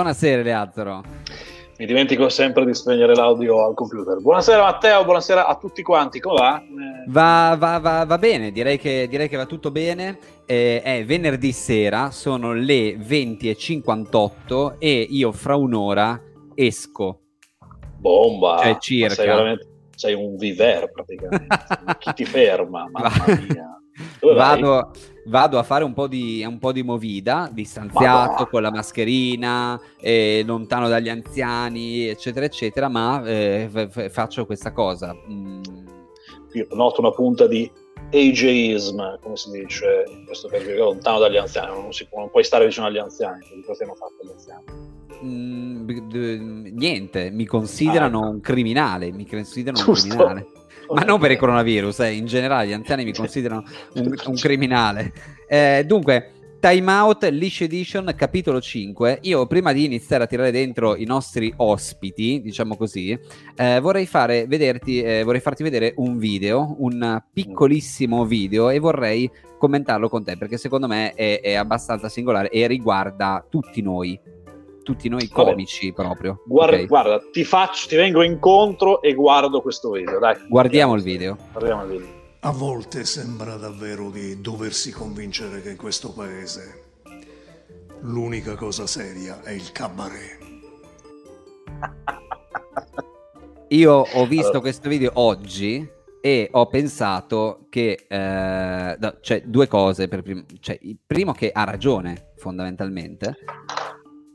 buonasera 0.00 0.40
Leazzaro. 0.40 1.02
Mi 1.76 1.84
dimentico 1.84 2.30
sempre 2.30 2.64
di 2.64 2.72
spegnere 2.74 3.14
l'audio 3.14 3.66
al 3.66 3.74
computer. 3.74 4.18
Buonasera 4.18 4.62
Matteo, 4.62 5.04
buonasera 5.04 5.46
a 5.46 5.56
tutti 5.56 5.82
quanti, 5.82 6.20
come 6.20 6.38
va? 6.38 6.62
Va, 7.06 7.56
va, 7.58 7.78
va, 7.78 8.04
va 8.06 8.18
bene, 8.18 8.50
direi 8.50 8.78
che, 8.78 9.06
direi 9.08 9.28
che, 9.28 9.36
va 9.36 9.44
tutto 9.44 9.70
bene. 9.70 10.18
Eh, 10.46 10.80
è 10.80 11.04
venerdì 11.04 11.52
sera, 11.52 12.10
sono 12.10 12.54
le 12.54 12.96
20.58 12.96 14.76
e 14.78 15.06
io 15.10 15.32
fra 15.32 15.56
un'ora 15.56 16.18
esco. 16.54 17.20
Bomba! 17.98 18.58
Cioè 18.62 18.78
circa. 18.78 19.14
Sei, 19.14 19.26
veramente, 19.26 19.68
sei 19.96 20.14
un 20.14 20.36
viver 20.36 20.90
praticamente. 20.90 21.46
Chi 21.98 22.12
ti 22.14 22.24
ferma? 22.24 22.88
Mamma 22.90 23.24
mia. 23.26 23.80
Vado, 24.34 24.92
vado, 25.24 25.58
a 25.58 25.62
fare 25.62 25.84
un 25.84 25.92
po' 25.92 26.06
di, 26.06 26.44
un 26.46 26.58
po 26.58 26.72
di 26.72 26.82
movida, 26.82 27.48
distanziato, 27.52 28.46
con 28.46 28.62
la 28.62 28.70
mascherina, 28.70 29.80
eh, 30.00 30.42
lontano 30.44 30.88
dagli 30.88 31.08
anziani, 31.08 32.08
eccetera, 32.08 32.46
eccetera, 32.46 32.88
ma 32.88 33.22
eh, 33.24 33.68
f- 33.70 34.10
faccio 34.10 34.46
questa 34.46 34.72
cosa. 34.72 35.14
Mm. 35.14 35.62
Io 36.52 36.66
noto 36.72 37.00
una 37.00 37.12
punta 37.12 37.46
di 37.46 37.70
ageism, 38.12 39.18
come 39.20 39.36
si 39.36 39.50
dice 39.50 40.04
in 40.08 40.24
questo 40.24 40.48
periodo, 40.48 40.84
lontano 40.84 41.18
dagli 41.18 41.36
anziani, 41.36 41.80
non, 41.80 41.92
si 41.92 42.06
può, 42.06 42.20
non 42.20 42.30
puoi 42.30 42.42
stare 42.42 42.66
vicino 42.66 42.86
agli 42.86 42.98
anziani, 42.98 43.46
di 43.54 43.62
cosa 43.62 43.84
hanno 43.84 43.94
fatto 43.94 44.16
gli 44.22 44.30
anziani? 44.30 44.64
Mm, 45.22 46.66
niente, 46.76 47.30
mi 47.30 47.44
considerano 47.44 48.18
ah, 48.18 48.24
ecco. 48.24 48.34
un 48.34 48.40
criminale, 48.40 49.12
mi 49.12 49.26
considerano 49.26 49.84
Giusto. 49.84 50.06
un 50.06 50.16
criminale 50.16 50.46
ma 50.92 51.02
non 51.02 51.20
per 51.20 51.30
il 51.30 51.38
coronavirus, 51.38 52.00
eh, 52.00 52.12
in 52.12 52.26
generale 52.26 52.68
gli 52.68 52.72
anziani 52.72 53.04
mi 53.04 53.12
considerano 53.12 53.64
un, 53.94 54.14
un 54.26 54.34
criminale. 54.34 55.12
Eh, 55.48 55.84
dunque, 55.86 56.32
Time 56.60 56.92
Out 56.92 57.24
Leash 57.24 57.62
Edition 57.62 58.12
capitolo 58.14 58.60
5. 58.60 59.20
Io 59.22 59.46
prima 59.46 59.72
di 59.72 59.86
iniziare 59.86 60.24
a 60.24 60.26
tirare 60.26 60.50
dentro 60.50 60.94
i 60.94 61.04
nostri 61.04 61.50
ospiti, 61.56 62.42
diciamo 62.42 62.76
così, 62.76 63.18
eh, 63.56 63.80
vorrei, 63.80 64.06
vederti, 64.46 65.00
eh, 65.00 65.22
vorrei 65.22 65.40
farti 65.40 65.62
vedere 65.62 65.94
un 65.96 66.18
video, 66.18 66.76
un 66.80 67.22
piccolissimo 67.32 68.26
video 68.26 68.68
e 68.68 68.78
vorrei 68.78 69.30
commentarlo 69.56 70.10
con 70.10 70.22
te 70.22 70.36
perché 70.36 70.58
secondo 70.58 70.86
me 70.86 71.14
è, 71.14 71.40
è 71.40 71.54
abbastanza 71.54 72.08
singolare 72.08 72.50
e 72.50 72.66
riguarda 72.66 73.44
tutti 73.48 73.80
noi 73.80 74.18
tutti 74.82 75.08
noi 75.08 75.28
comici 75.28 75.90
Vabbè. 75.90 76.08
proprio. 76.08 76.42
Guarda, 76.46 76.74
okay. 76.76 76.86
guarda, 76.86 77.20
ti 77.30 77.44
faccio, 77.44 77.88
ti 77.88 77.96
vengo 77.96 78.22
incontro 78.22 79.02
e 79.02 79.14
guardo 79.14 79.60
questo 79.60 79.90
video, 79.90 80.18
dai. 80.18 80.36
Guardiamo 80.48 80.94
il 80.94 81.02
video. 81.02 81.36
Guardiamo 81.52 81.82
il 81.84 81.88
video. 81.88 82.18
A 82.40 82.52
volte 82.52 83.04
sembra 83.04 83.56
davvero 83.56 84.10
di 84.10 84.40
doversi 84.40 84.90
convincere 84.90 85.60
che 85.60 85.70
in 85.70 85.76
questo 85.76 86.12
paese 86.12 86.84
l'unica 88.00 88.54
cosa 88.54 88.86
seria 88.86 89.42
è 89.42 89.50
il 89.50 89.72
cabaret. 89.72 90.38
Io 93.68 93.92
ho 93.92 94.26
visto 94.26 94.46
allora. 94.46 94.60
questo 94.60 94.88
video 94.88 95.12
oggi 95.14 95.88
e 96.20 96.48
ho 96.50 96.66
pensato 96.66 97.66
che 97.70 98.04
eh, 98.08 98.96
no, 98.98 99.16
cioè 99.20 99.42
due 99.46 99.68
cose 99.68 100.08
per 100.08 100.22
prim- 100.22 100.44
cioè, 100.60 100.78
il 100.82 100.98
primo 101.06 101.32
che 101.32 101.50
ha 101.52 101.64
ragione 101.64 102.32
fondamentalmente 102.36 103.36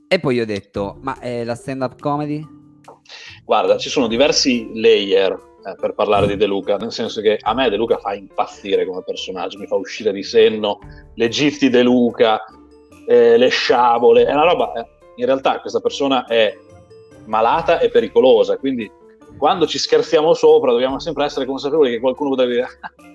e 0.07 0.19
poi 0.19 0.39
ho 0.39 0.45
detto, 0.45 0.97
ma 1.01 1.19
è 1.19 1.43
la 1.43 1.55
stand-up 1.55 1.99
comedy? 1.99 2.45
Guarda, 3.43 3.77
ci 3.77 3.89
sono 3.89 4.07
diversi 4.07 4.71
layer 4.73 5.31
eh, 5.33 5.75
per 5.79 5.93
parlare 5.93 6.27
di 6.27 6.37
De 6.37 6.45
Luca, 6.45 6.77
nel 6.77 6.91
senso 6.91 7.21
che 7.21 7.37
a 7.41 7.53
me 7.53 7.69
De 7.69 7.75
Luca 7.75 7.97
fa 7.97 8.13
impazzire 8.13 8.85
come 8.85 9.03
personaggio, 9.03 9.57
mi 9.57 9.67
fa 9.67 9.75
uscire 9.75 10.11
di 10.11 10.23
senno 10.23 10.79
le 11.15 11.29
gifti 11.29 11.69
De 11.69 11.81
Luca, 11.83 12.43
eh, 13.07 13.37
le 13.37 13.47
sciabole, 13.49 14.25
è 14.25 14.33
una 14.33 14.45
roba, 14.45 14.73
eh, 14.73 14.85
in 15.15 15.25
realtà 15.25 15.59
questa 15.59 15.79
persona 15.79 16.25
è 16.25 16.55
malata 17.25 17.79
e 17.79 17.89
pericolosa, 17.89 18.57
quindi 18.57 18.89
quando 19.37 19.67
ci 19.67 19.77
scherziamo 19.77 20.33
sopra 20.33 20.71
dobbiamo 20.71 20.99
sempre 20.99 21.25
essere 21.25 21.45
consapevoli 21.45 21.91
che 21.91 21.99
qualcuno 21.99 22.29
potrebbe 22.29 22.53
dire 22.53 22.67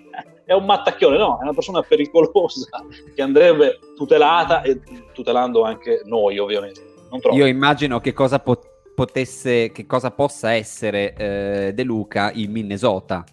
è 0.50 0.54
un 0.54 0.64
mattacchione, 0.64 1.16
no, 1.16 1.38
è 1.38 1.44
una 1.44 1.52
persona 1.52 1.80
pericolosa 1.80 2.66
che 3.14 3.22
andrebbe 3.22 3.78
tutelata 3.94 4.62
e 4.62 4.80
tutelando 5.12 5.62
anche 5.62 6.02
noi 6.06 6.38
ovviamente. 6.38 6.88
Io 7.30 7.46
immagino 7.46 8.00
che 8.00 8.12
cosa 8.12 8.40
pot- 8.40 8.68
potesse, 8.92 9.70
che 9.70 9.86
cosa 9.86 10.10
possa 10.10 10.52
essere 10.52 11.14
eh, 11.14 11.72
De 11.72 11.84
Luca 11.84 12.32
in 12.32 12.50
Minnesota 12.50 13.24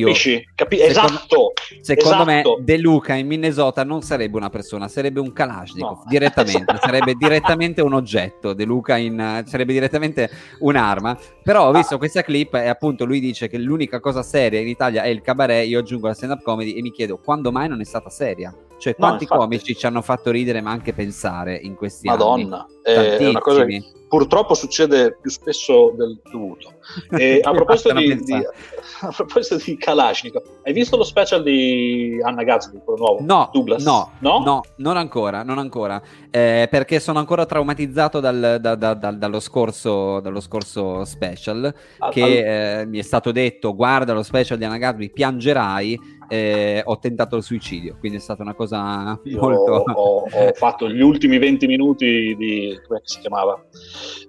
Capisci? 0.00 0.48
Capi- 0.54 0.78
secondo, 0.78 1.08
esatto. 1.08 1.52
Secondo 1.80 2.30
esatto. 2.30 2.56
me 2.58 2.64
De 2.64 2.78
Luca 2.78 3.14
in 3.14 3.28
Minnesota 3.28 3.84
non 3.84 4.02
sarebbe 4.02 4.36
una 4.36 4.50
persona, 4.50 4.88
sarebbe 4.88 5.20
un 5.20 5.32
Kalashnikov 5.32 5.98
no. 5.98 6.04
direttamente, 6.08 6.76
sarebbe 6.80 7.14
direttamente 7.18 7.80
un 7.80 7.92
oggetto. 7.92 8.54
De 8.54 8.64
Luca 8.64 8.96
in, 8.96 9.42
sarebbe 9.46 9.72
direttamente 9.72 10.28
un'arma. 10.58 11.16
Però 11.42 11.68
ho 11.68 11.72
visto 11.72 11.94
ah. 11.94 11.98
questa 11.98 12.22
clip 12.22 12.54
e 12.54 12.66
appunto 12.68 13.04
lui 13.04 13.20
dice 13.20 13.48
che 13.48 13.58
l'unica 13.58 14.00
cosa 14.00 14.22
seria 14.22 14.58
in 14.58 14.68
Italia 14.68 15.02
è 15.02 15.08
il 15.08 15.20
cabaret. 15.20 15.66
Io 15.68 15.78
aggiungo 15.78 16.08
la 16.08 16.14
stand-up 16.14 16.42
comedy 16.42 16.72
e 16.72 16.82
mi 16.82 16.90
chiedo 16.90 17.18
quando 17.18 17.52
mai 17.52 17.68
non 17.68 17.80
è 17.80 17.84
stata 17.84 18.10
seria. 18.10 18.52
Cioè, 18.76 18.96
quanti 18.96 19.26
no, 19.30 19.36
comici 19.36 19.76
ci 19.76 19.86
hanno 19.86 20.02
fatto 20.02 20.30
ridere, 20.30 20.60
ma 20.60 20.72
anche 20.72 20.92
pensare 20.92 21.54
in 21.54 21.76
questi 21.76 22.08
Madonna, 22.08 22.32
anni? 22.32 22.44
Madonna, 22.84 23.18
è 23.18 23.28
una 23.28 23.40
cosa 23.40 23.64
che 23.64 23.82
purtroppo 24.14 24.54
succede 24.54 25.18
più 25.20 25.28
spesso 25.28 25.92
del 25.96 26.20
dovuto. 26.30 26.74
E 27.10 27.40
a, 27.42 27.50
proposito 27.52 27.94
di, 27.94 28.14
di, 28.22 28.34
a 29.00 29.10
proposito 29.10 29.56
di 29.56 29.76
Kalashnikov, 29.76 30.42
hai 30.64 30.72
visto 30.72 30.96
lo 30.96 31.02
special 31.02 31.42
di 31.42 32.20
Anna 32.22 32.42
Gatsby, 32.42 32.80
quello 32.84 32.98
nuovo? 32.98 33.24
No, 33.24 33.48
Douglas? 33.52 33.82
no, 33.84 34.12
no, 34.18 34.40
no, 34.40 34.62
non 34.76 34.96
ancora, 34.96 35.42
non 35.42 35.58
ancora, 35.58 36.00
eh, 36.30 36.68
perché 36.70 37.00
sono 37.00 37.18
ancora 37.18 37.46
traumatizzato 37.46 38.20
dal, 38.20 38.58
da, 38.60 38.74
da, 38.74 38.94
da, 38.94 39.10
dallo, 39.12 39.40
scorso, 39.40 40.20
dallo, 40.20 40.40
scorso, 40.40 41.04
special, 41.04 41.72
al, 41.98 42.12
che 42.12 42.22
al... 42.22 42.30
Eh, 42.30 42.86
mi 42.86 42.98
è 42.98 43.02
stato 43.02 43.32
detto, 43.32 43.74
guarda 43.74 44.12
lo 44.12 44.22
special 44.22 44.58
di 44.58 44.64
Anna 44.64 44.78
Gatsby, 44.78 45.10
piangerai, 45.10 45.98
eh, 46.28 46.82
ho 46.84 46.98
tentato 46.98 47.36
il 47.36 47.42
suicidio, 47.42 47.96
quindi 47.98 48.18
è 48.18 48.20
stata 48.20 48.42
una 48.42 48.54
cosa 48.54 49.18
molto... 49.24 49.84
Ho, 49.94 50.28
ho, 50.30 50.52
fatto 50.52 50.88
gli 50.88 51.00
ultimi 51.00 51.38
20 51.38 51.66
minuti 51.66 52.34
di... 52.36 52.78
come 52.86 53.00
si 53.04 53.20
chiamava? 53.20 53.62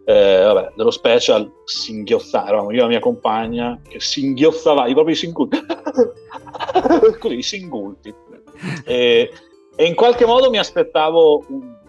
Eh, 0.05 0.41
vabbè, 0.43 0.73
dello 0.75 0.91
special 0.91 1.51
eravamo 2.31 2.71
io 2.71 2.79
e 2.79 2.81
la 2.81 2.87
mia 2.87 2.99
compagna 2.99 3.81
che 3.87 3.99
singhiozzava, 3.99 4.87
i 4.87 4.93
propri 4.93 5.15
singulti, 5.15 5.59
così, 7.19 7.41
singulti. 7.41 8.13
E, 8.85 9.31
e, 9.75 9.85
in 9.85 9.95
qualche 9.95 10.25
modo 10.25 10.49
mi 10.49 10.57
aspettavo 10.57 11.45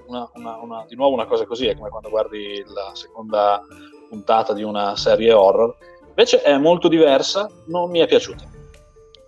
una, 0.07 0.31
una, 0.35 0.59
una, 0.63 0.85
di 0.89 0.97
nuovo 0.97 1.15
una 1.15 1.27
cosa 1.27 1.45
così, 1.45 1.67
è 1.67 1.77
come 1.77 1.91
quando 1.91 2.09
guardi 2.09 2.65
la 2.67 2.91
seconda 2.95 3.63
puntata 4.09 4.53
di 4.53 4.63
una 4.63 4.97
serie 4.97 5.33
horror. 5.33 5.77
Invece 6.09 6.41
è 6.41 6.57
molto 6.57 6.89
diversa, 6.89 7.51
non 7.67 7.91
mi 7.91 7.99
è 7.99 8.07
piaciuta 8.07 8.56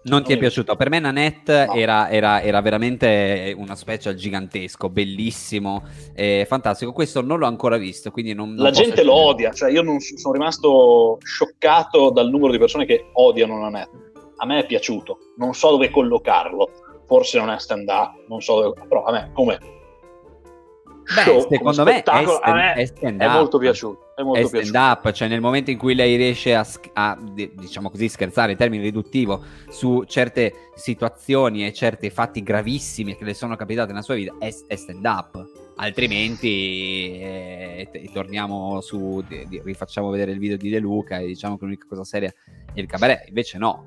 non 0.03 0.23
ti 0.23 0.33
è 0.33 0.39
piaciuto? 0.39 0.77
Per 0.77 0.91
me 0.91 0.99
Nanette 1.01 1.67
no. 1.67 1.75
era, 1.75 2.09
era, 2.09 2.41
era, 2.41 2.61
veramente 2.61 3.55
una 3.57 3.75
special 3.75 4.15
gigantesco, 4.15 4.89
bellissimo, 4.89 5.85
eh, 6.15 6.45
fantastico. 6.49 6.93
Questo 6.93 7.21
non 7.21 7.39
l'ho 7.39 7.47
ancora 7.47 7.77
visto, 7.77 8.11
quindi 8.11 8.33
non, 8.33 8.55
non 8.55 8.65
La 8.65 8.71
gente 8.71 9.03
lo 9.03 9.15
odia, 9.15 9.53
cioè 9.53 9.71
io 9.71 9.83
non, 9.83 9.99
sono 10.01 10.33
rimasto 10.33 11.19
scioccato 11.23 12.11
dal 12.11 12.31
numero 12.31 12.53
di 12.53 12.59
persone 12.59 12.87
che 12.87 13.11
odiano 13.13 13.59
Nanette. 13.59 14.13
A 14.37 14.47
me 14.47 14.61
è 14.61 14.67
piaciuto, 14.67 15.19
non 15.37 15.53
so 15.55 15.71
dove 15.71 15.91
collocarlo, 15.91 16.71
forse 17.07 17.39
non 17.39 17.51
è 17.51 17.59
stand 17.59 17.89
up, 17.89 18.25
non 18.29 18.41
so 18.41 18.61
dove, 18.61 18.87
però 18.87 19.05
a 19.05 19.13
me 19.13 19.31
come 19.35 19.59
Beh, 21.15 21.23
show, 21.23 21.49
secondo 21.49 21.85
me, 21.85 21.97
è 21.97 22.01
stand, 22.01 22.29
è, 22.77 22.85
stand 22.85 23.21
è, 23.21 23.29
molto 23.29 23.59
piaciuto. 23.59 24.13
È, 24.15 24.23
molto 24.23 24.47
stand 24.47 24.71
piaciuto. 24.71 24.79
up, 24.79 25.13
cioè 25.13 25.29
nel 25.29 25.41
momento 25.41 25.71
in 25.71 25.79
cui 25.79 25.95
lei 25.95 26.17
riesce 26.17 26.55
a, 26.55 26.67
a, 26.93 27.19
diciamo 27.21 27.91
così, 27.91 28.09
scherzare 28.09 28.53
in 28.53 28.59
termini 28.59 28.83
riduttivo 28.83 29.43
su 29.69 30.05
certe 30.05 30.71
situazioni 30.75 31.67
e 31.67 31.73
certi 31.73 32.11
fatti 32.11 32.43
gravissimi 32.43 33.17
che 33.17 33.25
le 33.25 33.35
sono 33.35 33.57
capitati 33.57 33.89
nella 33.89 34.03
sua 34.03 34.15
vita, 34.15 34.35
è, 34.39 34.53
è 34.67 34.77
stand 34.77 35.05
up. 35.05 35.47
Altrimenti 35.77 37.21
eh, 37.21 38.11
torniamo 38.13 38.81
su, 38.81 39.25
di, 39.27 39.61
rifacciamo 39.65 40.11
vedere 40.11 40.33
il 40.33 40.39
video 40.39 40.57
di 40.57 40.69
De 40.71 40.81
Luca 40.81 41.19
e 41.19 41.27
diciamo 41.27 41.57
che 41.57 41.65
l'unica 41.65 41.87
cosa 41.89 42.05
seria 42.05 42.35
è 42.75 42.81
il 42.81 42.87
cabaret. 42.87 43.29
Invece 43.29 43.59
no, 43.59 43.87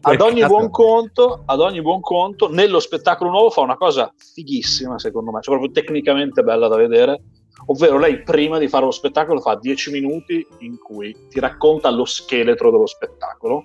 ad, 0.00 0.20
ogni 0.20 0.44
buon 0.46 0.70
conto, 0.70 1.42
ad 1.46 1.60
ogni 1.60 1.82
buon 1.82 2.00
conto, 2.00 2.50
nello 2.50 2.80
spettacolo 2.80 3.30
nuovo 3.30 3.50
fa 3.50 3.60
una 3.60 3.76
cosa 3.76 4.12
fighissima, 4.16 4.98
secondo 4.98 5.30
me, 5.30 5.40
cioè 5.40 5.56
proprio 5.56 5.72
tecnicamente 5.72 6.42
bella 6.42 6.68
da 6.68 6.76
vedere. 6.76 7.22
Ovvero, 7.66 7.98
lei 7.98 8.22
prima 8.22 8.58
di 8.58 8.66
fare 8.66 8.84
lo 8.84 8.90
spettacolo 8.90 9.40
fa 9.40 9.56
10 9.56 9.92
minuti 9.92 10.44
in 10.60 10.78
cui 10.78 11.14
ti 11.28 11.38
racconta 11.38 11.90
lo 11.90 12.04
scheletro 12.04 12.70
dello 12.70 12.86
spettacolo, 12.86 13.64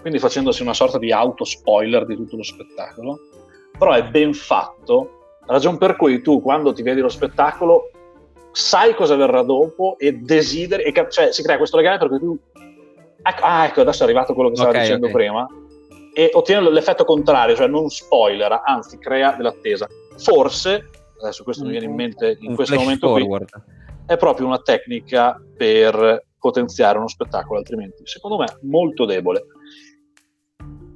quindi 0.00 0.18
facendosi 0.18 0.62
una 0.62 0.74
sorta 0.74 0.98
di 0.98 1.12
auto 1.12 1.44
spoiler 1.44 2.06
di 2.06 2.16
tutto 2.16 2.36
lo 2.36 2.42
spettacolo. 2.42 3.18
Però 3.78 3.92
è 3.92 4.04
ben 4.04 4.34
fatto, 4.34 5.38
ragion 5.46 5.78
per 5.78 5.96
cui 5.96 6.22
tu 6.22 6.42
quando 6.42 6.72
ti 6.72 6.82
vedi 6.82 7.00
lo 7.00 7.08
spettacolo 7.08 7.90
sai 8.52 8.94
cosa 8.94 9.14
verrà 9.14 9.42
dopo 9.42 9.96
e 9.98 10.12
desideri, 10.12 10.82
e, 10.82 11.06
cioè 11.08 11.32
si 11.32 11.42
crea 11.42 11.56
questo 11.56 11.76
legame 11.76 11.98
perché 11.98 12.18
tu 12.18 12.38
Ecco, 13.22 13.42
ah, 13.42 13.64
ecco, 13.66 13.80
adesso 13.82 14.02
è 14.02 14.04
arrivato 14.04 14.34
quello 14.34 14.48
che 14.50 14.56
stavo 14.56 14.70
okay, 14.70 14.82
dicendo 14.82 15.06
okay. 15.06 15.16
prima. 15.16 15.46
E 16.12 16.30
ottiene 16.32 16.70
l'effetto 16.70 17.04
contrario, 17.04 17.54
cioè 17.54 17.68
non 17.68 17.88
spoilera, 17.88 18.62
anzi 18.64 18.98
crea 18.98 19.32
dell'attesa. 19.32 19.86
Forse, 20.16 20.90
adesso 21.20 21.44
questo 21.44 21.64
mi 21.64 21.70
viene 21.70 21.86
in 21.86 21.94
mente 21.94 22.36
in 22.40 22.54
questo 22.54 22.76
momento 22.76 23.08
forward. 23.08 23.50
qui. 23.50 23.62
è 24.06 24.16
proprio 24.16 24.46
una 24.46 24.58
tecnica 24.58 25.40
per 25.56 26.26
potenziare 26.38 26.98
uno 26.98 27.08
spettacolo, 27.08 27.58
altrimenti 27.58 28.02
secondo 28.06 28.38
me 28.38 28.46
molto 28.62 29.04
debole. 29.04 29.44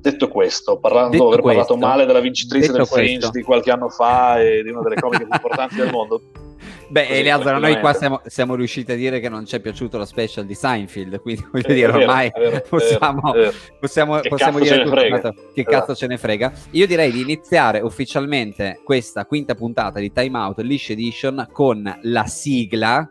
Detto 0.01 0.29
questo, 0.29 0.79
parlando, 0.79 1.13
Detto 1.13 1.27
aver 1.29 1.41
questo, 1.41 1.63
parlato 1.63 1.87
male 1.87 2.05
della 2.05 2.21
vincitrice 2.21 2.73
del 2.73 2.87
Fringe 2.87 3.31
di 3.31 3.43
qualche 3.43 3.71
anno 3.71 3.89
fa 3.89 4.39
e 4.39 4.63
di 4.63 4.71
una 4.71 4.83
delle 4.83 4.97
comiche 4.97 5.25
più 5.25 5.33
importanti 5.33 5.77
del 5.77 5.91
mondo, 5.91 6.21
Beh, 6.89 7.09
Eleazar, 7.09 7.59
noi 7.61 7.79
qua 7.81 7.93
siamo, 7.93 8.21
siamo 8.27 8.55
riusciti 8.55 8.93
a 8.93 8.95
dire 8.97 9.19
che 9.21 9.29
non 9.29 9.45
ci 9.47 9.57
è 9.57 9.61
piaciuto 9.61 9.99
lo 9.99 10.05
special 10.05 10.45
di 10.45 10.55
Seinfeld, 10.55 11.21
quindi 11.21 11.45
voglio 11.51 11.73
dire, 11.75 11.93
ormai 11.93 12.31
vero, 12.37 12.63
possiamo, 12.69 13.33
vero, 13.33 13.49
è 13.49 13.51
vero. 13.51 13.57
possiamo, 13.81 14.21
Che 14.21 14.29
possiamo 14.29 14.59
cazzo 14.59 14.71
dire 14.73 14.85
tutto 14.85 15.07
quanto- 15.09 15.33
che 15.55 15.61
Esatto. 15.61 15.77
cazzo 15.77 15.95
ce 15.95 16.07
ne 16.07 16.19
frega. 16.19 16.53
Io 16.73 16.87
direi 16.87 17.11
di 17.11 17.21
iniziare 17.21 17.81
ufficialmente 17.81 18.81
questa 18.85 19.25
quinta 19.27 19.55
puntata 19.55 19.99
di 19.99 20.13
Time 20.13 20.39
Out 20.39 20.61
Leash 20.61 20.91
Edition 20.91 21.49
con 21.53 21.99
la 22.03 22.27
sigla 22.27 23.09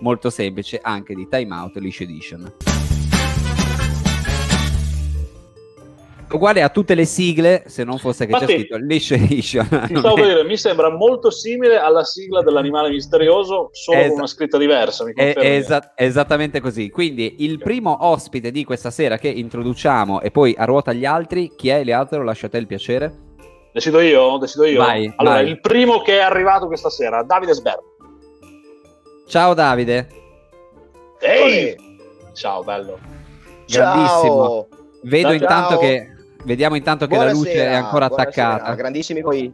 molto 0.00 0.30
semplice 0.30 0.78
anche 0.80 1.14
di 1.14 1.26
Time 1.28 1.54
Out 1.54 1.76
Leash 1.76 2.00
Edition. 2.00 2.77
Uguale 6.30 6.62
a 6.62 6.68
tutte 6.68 6.94
le 6.94 7.06
sigle, 7.06 7.64
se 7.66 7.84
non 7.84 7.96
fosse 7.98 8.26
che 8.26 8.32
c'è 8.32 8.40
Infatti, 8.40 8.58
scritto 8.60 8.76
Leash 8.76 9.10
Edition. 9.12 9.66
Ti 9.88 9.96
stavo 9.96 10.14
per 10.14 10.26
dire, 10.26 10.44
mi 10.44 10.58
sembra 10.58 10.90
molto 10.90 11.30
simile 11.30 11.78
alla 11.78 12.04
sigla 12.04 12.42
dell'animale 12.42 12.90
misterioso, 12.90 13.70
solo 13.72 13.98
Esa- 13.98 14.08
con 14.08 14.18
una 14.18 14.26
scritta 14.26 14.58
diversa. 14.58 15.04
Mi 15.04 15.14
È, 15.14 15.34
esa- 15.38 15.94
è 15.94 16.04
esattamente 16.04 16.60
così. 16.60 16.90
Quindi 16.90 17.36
il 17.38 17.58
primo 17.58 17.96
ospite 18.00 18.50
di 18.50 18.64
questa 18.64 18.90
sera 18.90 19.16
che 19.16 19.28
introduciamo 19.28 20.20
e 20.20 20.30
poi 20.30 20.54
a 20.58 20.64
ruota 20.66 20.92
gli 20.92 21.06
altri, 21.06 21.52
chi 21.56 21.70
è 21.70 21.76
Eleazaro? 21.76 22.22
Lascia 22.22 22.46
a 22.46 22.50
te 22.50 22.58
il 22.58 22.66
piacere. 22.66 23.26
Decido 23.72 24.00
io? 24.00 24.36
Decido 24.36 24.64
io? 24.66 24.78
Vai, 24.82 25.10
allora, 25.16 25.36
vai. 25.36 25.48
il 25.48 25.60
primo 25.60 26.02
che 26.02 26.18
è 26.18 26.22
arrivato 26.22 26.66
questa 26.66 26.90
sera, 26.90 27.22
Davide 27.22 27.54
Sberg. 27.54 27.80
Ciao 29.26 29.54
Davide, 29.54 30.08
Ehi! 31.20 31.74
Ciao, 32.34 32.62
bello. 32.62 32.98
grandissimo. 33.66 34.68
Vedo 35.02 35.28
Ciao. 35.28 35.36
intanto 35.36 35.78
che 35.78 36.08
vediamo 36.44 36.76
intanto 36.76 37.06
che 37.06 37.16
la 37.16 37.30
luce 37.32 37.52
è 37.52 37.72
ancora 37.74 38.08
buonasera, 38.08 38.48
attaccata. 38.52 38.74
Grandissimi 38.74 39.20
poi. 39.22 39.52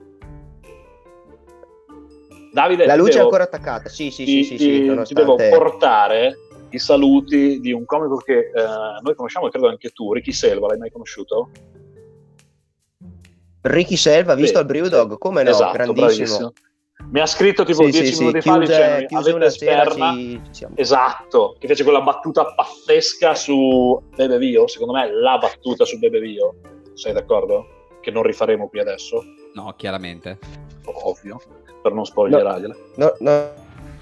Davide, 2.53 2.87
La 2.87 2.95
luce 2.95 3.11
è 3.11 3.15
devo- 3.15 3.25
ancora 3.25 3.45
attaccata. 3.45 3.89
Sì, 3.89 4.11
sì, 4.11 4.25
ti, 4.25 4.45
sì, 4.45 4.45
sì, 4.45 4.57
ti- 4.57 4.63
sì, 4.65 4.81
ti 4.81 4.87
nonostante- 4.87 5.49
devo 5.49 5.59
portare 5.59 6.39
i 6.71 6.79
saluti 6.79 7.59
di 7.61 7.73
un 7.73 7.85
comico 7.85 8.17
che 8.17 8.39
eh, 8.39 8.53
noi 9.03 9.15
conosciamo 9.15 9.47
e 9.49 9.51
credo 9.51 9.69
anche 9.69 9.91
tu, 9.91 10.13
Ricky 10.13 10.33
Selva, 10.33 10.69
l'hai 10.69 10.79
mai 10.79 10.91
conosciuto? 10.91 11.51
Ricky 13.63 13.97
Selva, 13.97 14.35
visto 14.35 14.57
Sì, 14.57 14.61
il 14.63 14.67
Brewdog, 14.67 15.19
come 15.19 15.43
no? 15.43 15.51
esatto, 15.51 15.73
grandissimo. 15.73 16.07
bravissimo. 16.07 16.53
Mi 17.11 17.21
ha 17.21 17.27
scritto 17.27 17.65
tipo 17.65 17.85
Sì, 17.85 17.91
dieci 17.91 18.07
sì, 18.07 18.13
sì, 18.15 18.19
minuti 18.25 18.41
fa 18.41 18.55
chiuse, 18.57 18.73
dicendo 18.73 19.07
chiuse 19.07 19.31
avete 19.31 19.51
sperma 19.51 20.13
ci. 20.13 20.67
Esatto, 20.75 21.57
che 21.59 21.67
fece 21.67 21.83
quella 21.83 22.01
battuta 22.03 22.55
pazzesca 22.55 23.35
su 23.35 24.01
Bebe 24.15 24.39
Vio, 24.39 24.67
secondo 24.69 24.93
me 24.95 25.11
la 25.13 25.37
battuta 25.39 25.85
su 25.85 25.99
Bebe 25.99 26.21
Vio, 26.21 26.55
sei 26.95 27.13
d'accordo? 27.13 27.67
Che 28.01 28.11
non 28.11 28.23
rifaremo 28.23 28.69
qui 28.69 28.81
adesso, 28.81 29.23
No, 29.55 29.73
chiaramente. 29.77 30.39
ovvio, 30.85 31.41
per 31.83 31.93
non 31.93 32.05
spoilerargliela. 32.05 32.75
No, 32.97 33.15
no, 33.21 33.53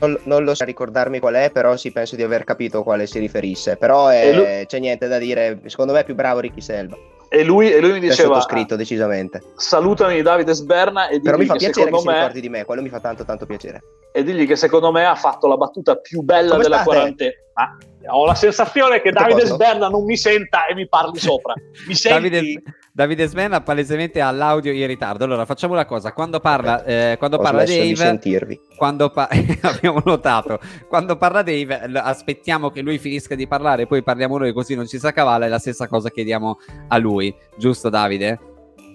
non, 0.01 0.19
non 0.25 0.45
lo 0.45 0.55
so 0.55 0.65
ricordarmi 0.65 1.21
qual 1.21 1.35
è, 1.35 1.51
però 1.53 1.77
sì, 1.77 1.93
penso 1.93 2.17
di 2.17 2.23
aver 2.23 2.43
capito 2.45 2.79
a 2.79 2.83
quale 2.83 3.07
si 3.07 3.19
riferisse. 3.21 3.77
Però 3.77 4.09
è- 4.09 4.33
lui- 4.33 4.67
c'è 4.67 4.79
niente 4.81 5.07
da 5.07 5.19
dire. 5.19 5.61
Secondo 5.67 5.93
me 5.93 6.01
è 6.01 6.05
più 6.05 6.15
bravo 6.15 6.41
Ricky 6.41 6.61
Selva. 6.61 6.97
E 7.29 7.45
lui, 7.45 7.71
e 7.73 7.81
lui 7.81 7.93
mi 7.93 8.01
diceva, 8.01 8.35
sottoscritto 8.35 8.77
decisamente. 8.77 9.41
salutami 9.55 10.21
Davide 10.21 10.53
Sberna 10.53 11.09
e 11.09 11.19
Però 11.21 11.37
digli 11.37 11.45
mi 11.45 11.49
fa 11.49 11.53
che 11.57 11.67
piacere 11.71 11.91
che 11.91 12.03
me 12.05 12.13
ricordi 12.19 12.41
di 12.41 12.49
me. 12.51 12.65
Quello 12.65 12.83
mi 12.83 12.89
fa 12.91 13.01
tanto, 13.01 13.25
tanto 13.25 13.47
piacere. 13.47 13.81
e 14.13 14.23
digli 14.23 14.47
che 14.47 14.57
secondo 14.57 14.91
me 14.93 15.07
ha 15.07 15.15
fatto 15.15 15.47
la 15.47 15.57
battuta 15.57 15.97
più 15.97 16.21
bella 16.23 16.51
Come 16.51 16.63
della 16.65 16.83
quarantena. 16.83 17.33
Ah, 17.55 17.77
ho 18.11 18.25
la 18.25 18.35
sensazione 18.35 19.01
che 19.01 19.11
Davide? 19.11 19.47
Sberna 19.47 19.89
non 19.89 20.05
mi 20.05 20.17
senta 20.17 20.67
e 20.67 20.75
mi 20.75 20.89
parli 20.89 21.19
sopra. 21.21 21.55
Mi 21.87 21.95
senti? 21.95 22.29
Davide, 22.31 22.63
Davide 22.93 23.27
Sven 23.27 23.63
palesemente 23.65 24.21
ha 24.21 24.31
l'audio 24.31 24.73
in 24.73 24.87
ritardo. 24.87 25.25
Allora 25.25 25.45
facciamo 25.45 25.73
una 25.73 25.85
cosa: 25.87 26.13
quando 26.13 26.41
parla, 26.41 26.85
eh, 26.85 27.17
quando 27.19 27.37
Ho 27.37 27.41
parla 27.41 27.65
smesso 27.65 27.83
di 27.83 27.93
Dave, 27.95 28.05
sentirvi. 28.07 28.61
quando 28.77 29.11
pa- 29.11 29.29
abbiamo 29.63 30.03
notato 30.05 30.59
quando 30.89 31.17
parla 31.17 31.43
Dave 31.43 31.75
aspettiamo 31.95 32.71
che 32.71 32.83
lui 32.83 32.99
finisca 32.99 33.35
di 33.35 33.47
parlare 33.47 33.87
poi 33.87 34.03
parliamo 34.03 34.37
noi 34.39 34.53
così 34.53 34.75
non 34.75 34.87
ci 34.87 34.99
sa 34.99 35.13
cavala 35.13 35.47
e 35.47 35.49
la 35.49 35.59
stessa 35.59 35.87
cosa 35.89 36.11
chiediamo 36.11 36.59
a 36.89 36.99
lui 36.99 37.35
giusto 37.57 37.89
Davide? 37.89 38.39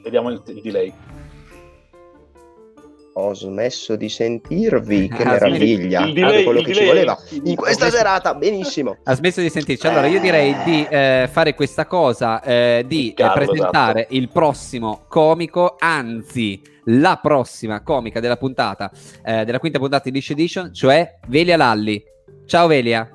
Vediamo 0.03 0.29
il, 0.29 0.41
il 0.45 0.61
delay. 0.61 0.93
Ho 3.19 3.33
smesso 3.33 3.95
di 3.95 4.09
sentirvi. 4.09 5.07
Che 5.15 5.23
Ah, 5.23 5.31
meraviglia. 5.31 6.05
il 6.05 6.13
delay- 6.13 6.43
quello 6.43 6.59
il 6.59 6.65
che 6.65 6.73
ci 6.73 6.79
delay- 6.81 6.93
voleva. 7.05 7.17
In 7.43 7.55
questa 7.55 7.89
serata, 7.89 8.35
benissimo. 8.35 8.97
ha 9.03 9.15
smesso 9.15 9.41
di 9.41 9.49
sentirci 9.49 9.87
allora 9.87 10.05
io 10.07 10.19
direi 10.19 10.55
di 10.63 10.85
eh, 10.87 11.27
fare 11.31 11.55
questa 11.55 11.85
cosa 11.87 12.41
eh, 12.43 12.83
di 12.87 13.09
eh, 13.09 13.13
Carlo, 13.13 13.33
presentare 13.45 13.99
esatto. 14.01 14.15
il 14.15 14.29
prossimo 14.29 15.05
comico 15.07 15.75
anzi 15.79 16.61
la 16.89 17.19
prossima 17.21 17.81
comica 17.81 18.19
della 18.19 18.37
puntata 18.37 18.91
eh, 19.25 19.43
della 19.45 19.59
quinta 19.59 19.77
puntata 19.79 20.03
di 20.05 20.11
Dish 20.11 20.29
Edition 20.29 20.73
cioè 20.73 21.17
Velia 21.27 21.57
Lalli 21.57 22.01
ciao 22.45 22.67
Velia 22.67 23.09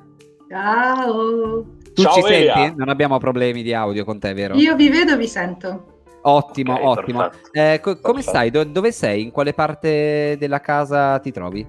Ciao, 0.49 1.65
tu 1.93 2.01
Ciao, 2.03 2.13
ci 2.13 2.21
Velia. 2.21 2.53
senti? 2.55 2.77
non 2.77 2.89
abbiamo 2.89 3.17
problemi 3.17 3.63
di 3.63 3.73
audio 3.73 4.03
con 4.05 4.19
te 4.19 4.33
vero? 4.33 4.55
io 4.55 4.75
vi 4.75 4.89
vedo 4.89 5.13
e 5.13 5.17
vi 5.17 5.27
sento. 5.27 5.92
Ottimo, 6.25 6.73
Ok, 6.73 6.97
ottimo. 6.99 7.19
perfetto. 7.19 7.49
Eh, 7.51 7.79
co- 7.81 7.99
come 7.99 8.21
stai? 8.21 8.49
Do- 8.49 8.63
dove 8.63 8.91
sei? 8.91 9.23
In 9.23 9.31
quale 9.31 9.53
parte 9.53 10.35
della 10.39 10.59
casa 10.61 11.19
ti 11.19 11.31
trovi? 11.31 11.65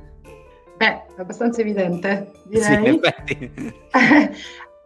Beh, 0.77 0.87
è 1.17 1.21
abbastanza 1.21 1.61
evidente, 1.61 2.33
Sì, 2.51 2.73
in 2.73 2.81
direi. 2.81 2.95
effetti. 3.01 3.51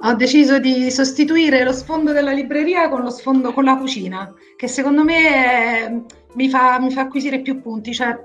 Ho 0.01 0.15
deciso 0.15 0.59
di 0.61 0.91
sostituire 0.93 1.65
lo 1.65 1.73
sfondo 1.73 2.13
della 2.13 2.31
libreria 2.31 2.89
con 2.89 3.03
lo 3.03 3.11
sfondo 3.11 3.53
con 3.53 3.65
la 3.65 3.77
cucina, 3.77 4.33
che 4.57 4.69
secondo 4.69 5.03
me 5.03 5.85
eh, 5.87 6.01
mi, 6.35 6.49
fa, 6.49 6.79
mi 6.79 6.93
fa 6.93 7.01
acquisire 7.03 7.41
più 7.41 7.61
punti. 7.61 7.93
Cioè, 7.93 8.17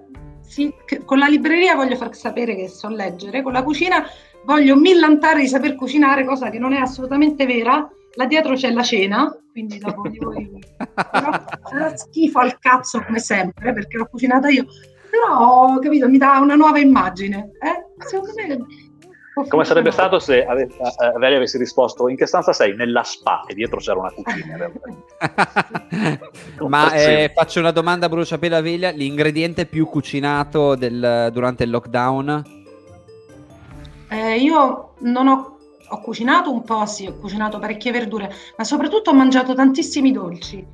sì, 0.41 0.71
che- 0.85 1.03
con 1.03 1.17
la 1.17 1.27
libreria 1.27 1.73
voglio 1.75 1.95
far 1.95 2.15
sapere 2.15 2.55
che 2.55 2.67
so 2.69 2.89
leggere, 2.89 3.41
con 3.41 3.53
la 3.53 3.63
cucina 3.63 4.05
voglio 4.45 4.75
millantare 4.75 5.39
di 5.39 5.47
saper 5.47 5.73
cucinare, 5.73 6.25
cosa 6.25 6.49
che 6.51 6.59
non 6.59 6.73
è 6.73 6.79
assolutamente 6.79 7.45
vera. 7.47 7.89
Là 8.15 8.25
dietro 8.25 8.53
c'è 8.53 8.71
la 8.71 8.83
cena, 8.83 9.35
quindi 9.51 9.79
dopo 9.79 10.07
di 10.07 10.17
voi 10.19 10.49
sarà 11.63 11.95
schifo 11.95 12.39
al 12.39 12.59
cazzo 12.59 13.01
come 13.03 13.19
sempre 13.19 13.73
perché 13.73 13.97
l'ho 13.97 14.05
cucinata 14.07 14.49
io 14.49 14.65
però 15.09 15.77
capito 15.79 16.09
mi 16.09 16.17
dà 16.17 16.39
una 16.39 16.55
nuova 16.55 16.79
immagine 16.79 17.51
eh? 17.61 18.03
secondo 18.03 18.33
me 18.35 18.65
Come 19.47 19.63
sarebbe 19.63 19.91
stato 19.91 20.17
se 20.19 20.43
ave- 20.45 20.63
eh, 20.63 21.19
Veli 21.19 21.35
avessi 21.35 21.57
risposto 21.59 22.07
in 22.07 22.15
che 22.15 22.25
stanza 22.25 22.51
sei? 22.53 22.75
Nella 22.75 23.03
spa 23.03 23.43
e 23.47 23.53
dietro 23.55 23.77
c'era 23.79 23.99
una 23.99 24.11
cucina. 24.11 24.71
Ma 26.67 26.93
eh, 26.93 27.31
faccio 27.33 27.59
una 27.59 27.71
domanda 27.71 28.05
a 28.05 28.09
bruciapelo 28.09 28.55
a 28.55 28.61
Veglia. 28.61 28.89
L'ingrediente 28.91 29.65
più 29.65 29.87
cucinato 29.87 30.75
del- 30.75 31.29
durante 31.31 31.63
il 31.63 31.71
lockdown? 31.71 32.43
Eh, 34.09 34.35
io 34.37 34.93
non 34.99 35.27
ho 35.27 35.52
ho 35.93 36.01
cucinato 36.01 36.51
un 36.51 36.63
po', 36.63 36.85
sì, 36.85 37.05
ho 37.05 37.15
cucinato 37.17 37.59
parecchie 37.59 37.91
verdure, 37.91 38.33
ma 38.57 38.63
soprattutto 38.63 39.11
ho 39.11 39.13
mangiato 39.13 39.53
tantissimi 39.53 40.11
dolci. 40.11 40.65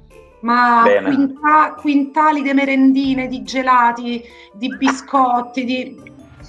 Ma 0.41 0.83
quinta- 1.03 1.73
quintali 1.77 2.41
di 2.41 2.53
merendine, 2.53 3.27
di 3.27 3.43
gelati, 3.43 4.23
di 4.53 4.75
biscotti, 4.77 5.65
di 5.65 6.01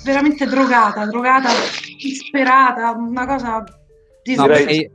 veramente 0.05 0.47
drogata, 0.47 1.05
drogata, 1.07 1.49
disperata, 2.01 2.93
una 2.93 3.27
cosa 3.27 3.65
No, 4.37 4.47
perché- 4.47 4.91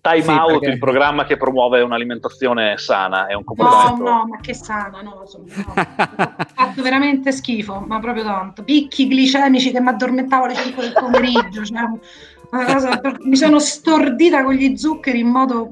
Time 0.00 0.20
Sì, 0.22 0.30
Out, 0.30 0.50
perché- 0.58 0.70
il 0.70 0.78
programma 0.78 1.24
che 1.24 1.36
promuove 1.36 1.80
un'alimentazione 1.80 2.76
sana 2.76 3.26
e 3.28 3.34
un 3.34 3.42
No, 3.46 3.54
comportamento. 3.54 4.02
no, 4.02 4.26
ma 4.26 4.40
che 4.40 4.52
sana, 4.54 5.00
no, 5.00 5.20
insomma, 5.20 5.46
no. 5.64 5.72
Ho 5.76 6.44
fatto 6.54 6.82
veramente 6.82 7.30
schifo, 7.30 7.84
ma 7.86 8.00
proprio 8.00 8.24
tanto. 8.24 8.64
Picchi 8.64 9.06
glicemici 9.06 9.70
che 9.70 9.80
mi 9.80 9.88
addormentavo 9.90 10.44
alle 10.46 10.54
5 10.56 10.82
del 10.82 10.92
pomeriggio, 10.92 11.64
cioè, 11.64 11.82
mi 13.24 13.36
sono 13.36 13.58
stordita 13.58 14.44
con 14.44 14.52
gli 14.52 14.76
zuccheri 14.76 15.20
in 15.20 15.28
modo 15.28 15.70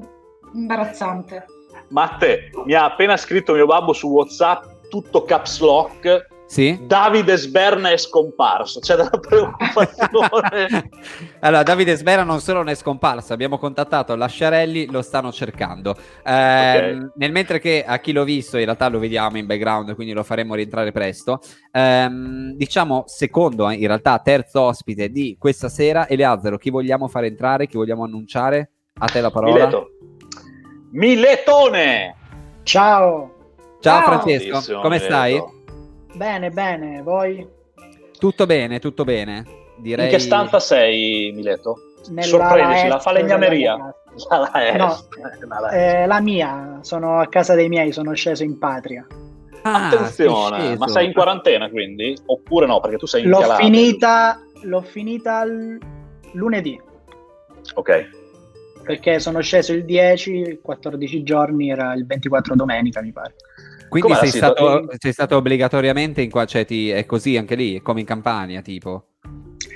imbarazzante. 0.53 1.45
Matte, 1.89 2.49
mi 2.65 2.73
ha 2.73 2.85
appena 2.85 3.17
scritto 3.17 3.53
mio 3.53 3.65
babbo 3.65 3.93
su 3.93 4.07
WhatsApp, 4.07 4.89
tutto 4.89 5.23
caps 5.23 5.59
lock. 5.59 6.27
Sì? 6.51 6.77
Davide 6.81 7.37
Sberna 7.37 7.91
è 7.91 7.97
scomparso. 7.97 8.81
C'è 8.81 8.97
della 8.97 9.09
preoccupazione. 9.09 10.89
allora, 11.39 11.63
Davide 11.63 11.95
Sbera 11.95 12.23
non 12.23 12.41
solo 12.41 12.57
non 12.57 12.67
è 12.67 12.75
scomparso, 12.75 13.31
abbiamo 13.31 13.57
contattato 13.57 14.13
Lasciarelli, 14.17 14.91
lo 14.91 15.01
stanno 15.01 15.31
cercando. 15.31 15.95
Ehm, 16.25 17.03
Ok. 17.05 17.11
Nel 17.15 17.31
mentre 17.31 17.59
che 17.59 17.85
a 17.87 17.99
chi 17.99 18.11
l'ho 18.11 18.25
visto, 18.25 18.57
in 18.57 18.65
realtà 18.65 18.89
lo 18.89 18.99
vediamo 18.99 19.37
in 19.37 19.45
background, 19.45 19.95
quindi 19.95 20.11
lo 20.11 20.23
faremo 20.23 20.53
rientrare 20.53 20.91
presto. 20.91 21.39
Ehm, 21.71 22.51
diciamo, 22.57 23.05
secondo, 23.07 23.69
eh, 23.69 23.75
in 23.75 23.87
realtà, 23.87 24.19
terzo 24.19 24.59
ospite 24.59 25.09
di 25.09 25.37
questa 25.39 25.69
sera, 25.69 26.09
Eleazzaro, 26.09 26.57
chi 26.57 26.69
vogliamo 26.69 27.07
fare 27.07 27.27
entrare, 27.27 27.65
chi 27.65 27.77
vogliamo 27.77 28.03
annunciare? 28.03 28.71
A 28.99 29.05
te 29.05 29.21
la 29.21 29.31
parola. 29.31 29.53
Mileto. 29.53 29.87
Miletone! 30.91 32.15
Ciao, 32.63 33.35
Ciao, 33.79 33.99
Ciao. 33.99 34.03
Francesco, 34.03 34.49
Bellissimo, 34.49 34.81
come 34.81 34.97
Mileto. 34.97 35.60
Bene, 36.13 36.49
bene, 36.49 37.01
voi? 37.01 37.45
Tutto 38.17 38.45
bene, 38.45 38.79
tutto 38.79 39.03
bene. 39.03 39.43
direi... 39.77 40.05
In 40.05 40.11
che 40.11 40.19
stanza 40.19 40.59
sei, 40.59 41.31
Mileto? 41.33 41.75
Nella 42.09 42.21
Sorprendici, 42.27 42.87
la 42.87 42.99
falegnameria. 42.99 43.75
La, 44.29 44.51
est, 44.67 44.75
No, 44.77 44.97
la 45.47 45.69
est. 45.71 45.73
Eh, 45.73 46.05
la 46.05 46.19
mia, 46.19 46.79
sono 46.81 47.19
a 47.21 47.27
casa 47.27 47.55
dei 47.55 47.69
miei, 47.69 47.93
sono 47.93 48.13
sceso 48.13 48.43
in 48.43 48.57
patria. 48.57 49.07
Ah, 49.61 49.87
Attenzione, 49.87 50.75
ma 50.75 50.89
sei 50.89 51.05
in 51.05 51.13
quarantena 51.13 51.69
quindi? 51.69 52.17
Oppure 52.25 52.65
no, 52.65 52.81
perché 52.81 52.97
tu 52.97 53.05
sei 53.05 53.23
in 53.23 53.29
L'ho 53.29 53.39
Calabria. 53.39 53.65
finita, 53.65 54.41
l'ho 54.63 54.81
finita 54.81 55.45
l- 55.45 55.77
lunedì, 56.33 56.77
Ok. 57.75 58.09
perché 58.83 59.19
sono 59.19 59.39
sceso 59.39 59.71
il 59.71 59.85
10, 59.85 60.59
14 60.61 61.23
giorni, 61.23 61.69
era 61.69 61.93
il 61.93 62.05
24 62.05 62.53
domenica, 62.55 63.01
mi 63.01 63.13
pare. 63.13 63.35
Quindi 63.91 64.15
sei 64.15 64.29
stato, 64.29 64.85
sei 64.97 65.11
stato 65.11 65.35
obbligatoriamente 65.35 66.21
in 66.21 66.29
qua, 66.29 66.45
cioè 66.45 66.65
ti- 66.65 66.89
è 66.89 67.05
così 67.05 67.35
anche 67.35 67.55
lì, 67.55 67.81
come 67.81 67.99
in 67.99 68.05
Campania, 68.05 68.61
tipo. 68.61 69.07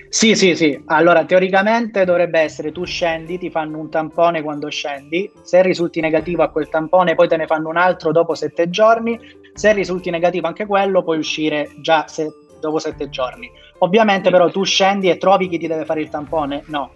Sì, 0.07 0.36
sì, 0.36 0.55
sì. 0.55 0.81
Allora, 0.86 1.25
teoricamente 1.25 2.05
dovrebbe 2.05 2.39
essere 2.39 2.72
tu 2.72 2.86
scendi, 2.86 3.38
ti 3.38 3.50
fanno 3.50 3.77
un 3.77 3.89
tampone 3.89 4.41
quando 4.41 4.69
scendi, 4.69 5.29
se 5.43 5.62
risulti 5.62 6.00
negativo 6.00 6.41
a 6.43 6.50
quel 6.50 6.69
tampone 6.69 7.15
poi 7.15 7.27
te 7.27 7.36
ne 7.36 7.45
fanno 7.45 7.67
un 7.67 7.75
altro 7.77 8.13
dopo 8.13 8.34
sette 8.34 8.69
giorni, 8.69 9.19
se 9.53 9.74
risulti 9.74 10.10
negativo 10.10 10.48
anche 10.48 10.65
quello 10.65 11.03
puoi 11.03 11.17
uscire 11.17 11.69
già 11.81 12.07
se- 12.07 12.31
dopo 12.62 12.79
sette 12.79 13.10
giorni. 13.10 13.51
Ovviamente 13.79 14.29
però 14.31 14.50
tu 14.50 14.63
scendi 14.63 15.10
e 15.10 15.17
trovi 15.17 15.50
chi 15.50 15.57
ti 15.57 15.67
deve 15.67 15.84
fare 15.84 16.00
il 16.01 16.10
tampone? 16.10 16.63
No. 16.67 16.91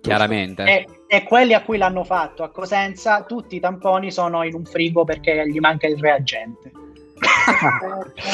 Chiaramente. 0.00 0.62
E, 0.64 0.86
e 1.06 1.22
quelli 1.22 1.54
a 1.54 1.62
cui 1.62 1.76
l'hanno 1.78 2.04
fatto 2.04 2.42
a 2.42 2.50
Cosenza, 2.50 3.22
tutti 3.24 3.56
i 3.56 3.60
tamponi 3.60 4.10
sono 4.10 4.42
in 4.42 4.54
un 4.54 4.64
frigo 4.64 5.04
perché 5.04 5.48
gli 5.48 5.58
manca 5.58 5.86
il 5.86 5.98
reagente. 5.98 6.72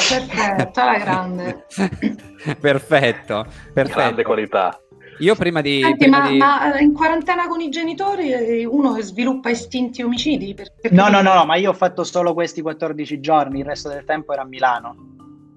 Perfetto, 0.08 0.80
alla 0.80 0.98
grande. 0.98 1.66
perfetto, 2.60 3.42
Grande 3.44 3.72
perfetto. 3.72 4.22
qualità. 4.22 4.80
Io 5.18 5.34
prima 5.34 5.60
di... 5.60 5.80
Senti, 5.82 5.98
prima 5.98 6.20
ma, 6.20 6.28
di- 6.28 6.36
ma, 6.38 6.74
eh, 6.78 6.82
in 6.82 6.94
quarantena 6.94 7.46
con 7.46 7.60
i 7.60 7.68
genitori 7.68 8.32
eh, 8.32 8.64
uno 8.64 8.98
sviluppa 9.02 9.50
istinti 9.50 10.02
omicidi? 10.02 10.54
Per- 10.54 10.72
perché- 10.80 10.96
No, 10.96 11.08
no, 11.08 11.20
no, 11.20 11.34
no, 11.34 11.44
ma 11.44 11.56
io 11.56 11.70
ho 11.70 11.74
fatto 11.74 12.04
solo 12.04 12.32
questi 12.32 12.62
14 12.62 13.20
giorni, 13.20 13.58
il 13.60 13.66
resto 13.66 13.90
del 13.90 14.04
tempo 14.04 14.32
era 14.32 14.42
a 14.42 14.46
Milano. 14.46 14.96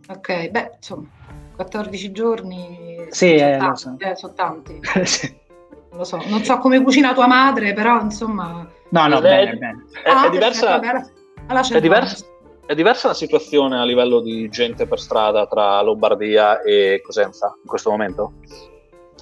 Ok, 0.10 0.50
beh, 0.50 0.72
insomma, 0.76 1.08
14 1.56 2.12
giorni 2.12 3.06
Sì, 3.10 3.38
sono 3.38 3.50
eh, 3.50 3.54
lo 3.54 3.58
tanti, 3.60 3.80
so. 3.80 3.96
eh, 4.00 4.16
sono 4.16 4.34
tanti. 4.34 4.80
Sì. 5.06 5.42
Non 5.94 6.02
lo 6.02 6.04
so, 6.06 6.20
non 6.28 6.44
so 6.44 6.58
come 6.58 6.82
cucina 6.82 7.14
tua 7.14 7.28
madre, 7.28 7.74
però 7.74 8.02
insomma... 8.02 8.68
No, 8.90 9.08
no, 9.08 9.22
bene, 9.22 9.56
bene. 9.58 9.86
È, 10.04 10.10
Ah, 10.10 10.26
è 10.26 10.30
diversa, 10.32 10.76
è 10.80 11.80
diversa- 11.80 12.26
è 12.66 12.74
diversa 12.74 13.08
la 13.10 13.14
situazione 13.14 13.78
a 13.80 13.84
livello 13.84 14.20
di 14.20 14.50
gente 14.50 14.88
per 14.88 15.00
strada 15.00 15.46
tra 15.46 15.80
Lombardia 15.84 16.62
e 16.62 17.00
Cosenza 17.06 17.54
in 17.62 17.68
questo 17.68 17.92
momento? 17.92 18.34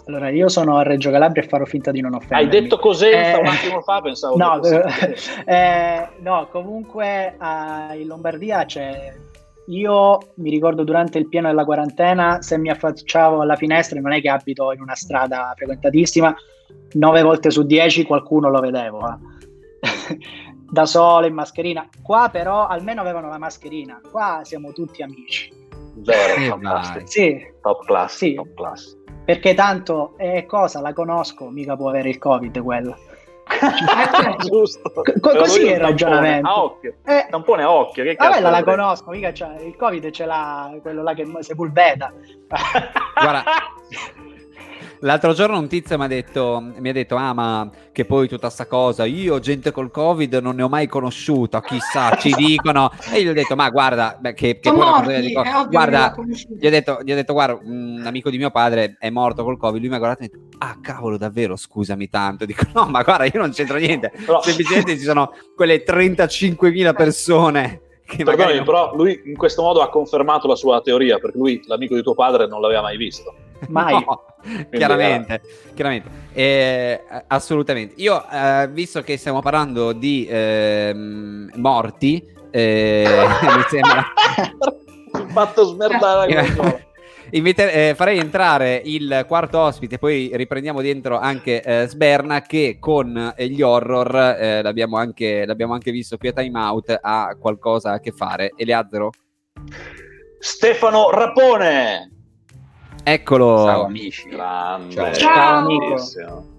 Allora, 0.08 0.30
io 0.30 0.48
sono 0.48 0.78
a 0.78 0.84
Reggio 0.84 1.12
Calabria 1.12 1.44
e 1.44 1.48
farò 1.48 1.66
finta 1.66 1.92
di 1.92 2.00
non 2.00 2.14
Hai 2.14 2.20
offendermi. 2.20 2.50
detto 2.62 2.80
Cosenza 2.80 3.38
Eh, 3.38 3.40
un 3.40 3.48
attimo 3.48 3.82
fa, 3.82 4.00
pensavo 4.02 4.36
No, 4.40 4.62
eh, 5.46 6.08
no, 6.20 6.48
comunque 6.52 7.36
ah, 7.38 7.94
in 7.96 8.08
Lombardia 8.08 8.64
c'è... 8.66 9.14
Io 9.72 10.18
mi 10.36 10.50
ricordo 10.50 10.84
durante 10.84 11.18
il 11.18 11.28
pieno 11.30 11.48
della 11.48 11.64
quarantena, 11.66 12.42
se 12.42 12.58
mi 12.58 12.70
affacciavo 12.70 13.42
alla 13.42 13.56
finestra, 13.56 14.00
non 14.00 14.12
è 14.12 14.22
che 14.22 14.30
abito 14.30 14.72
in 14.74 14.82
una 14.82 14.96
strada 14.96 15.54
frequentatissima, 15.56 16.36
nove 16.94 17.22
volte 17.22 17.52
su 17.52 17.64
dieci 17.64 18.04
qualcuno 18.06 18.50
lo 18.50 18.60
vedevo. 18.60 19.00
eh. 19.08 19.30
da 20.72 20.86
solo, 20.86 21.26
in 21.26 21.34
mascherina. 21.34 21.88
Qua 22.02 22.30
però 22.32 22.68
almeno 22.68 23.02
avevano 23.02 23.28
la 23.30 23.38
mascherina. 23.38 24.00
Qua 24.10 24.42
siamo 24.44 24.72
tutti 24.74 25.02
amici. 25.04 25.52
Vero, 25.96 26.42
Eh, 26.42 26.48
fantastico. 26.48 27.08
Sì, 27.08 27.38
Top 27.62 27.86
class, 27.86 28.16
Sì. 28.16 28.34
top 28.36 28.54
class. 28.56 28.98
perché 29.26 29.54
tanto 29.54 30.14
è 30.18 30.46
cosa, 30.46 30.82
la 30.82 30.94
conosco, 30.94 31.50
mica 31.50 31.76
può 31.78 31.90
avere 31.90 32.10
il 32.10 32.18
Covid 32.18 32.60
quella. 32.62 32.98
Giusto. 34.46 34.92
Co- 34.92 35.36
così 35.38 35.66
è 35.68 35.74
il 35.76 35.80
ragionamento. 35.80 36.48
A 36.48 36.64
occhio. 36.64 36.94
Eh, 37.06 37.28
Tampone 37.30 37.64
a 37.64 37.72
occhio. 37.72 38.04
Che 38.04 38.12
Ah, 38.12 38.16
cazzo 38.16 38.32
bella 38.36 38.50
la 38.50 38.60
vorrei? 38.60 38.76
conosco, 38.76 39.10
mica 39.12 39.32
c'ha- 39.34 39.56
il 39.60 39.76
Covid 39.76 40.10
ce 40.12 40.26
l'ha 40.26 40.72
quello 40.82 41.04
là 41.04 41.14
che 41.14 41.28
si 41.40 41.56
pulveda. 41.56 42.12
Guarda, 43.20 43.44
L'altro 45.04 45.34
giorno 45.34 45.58
un 45.58 45.68
tizio 45.68 45.98
mi 45.98 46.04
ha 46.04 46.08
detto, 46.08 46.64
mi 46.78 46.90
ha 46.90 46.94
detto, 46.94 47.16
ah 47.16 47.34
ma 47.34 47.68
che 47.92 48.06
poi 48.06 48.28
tutta 48.28 48.52
sta 48.52 48.68
cosa, 48.68 49.04
io 49.06 49.40
gente 49.40 49.72
col 49.72 49.90
covid 49.90 50.36
non 50.36 50.56
ne 50.56 50.62
ho 50.62 50.70
mai 50.70 50.86
conosciuta, 50.88 51.60
chissà, 51.62 52.16
ci 52.18 52.32
dicono. 52.38 52.92
E 53.12 53.24
gli 53.24 53.28
ho 53.28 53.34
detto, 53.34 53.56
ma 53.56 53.70
guarda, 53.72 54.16
beh, 54.20 54.34
che, 54.36 54.60
che 54.60 54.70
cosa 54.72 54.86
morti, 55.02 55.14
gli 55.14 55.26
dico, 55.28 55.44
guarda, 55.70 56.14
gli 56.56 56.68
ho, 56.68 56.70
detto, 56.70 57.00
gli 57.04 57.12
ho 57.12 57.16
detto, 57.16 57.34
guarda, 57.34 57.60
un 57.64 58.04
amico 58.06 58.30
di 58.30 58.38
mio 58.38 58.52
padre 58.52 58.96
è 59.00 59.10
morto 59.10 59.44
col 59.44 59.58
covid, 59.58 59.80
lui 59.80 59.90
mi 59.90 59.96
ha 59.96 59.98
guardato 59.98 60.24
e 60.24 60.30
mi 60.32 60.38
ha 60.40 60.48
detto, 60.50 60.58
ah 60.64 60.78
cavolo 60.80 61.18
davvero, 61.18 61.56
scusami 61.56 62.08
tanto. 62.08 62.46
Dico, 62.46 62.66
no 62.74 62.86
ma 62.86 63.02
guarda, 63.02 63.26
io 63.26 63.40
non 63.40 63.50
c'entro 63.52 63.78
niente, 63.78 64.12
Però- 64.24 64.42
semplicemente 64.44 64.98
ci 64.98 65.04
sono 65.04 65.32
quelle 65.56 65.84
35.000 65.84 66.94
persone 66.96 67.82
che 68.06 68.24
magari... 68.24 68.54
Perdonami, 68.54 68.56
non- 68.58 68.66
però 68.66 68.96
lui 68.96 69.20
in 69.26 69.36
questo 69.36 69.64
modo 69.64 69.82
ha 69.82 69.90
confermato 69.90 70.48
la 70.48 70.56
sua 70.56 70.80
teoria, 70.82 71.18
perché 71.18 71.38
lui, 71.40 71.60
l'amico 71.66 71.96
di 71.96 72.04
tuo 72.04 72.14
padre, 72.14 72.46
non 72.46 72.62
l'aveva 72.62 72.82
mai 72.82 72.98
visto. 72.98 73.34
Mai. 73.70 73.94
No, 73.94 74.26
chiaramente, 74.72 75.42
chiaramente. 75.74 76.10
Eh, 76.34 77.02
assolutamente. 77.28 77.96
Io, 77.98 78.24
eh, 78.30 78.68
visto 78.72 79.02
che 79.02 79.18
stiamo 79.18 79.42
parlando 79.42 79.92
di 79.92 80.28
ehm, 80.30 81.52
morti, 81.56 82.26
eh, 82.50 83.06
mi 83.56 83.64
sembra... 83.70 84.06
Mi 85.14 85.32
fatto 85.32 85.66
smerdare 85.66 86.34
la 86.34 86.42
console. 86.44 86.90
Invite- 87.34 87.90
eh, 87.90 87.96
farei 87.96 88.18
entrare 88.18 88.82
il 88.84 89.24
quarto 89.26 89.60
ospite, 89.60 89.98
poi 89.98 90.32
riprendiamo 90.34 90.82
dentro 90.82 91.18
anche 91.18 91.62
eh, 91.62 91.88
Sberna 91.88 92.42
che 92.42 92.76
con 92.78 93.34
eh, 93.38 93.48
gli 93.48 93.62
horror, 93.62 94.16
eh, 94.38 94.62
l'abbiamo, 94.62 94.98
anche, 94.98 95.46
l'abbiamo 95.46 95.74
anche 95.74 95.92
visto 95.92 96.18
qui 96.18 96.28
a 96.28 96.34
Time 96.34 96.60
Out, 96.60 96.98
ha 97.00 97.38
qualcosa 97.40 97.94
a 97.94 98.00
che 98.00 98.12
fare. 98.12 98.52
Eleazzaro? 98.58 99.12
Stefano 100.40 101.10
Rapone! 101.12 102.21
Eccolo! 103.04 103.66
Ciao 103.66 103.86
amici. 103.86 104.28
Grande. 104.30 104.94
Ciao. 104.94 105.14
Ciao, 105.14 105.58
amico. 105.58 105.96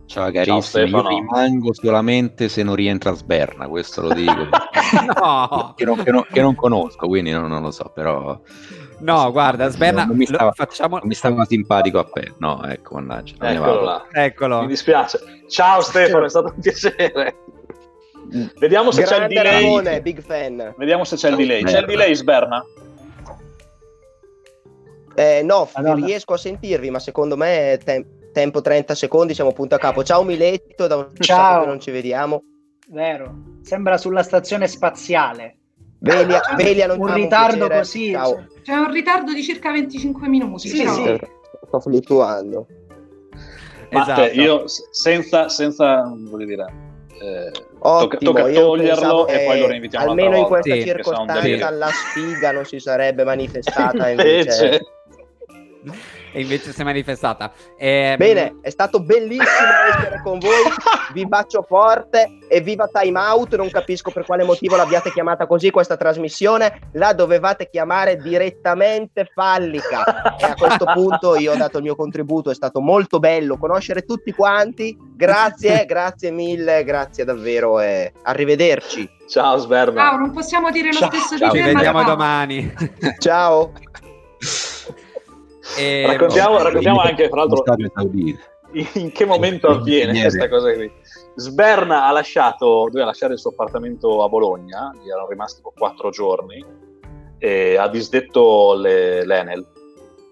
Ciao 0.06 0.30
carissimi, 0.30 0.56
io 0.56 0.60
Stefano. 0.98 1.08
rimango 1.08 1.72
solamente 1.72 2.48
se 2.50 2.62
non 2.62 2.74
rientra 2.74 3.12
Sberna, 3.14 3.66
questo 3.66 4.02
lo 4.02 4.12
dico. 4.12 4.48
No! 4.92 5.72
che, 5.74 5.86
non, 5.86 6.02
che 6.02 6.10
non- 6.10 6.26
che 6.30 6.42
non 6.42 6.54
conosco, 6.54 7.06
quindi 7.06 7.30
non, 7.30 7.48
non 7.48 7.62
lo 7.62 7.70
so, 7.70 7.90
però 7.94 8.38
No, 8.98 9.32
guarda, 9.32 9.68
Sberna, 9.70 10.04
Non 10.04 10.16
mi 10.16 10.26
lo- 10.28 10.34
stava- 10.34 10.52
facciamo... 10.52 10.98
non 10.98 11.06
mi 11.08 11.14
stava 11.14 11.44
simpatico 11.46 11.98
a 11.98 12.04
te. 12.04 12.34
No, 12.38 12.62
ecco, 12.64 12.94
mannaggia. 12.96 13.34
Eccolo 13.50 13.80
là. 13.84 14.06
Eccolo. 14.12 14.60
Mi 14.60 14.66
dispiace. 14.66 15.18
Ciao 15.48 15.80
Stefano, 15.80 16.26
è 16.26 16.28
stato 16.28 16.52
un 16.54 16.60
piacere. 16.60 17.36
Vediamo 18.60 18.90
se 18.90 19.02
c'è 19.04 19.14
il 19.14 19.18
Grande 19.28 19.34
delay. 19.34 19.62
Ramone, 19.62 20.02
big 20.02 20.20
fan. 20.22 20.74
Vediamo 20.76 21.04
se 21.04 21.16
c'è 21.16 21.30
il 21.30 21.36
delay. 21.36 21.62
C'è 21.64 21.78
il 21.80 21.86
delay, 21.86 22.14
Sberna? 22.14 22.62
Eh, 25.14 25.42
no, 25.42 25.68
Madonna. 25.74 26.06
riesco 26.06 26.34
a 26.34 26.38
sentirvi, 26.38 26.90
ma 26.90 26.98
secondo 26.98 27.36
me 27.36 27.72
è 27.72 27.78
tem- 27.78 28.06
tempo 28.32 28.60
30 28.60 28.94
secondi, 28.94 29.34
siamo 29.34 29.52
punto 29.52 29.74
a 29.74 29.78
capo. 29.78 30.02
Ciao 30.02 30.22
Miletto, 30.22 30.86
da 30.86 30.96
un 30.96 31.08
Ciao. 31.18 31.36
sacco 31.36 31.60
che 31.62 31.66
non 31.66 31.80
ci 31.80 31.90
vediamo. 31.90 32.42
Vero. 32.88 33.34
Sembra 33.62 33.96
sulla 33.98 34.22
stazione 34.22 34.66
spaziale. 34.68 35.56
Velia, 35.98 36.40
Velia 36.56 36.86
non 36.86 36.98
un 37.00 37.06
ciao, 37.08 37.16
ritardo 37.16 37.56
piacere. 37.68 37.78
così. 37.78 38.10
Ciao. 38.12 38.46
C'è 38.62 38.74
un 38.74 38.90
ritardo 38.90 39.32
di 39.32 39.42
circa 39.42 39.70
25 39.70 40.28
minuti. 40.28 40.68
Sì, 40.68 40.78
però. 40.82 40.94
sì. 40.94 41.20
Sto 41.66 41.80
fluttuando. 41.80 42.66
Ma 43.90 44.02
Esatto. 44.02 44.20
cioè, 44.22 44.30
io 44.32 44.64
senza, 44.66 45.48
senza 45.48 46.10
voglio 46.16 46.46
dire, 46.46 46.64
eh, 47.20 47.50
tocca, 47.78 48.16
Ottimo, 48.16 48.32
tocca 48.32 48.50
toglierlo 48.50 49.24
pensavo 49.24 49.26
e 49.28 49.44
poi 49.46 49.60
lo 49.60 49.66
reinvitiamo 49.66 50.08
Almeno 50.08 50.36
in 50.38 50.44
questa 50.44 50.72
Sì, 50.72 50.78
un 50.78 50.84
circostanza 50.86 51.70
la 51.70 51.88
sfiga 51.88 52.52
non 52.52 52.64
si 52.64 52.80
sarebbe 52.80 53.22
manifestata 53.24 54.08
invece. 54.10 54.64
Invece, 54.64 54.80
E 56.32 56.40
invece 56.40 56.72
si 56.72 56.80
è 56.80 56.84
manifestata. 56.84 57.52
Ehm, 57.76 58.16
Bene, 58.16 58.58
è 58.62 58.70
stato 58.70 59.02
bellissimo 59.02 59.44
essere 59.94 60.20
con 60.22 60.38
voi, 60.38 60.62
vi 61.12 61.26
bacio 61.26 61.62
forte 61.62 62.38
e 62.48 62.60
viva 62.60 62.88
Time 62.88 63.18
Out, 63.18 63.56
non 63.56 63.70
capisco 63.70 64.10
per 64.10 64.24
quale 64.24 64.44
motivo 64.44 64.76
l'abbiate 64.76 65.10
chiamata 65.12 65.46
così 65.46 65.70
questa 65.70 65.96
trasmissione, 65.96 66.90
la 66.92 67.12
dovevate 67.12 67.68
chiamare 67.68 68.16
direttamente 68.16 69.28
fallica 69.34 70.36
e 70.36 70.44
a 70.44 70.54
questo 70.54 70.84
punto 70.84 71.36
io 71.36 71.52
ho 71.52 71.56
dato 71.56 71.78
il 71.78 71.82
mio 71.82 71.96
contributo, 71.96 72.50
è 72.50 72.54
stato 72.54 72.80
molto 72.80 73.18
bello 73.18 73.58
conoscere 73.58 74.02
tutti 74.02 74.32
quanti, 74.32 74.96
grazie, 75.14 75.84
grazie 75.86 76.30
mille, 76.30 76.84
grazie 76.84 77.24
davvero 77.24 77.80
e 77.80 78.12
arrivederci, 78.22 79.08
ciao 79.28 79.58
Sberna. 79.58 80.00
Ciao, 80.00 80.16
non 80.16 80.30
possiamo 80.30 80.70
dire 80.70 80.88
lo 80.92 80.98
Ciao. 80.98 81.10
stesso 81.10 81.36
Ciao, 81.38 81.50
di 81.50 81.58
Ci 81.58 81.64
te, 81.64 81.72
ma 81.72 81.78
vediamo 81.78 82.04
domani. 82.04 82.74
ciao. 83.18 83.72
Ehm, 85.78 86.06
Raccontiamo, 86.10 86.56
No, 86.56 86.62
raccontiamo 86.62 87.00
anche, 87.00 87.28
fra 87.28 87.44
l'altro, 87.44 87.62
in 88.72 89.12
che 89.12 89.24
momento 89.24 89.68
avviene 89.68 90.18
questa 90.20 90.48
cosa 90.48 90.72
qui. 90.72 90.90
Sberna 91.34 92.04
ha 92.06 92.10
lasciato, 92.10 92.84
doveva 92.86 93.06
lasciare 93.06 93.34
il 93.34 93.38
suo 93.38 93.50
appartamento 93.50 94.22
a 94.22 94.28
Bologna, 94.28 94.92
gli 95.02 95.08
erano 95.08 95.28
rimasti 95.28 95.60
quattro 95.62 96.10
giorni, 96.10 96.64
e 97.38 97.76
ha 97.76 97.88
disdetto 97.88 98.74
le- 98.74 99.24
l'Enel. 99.24 99.66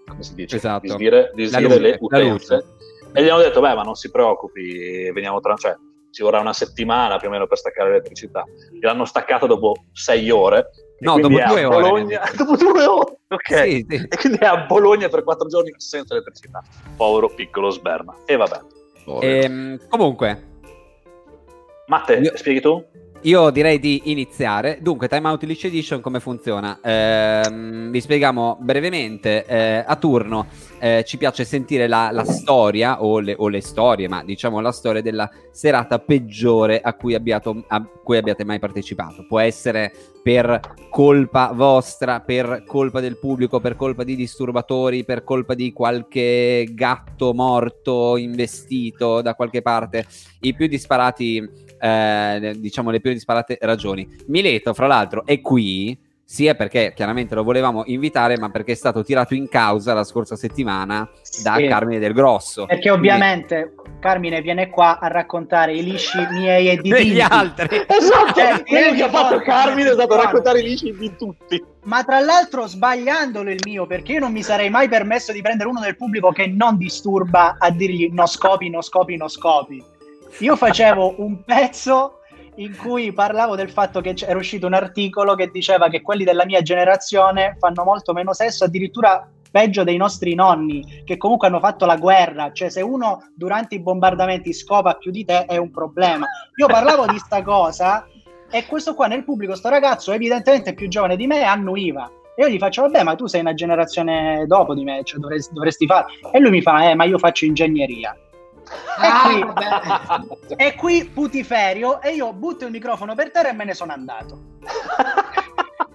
come 0.07 0.23
si 0.23 0.35
dice, 0.35 0.57
Esatto. 0.57 0.81
disdire, 0.81 1.31
disdire 1.33 1.63
luce, 1.63 1.79
le 1.79 1.97
utenze. 1.99 2.65
E 3.13 3.23
gli 3.23 3.29
hanno 3.29 3.41
detto, 3.41 3.61
beh, 3.61 3.75
ma 3.75 3.83
non 3.83 3.95
si 3.95 4.11
preoccupi, 4.11 5.09
veniamo 5.11 5.39
tra... 5.39 5.55
Cioè, 5.55 5.75
ci 6.11 6.21
vorrà 6.23 6.41
una 6.41 6.51
settimana 6.51 7.15
più 7.17 7.29
o 7.29 7.31
meno 7.31 7.47
per 7.47 7.57
staccare 7.57 7.89
l'elettricità. 7.89 8.43
L'hanno 8.81 9.05
staccata 9.05 9.45
dopo 9.45 9.73
sei 9.93 10.29
ore. 10.29 10.69
No, 11.01 11.19
dopo 11.19 11.27
due 11.29 11.65
ore. 11.65 11.67
Bologna, 11.67 12.21
dopo 12.37 12.55
due 12.55 12.85
ore, 12.85 13.17
ok. 13.27 13.55
Sì, 13.63 13.85
sì. 13.89 14.05
E 14.07 14.17
quindi 14.17 14.37
è 14.39 14.45
a 14.45 14.65
Bologna 14.65 15.09
per 15.09 15.23
quattro 15.23 15.47
giorni 15.47 15.73
senza 15.77 16.13
elettricità. 16.13 16.61
Povero 16.95 17.27
piccolo 17.29 17.69
sberma. 17.71 18.15
E 18.25 18.35
vabbè. 18.35 18.59
Ehm, 19.21 19.79
comunque, 19.89 20.49
Matte, 21.87 22.13
Io- 22.13 22.37
spieghi 22.37 22.61
tu? 22.61 22.83
Io 23.25 23.51
direi 23.51 23.77
di 23.77 24.01
iniziare. 24.05 24.79
Dunque, 24.81 25.07
Time 25.07 25.27
Out 25.27 25.43
Leash 25.43 25.65
Edition 25.65 26.01
come 26.01 26.19
funziona? 26.19 26.79
Ehm, 26.81 27.91
vi 27.91 28.01
spieghiamo 28.01 28.57
brevemente. 28.59 29.45
eh, 29.45 29.83
a 29.85 29.95
turno 29.97 30.47
eh, 30.79 31.03
ci 31.05 31.17
piace 31.17 31.45
sentire 31.45 31.87
la, 31.87 32.09
la 32.11 32.25
storia 32.25 33.03
o 33.03 33.19
le, 33.19 33.35
o 33.37 33.47
le 33.47 33.61
storie, 33.61 34.07
ma 34.07 34.23
diciamo 34.23 34.59
la 34.59 34.71
storia 34.71 35.03
della 35.03 35.29
serata 35.51 35.99
peggiore 35.99 36.81
a 36.81 36.95
cui, 36.95 37.13
abbiate, 37.13 37.63
a 37.67 37.85
cui 38.03 38.17
abbiate 38.17 38.43
mai 38.43 38.57
partecipato. 38.57 39.23
Può 39.27 39.37
essere 39.37 39.93
per 40.23 40.59
colpa 40.89 41.51
vostra, 41.53 42.21
per 42.21 42.63
colpa 42.65 43.01
del 43.01 43.19
pubblico, 43.19 43.59
per 43.59 43.75
colpa 43.75 44.03
di 44.03 44.15
disturbatori, 44.15 45.03
per 45.03 45.23
colpa 45.23 45.53
di 45.53 45.71
qualche 45.71 46.67
gatto 46.71 47.35
morto, 47.35 48.17
investito 48.17 49.21
da 49.21 49.35
qualche 49.35 49.61
parte. 49.61 50.07
I 50.39 50.55
più 50.55 50.65
disparati 50.65 51.69
eh, 51.81 52.55
diciamo 52.57 52.91
le 52.91 52.99
più 52.99 53.11
disparate 53.11 53.57
ragioni. 53.61 54.07
Mileto, 54.27 54.73
fra 54.73 54.87
l'altro, 54.87 55.25
è 55.25 55.41
qui 55.41 55.97
sia 56.31 56.55
perché 56.55 56.93
chiaramente 56.95 57.35
lo 57.35 57.43
volevamo 57.43 57.83
invitare, 57.87 58.37
ma 58.37 58.49
perché 58.49 58.71
è 58.71 58.75
stato 58.75 59.03
tirato 59.03 59.33
in 59.33 59.49
causa 59.49 59.93
la 59.93 60.05
scorsa 60.05 60.37
settimana 60.37 61.09
da 61.43 61.55
Sì. 61.57 61.67
Carmine 61.67 61.99
del 61.99 62.13
Grosso. 62.13 62.65
Perché 62.67 62.89
ovviamente 62.89 63.73
Carmine 63.99 64.41
viene 64.41 64.69
qua 64.69 64.97
a 64.99 65.07
raccontare 65.09 65.75
i 65.75 65.83
lisci 65.83 66.17
miei 66.31 66.69
e 66.69 66.77
di 66.77 66.89
Quindi, 66.89 67.09
degli 67.09 67.17
Tinti. 67.19 67.33
altri. 67.33 67.85
Esatto, 67.85 68.39
Cioè, 68.39 68.63
quello 68.65 68.93
che 68.93 69.03
ha 69.03 69.09
fatto 69.09 69.39
Carmine 69.39 69.89
è 69.89 69.93
stato 69.93 70.15
raccontare 70.15 70.59
i 70.61 70.63
lisci 70.63 70.95
di 70.97 71.13
tutti. 71.17 71.61
Ma 71.83 72.01
tra 72.05 72.21
l'altro 72.21 72.65
sbagliandolo 72.65 73.49
il 73.51 73.59
mio, 73.65 73.85
perché 73.85 74.13
io 74.13 74.19
non 74.19 74.31
mi 74.31 74.41
sarei 74.41 74.69
mai 74.69 74.87
permesso 74.87 75.33
di 75.33 75.41
prendere 75.41 75.67
uno 75.67 75.81
del 75.81 75.97
pubblico 75.97 76.31
che 76.31 76.47
non 76.47 76.77
disturba 76.77 77.57
a 77.59 77.69
dirgli 77.71 78.07
no 78.09 78.25
scopi, 78.25 78.69
no 78.69 78.81
scopi, 78.81 79.17
no 79.17 79.27
scopi. 79.27 79.83
Io 80.39 80.55
facevo 80.55 81.15
un 81.17 81.43
pezzo 81.43 82.21
in 82.55 82.75
cui 82.75 83.13
parlavo 83.13 83.55
del 83.55 83.69
fatto 83.69 84.01
che 84.01 84.13
c'era 84.13 84.37
uscito 84.37 84.67
un 84.67 84.73
articolo 84.73 85.35
che 85.35 85.49
diceva 85.51 85.87
che 85.87 86.01
quelli 86.01 86.23
della 86.23 86.45
mia 86.45 86.61
generazione 86.61 87.55
fanno 87.59 87.83
molto 87.83 88.13
meno 88.13 88.33
sesso, 88.33 88.65
addirittura 88.65 89.29
peggio 89.51 89.83
dei 89.83 89.97
nostri 89.97 90.33
nonni, 90.33 91.03
che 91.03 91.17
comunque 91.17 91.47
hanno 91.47 91.59
fatto 91.59 91.85
la 91.85 91.97
guerra, 91.97 92.51
cioè 92.53 92.69
se 92.69 92.81
uno 92.81 93.29
durante 93.35 93.75
i 93.75 93.81
bombardamenti 93.81 94.53
scopa 94.53 94.93
più 94.95 95.11
di 95.11 95.25
te 95.25 95.45
è 95.45 95.57
un 95.57 95.71
problema. 95.71 96.25
Io 96.55 96.67
parlavo 96.67 97.05
di 97.05 97.17
sta 97.19 97.41
cosa 97.41 98.07
e 98.49 98.65
questo 98.65 98.95
qua 98.95 99.07
nel 99.07 99.23
pubblico, 99.23 99.55
sto 99.55 99.69
ragazzo 99.69 100.11
evidentemente 100.11 100.73
più 100.73 100.87
giovane 100.87 101.15
di 101.15 101.27
me, 101.27 101.43
annuiva. 101.43 102.09
E 102.35 102.43
io 102.43 102.49
gli 102.49 102.57
faccio, 102.57 102.83
vabbè, 102.83 103.03
ma 103.03 103.15
tu 103.15 103.27
sei 103.27 103.41
una 103.41 103.53
generazione 103.53 104.45
dopo 104.47 104.73
di 104.73 104.83
me, 104.83 105.01
cioè 105.03 105.19
dovresti, 105.19 105.53
dovresti 105.53 105.85
fare. 105.85 106.05
E 106.31 106.39
lui 106.39 106.51
mi 106.51 106.61
fa, 106.61 106.89
eh, 106.89 106.95
ma 106.95 107.03
io 107.03 107.17
faccio 107.17 107.45
ingegneria. 107.45 108.15
Ah, 108.97 109.29
qui- 109.29 109.43
vabbè. 109.43 110.55
E 110.55 110.75
qui 110.75 111.05
putiferio 111.05 112.01
e 112.01 112.11
io 112.13 112.33
butto 112.33 112.65
il 112.65 112.71
microfono 112.71 113.15
per 113.15 113.31
terra 113.31 113.49
e 113.49 113.53
me 113.53 113.65
ne 113.65 113.73
sono 113.73 113.91
andato. 113.93 114.39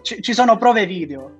Ci, 0.02 0.20
ci 0.22 0.32
sono 0.34 0.56
prove 0.56 0.86
video. 0.86 1.32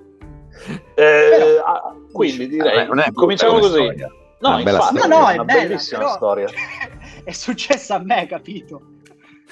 Eh, 0.94 1.61
ah, 1.64 1.94
quindi 2.12 2.49
direi, 2.49 2.77
Vabbè, 2.77 2.87
non 2.88 2.99
è 2.99 3.05
brutta 3.05 3.20
cominciamo 3.20 3.59
così. 3.59 3.72
storia. 3.83 4.09
No, 4.38 4.49
Una 4.49 4.62
bella 4.62 4.79
infatti, 4.79 5.09
No, 5.09 5.18
no, 5.18 5.29
è 5.29 5.31
è 5.31 5.35
una 5.35 5.44
bella, 5.44 5.62
bellissima 5.62 5.99
però- 5.99 6.12
storia. 6.14 6.49
è 7.25 7.33
successo 7.33 7.94
a 7.94 7.99
me, 7.99 8.27
capito? 8.27 8.81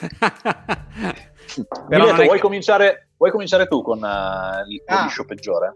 Però 1.88 2.04
Mileto, 2.04 2.14
vuoi, 2.24 2.28
che- 2.36 2.38
cominciare, 2.40 3.08
vuoi 3.16 3.30
cominciare 3.30 3.66
tu 3.66 3.82
con 3.82 3.98
eh, 4.04 4.64
il 4.72 4.82
tuo 4.84 4.96
Ah. 4.96 5.02
liscio 5.04 5.24
peggiore? 5.24 5.74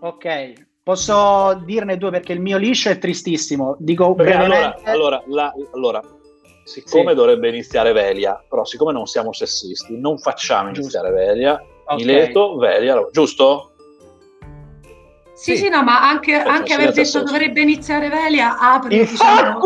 Ok, 0.00 0.52
posso 0.86 1.60
dirne 1.64 1.96
due 1.96 2.10
perché 2.12 2.32
il 2.32 2.40
mio 2.40 2.58
liscio 2.58 2.90
è 2.90 2.96
tristissimo. 2.98 3.74
Dico 3.80 4.14
allora, 4.16 4.78
allora, 4.84 5.20
la- 5.26 5.52
allora, 5.74 6.00
siccome 6.62 7.08
Sì. 7.10 7.16
dovrebbe 7.16 7.48
iniziare 7.48 7.90
Velia, 7.90 8.40
però 8.48 8.64
siccome 8.64 8.92
non 8.92 9.06
siamo 9.06 9.32
sessisti, 9.32 9.98
non 9.98 10.16
facciamo 10.18 10.70
Giusto. 10.70 10.98
iniziare 10.98 11.10
Velia. 11.10 11.60
Ok. 11.86 11.96
Mileto, 11.96 12.56
Velia, 12.58 13.04
giusto? 13.10 13.72
Sì, 15.34 15.56
Sì. 15.56 15.64
sì, 15.64 15.68
no, 15.70 15.82
ma 15.82 16.08
anche, 16.08 16.34
anche 16.36 16.72
aver 16.74 16.92
detto 16.92 17.20
dovrebbe 17.24 17.60
iniziare 17.62 18.08
Velia 18.08 18.56
apre 18.56 18.96
diciamo, 18.96 19.58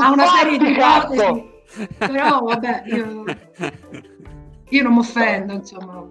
a 0.00 0.10
una 0.12 0.26
serie 0.26 0.58
di 0.58 0.70
ipotesi. 0.70 1.50
Però 1.98 2.40
vabbè, 2.40 2.82
io, 2.86 3.24
io 4.68 4.82
non 4.84 4.92
mi 4.92 4.98
offendo, 5.00 5.54
insomma, 5.54 6.06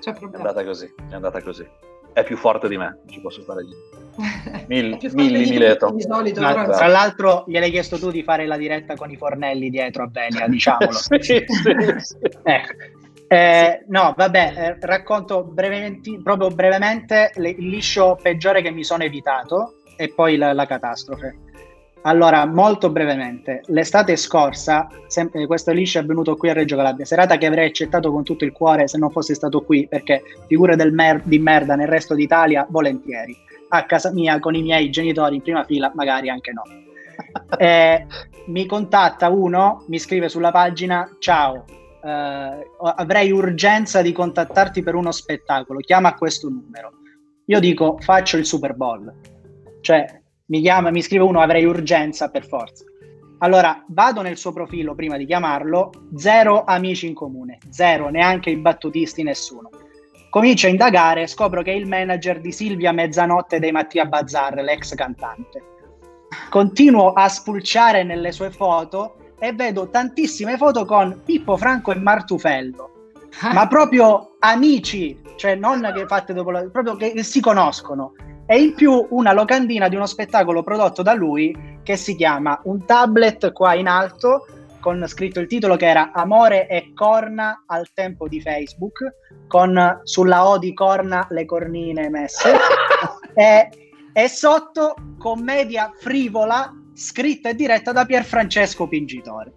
c'è 0.00 0.12
È 0.12 0.18
problema. 0.18 0.48
andata 0.48 0.64
così, 0.64 0.90
è 1.10 1.14
andata 1.14 1.42
così. 1.42 1.68
È 2.12 2.24
più 2.24 2.36
forte 2.36 2.68
di 2.68 2.76
me, 2.76 2.98
non 3.02 3.08
ci 3.08 3.20
posso 3.20 3.42
stare 3.42 3.62
lì. 3.62 3.74
Mil- 4.66 4.98
milli, 5.12 5.48
Mileto. 5.48 5.92
Di 5.92 6.02
solito, 6.02 6.40
Ma, 6.40 6.52
però, 6.54 6.76
tra 6.76 6.86
l'altro, 6.86 7.44
gliel'hai 7.46 7.70
chiesto 7.70 7.98
tu 7.98 8.10
di 8.10 8.22
fare 8.22 8.46
la 8.46 8.56
diretta 8.56 8.94
con 8.94 9.10
i 9.10 9.16
fornelli 9.16 9.70
dietro 9.70 10.04
a 10.04 10.08
Velia, 10.10 10.46
diciamolo. 10.48 10.92
sì, 10.92 11.18
sì, 11.20 11.44
sì. 11.46 12.16
Ecco. 12.42 12.72
Eh, 13.32 13.84
no, 13.86 14.12
vabbè, 14.16 14.54
eh, 14.56 14.76
racconto 14.80 15.44
brevemente, 15.44 16.20
proprio 16.22 16.48
brevemente 16.50 17.30
le- 17.36 17.50
il 17.50 17.68
liscio 17.68 18.18
peggiore 18.20 18.60
che 18.60 18.72
mi 18.72 18.82
sono 18.82 19.04
evitato 19.04 19.74
e 19.96 20.12
poi 20.12 20.36
la, 20.36 20.52
la 20.52 20.66
catastrofe. 20.66 21.38
Allora, 22.02 22.46
molto 22.46 22.88
brevemente, 22.90 23.60
l'estate 23.66 24.16
scorsa, 24.16 24.88
sem- 25.06 25.28
eh, 25.34 25.46
questo 25.46 25.70
liscio 25.72 25.98
è 25.98 26.04
venuto 26.04 26.34
qui 26.34 26.48
a 26.48 26.54
Reggio 26.54 26.76
Calabria, 26.76 27.04
serata 27.04 27.36
che 27.36 27.44
avrei 27.44 27.68
accettato 27.68 28.10
con 28.10 28.24
tutto 28.24 28.44
il 28.46 28.52
cuore 28.52 28.88
se 28.88 28.96
non 28.96 29.10
fosse 29.10 29.34
stato 29.34 29.60
qui, 29.60 29.86
perché 29.86 30.22
figure 30.46 30.76
del 30.76 30.94
mer- 30.94 31.22
di 31.24 31.38
merda 31.38 31.74
nel 31.74 31.88
resto 31.88 32.14
d'Italia, 32.14 32.66
volentieri. 32.70 33.36
A 33.68 33.84
casa 33.84 34.12
mia 34.12 34.38
con 34.40 34.54
i 34.54 34.62
miei 34.62 34.88
genitori 34.88 35.36
in 35.36 35.42
prima 35.42 35.64
fila, 35.64 35.92
magari 35.94 36.30
anche 36.30 36.52
no. 36.52 36.62
Eh, 37.58 38.06
mi 38.46 38.64
contatta 38.64 39.28
uno, 39.28 39.84
mi 39.88 39.98
scrive 39.98 40.30
sulla 40.30 40.50
pagina: 40.50 41.16
Ciao, 41.18 41.64
eh, 42.02 42.70
avrei 42.96 43.30
urgenza 43.30 44.00
di 44.00 44.10
contattarti 44.12 44.82
per 44.82 44.94
uno 44.94 45.12
spettacolo. 45.12 45.80
Chiama 45.80 46.14
questo 46.14 46.48
numero. 46.48 46.92
Io 47.44 47.60
dico: 47.60 47.98
Faccio 48.00 48.38
il 48.38 48.46
Super 48.46 48.74
Bowl. 48.74 49.12
Cioè, 49.82 50.19
mi 50.50 50.60
chiama, 50.60 50.90
mi 50.90 51.00
scrive 51.00 51.24
uno: 51.24 51.40
Avrei 51.40 51.64
urgenza 51.64 52.28
per 52.28 52.46
forza. 52.46 52.84
Allora 53.38 53.82
vado 53.88 54.20
nel 54.20 54.36
suo 54.36 54.52
profilo 54.52 54.94
prima 54.94 55.16
di 55.16 55.24
chiamarlo. 55.24 55.90
Zero 56.14 56.64
amici 56.64 57.06
in 57.06 57.14
comune, 57.14 57.58
zero, 57.70 58.10
neanche 58.10 58.50
i 58.50 58.56
battutisti, 58.56 59.22
nessuno. 59.22 59.70
Comincio 60.28 60.66
a 60.66 60.70
indagare, 60.70 61.26
scopro 61.26 61.62
che 61.62 61.72
è 61.72 61.74
il 61.74 61.88
manager 61.88 62.40
di 62.40 62.52
Silvia 62.52 62.92
Mezzanotte 62.92 63.58
dei 63.58 63.72
Mattia 63.72 64.04
Bazzar, 64.04 64.54
l'ex 64.56 64.94
cantante. 64.94 65.62
Continuo 66.50 67.12
a 67.12 67.28
spulciare 67.28 68.04
nelle 68.04 68.30
sue 68.30 68.50
foto 68.50 69.16
e 69.38 69.52
vedo 69.52 69.88
tantissime 69.88 70.56
foto 70.56 70.84
con 70.84 71.22
Pippo 71.24 71.56
Franco 71.56 71.92
e 71.92 71.96
Martufello, 71.96 72.90
ma 73.52 73.66
proprio 73.66 74.36
amici, 74.40 75.18
cioè 75.36 75.54
non 75.54 75.90
che 75.94 76.06
fatte 76.06 76.32
dopo 76.32 76.50
la, 76.50 76.68
proprio 76.68 76.96
che 76.96 77.22
si 77.22 77.40
conoscono. 77.40 78.12
E 78.50 78.60
in 78.60 78.74
più 78.74 79.06
una 79.10 79.32
locandina 79.32 79.86
di 79.86 79.94
uno 79.94 80.06
spettacolo 80.06 80.64
prodotto 80.64 81.02
da 81.02 81.14
lui 81.14 81.78
che 81.84 81.94
si 81.94 82.16
chiama 82.16 82.60
Un 82.64 82.84
tablet 82.84 83.52
qua 83.52 83.74
in 83.74 83.86
alto 83.86 84.44
con 84.80 85.06
scritto 85.06 85.38
il 85.38 85.46
titolo 85.46 85.76
che 85.76 85.86
era 85.86 86.10
Amore 86.12 86.66
e 86.66 86.90
corna 86.92 87.62
al 87.66 87.92
tempo 87.94 88.26
di 88.26 88.40
Facebook 88.40 89.04
con 89.46 90.00
sulla 90.02 90.48
O 90.48 90.58
di 90.58 90.74
corna 90.74 91.28
le 91.30 91.44
cornine 91.44 92.08
messe 92.08 92.50
e, 93.34 93.68
e 94.12 94.28
sotto 94.28 94.96
commedia 95.16 95.92
frivola 95.96 96.74
scritta 96.92 97.50
e 97.50 97.54
diretta 97.54 97.92
da 97.92 98.04
Pierfrancesco 98.04 98.88
Pingitore. 98.88 99.52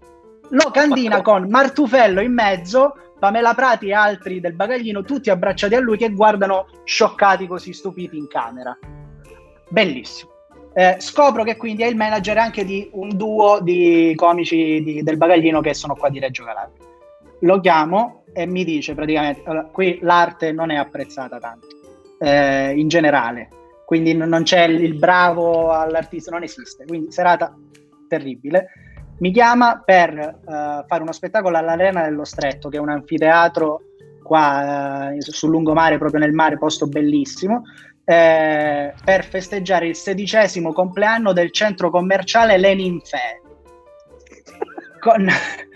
Locandina 0.49 1.23
con 1.23 1.49
Martufello 1.49 2.21
in 2.21 2.33
mezzo, 2.33 2.93
Pamela 3.23 3.53
Prati 3.53 3.87
e 3.87 3.93
altri 3.93 4.41
del 4.41 4.51
bagaglino, 4.51 5.01
tutti 5.01 5.29
abbracciati 5.29 5.75
a 5.75 5.79
lui 5.79 5.95
che 5.95 6.09
guardano 6.09 6.65
scioccati 6.83 7.47
così 7.47 7.71
stupiti 7.71 8.17
in 8.17 8.27
camera. 8.27 8.77
Bellissimo. 9.69 10.31
Eh, 10.73 10.97
scopro 10.99 11.45
che 11.45 11.55
quindi 11.55 11.83
è 11.83 11.85
il 11.85 11.95
manager 11.95 12.37
anche 12.37 12.65
di 12.65 12.89
un 12.91 13.15
duo 13.15 13.61
di 13.61 14.11
comici 14.17 14.83
di- 14.83 15.03
del 15.03 15.15
bagaglino 15.15 15.61
che 15.61 15.73
sono 15.73 15.95
qua 15.95 16.09
di 16.09 16.19
Reggio 16.19 16.43
Calabria. 16.43 16.85
Lo 17.39 17.61
chiamo 17.61 18.25
e 18.33 18.45
mi 18.45 18.65
dice 18.65 18.93
praticamente, 18.93 19.41
allora, 19.45 19.67
qui 19.67 19.99
l'arte 20.01 20.51
non 20.51 20.69
è 20.69 20.75
apprezzata 20.75 21.39
tanto, 21.39 21.67
eh, 22.19 22.73
in 22.75 22.89
generale, 22.89 23.47
quindi 23.85 24.13
non 24.13 24.43
c'è 24.43 24.65
il 24.65 24.95
bravo 24.95 25.71
all'artista, 25.71 26.29
non 26.29 26.43
esiste, 26.43 26.83
quindi 26.85 27.09
serata 27.09 27.55
terribile. 28.09 28.67
Mi 29.23 29.31
chiama 29.31 29.81
per 29.85 30.09
eh, 30.19 30.83
fare 30.85 31.01
uno 31.01 31.13
spettacolo 31.13 31.55
all'Arena 31.55 32.03
dello 32.03 32.25
Stretto, 32.25 32.67
che 32.67 32.75
è 32.75 32.81
un 32.81 32.89
anfiteatro 32.89 33.83
qua 34.21 35.13
eh, 35.13 35.21
sul 35.21 35.49
lungomare, 35.49 35.97
proprio 35.97 36.19
nel 36.19 36.33
mare, 36.33 36.57
posto 36.57 36.87
bellissimo, 36.87 37.61
eh, 38.03 38.93
per 39.01 39.23
festeggiare 39.23 39.87
il 39.87 39.95
sedicesimo 39.95 40.73
compleanno 40.73 41.31
del 41.31 41.53
centro 41.53 41.89
commerciale 41.89 42.57
Lenin 42.57 42.99
Fair. 42.99 43.39
Con, 44.99 45.25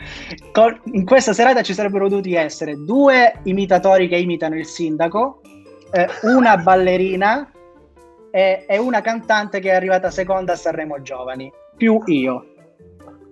con, 0.51 0.81
in 0.91 1.05
questa 1.05 1.31
serata 1.31 1.61
ci 1.61 1.73
sarebbero 1.73 2.09
dovuti 2.09 2.33
essere 2.33 2.75
due 2.75 3.39
imitatori 3.43 4.09
che 4.09 4.17
imitano 4.17 4.57
il 4.57 4.65
sindaco, 4.65 5.39
eh, 5.93 6.05
una 6.23 6.57
ballerina 6.57 7.49
e, 8.29 8.65
e, 8.67 8.77
una 8.77 8.99
cantante 8.99 9.61
che 9.61 9.69
è 9.69 9.75
arrivata 9.75 10.11
seconda 10.11 10.51
a 10.51 10.57
Sanremo 10.57 11.01
Giovani, 11.01 11.49
più 11.77 12.01
io. 12.07 12.51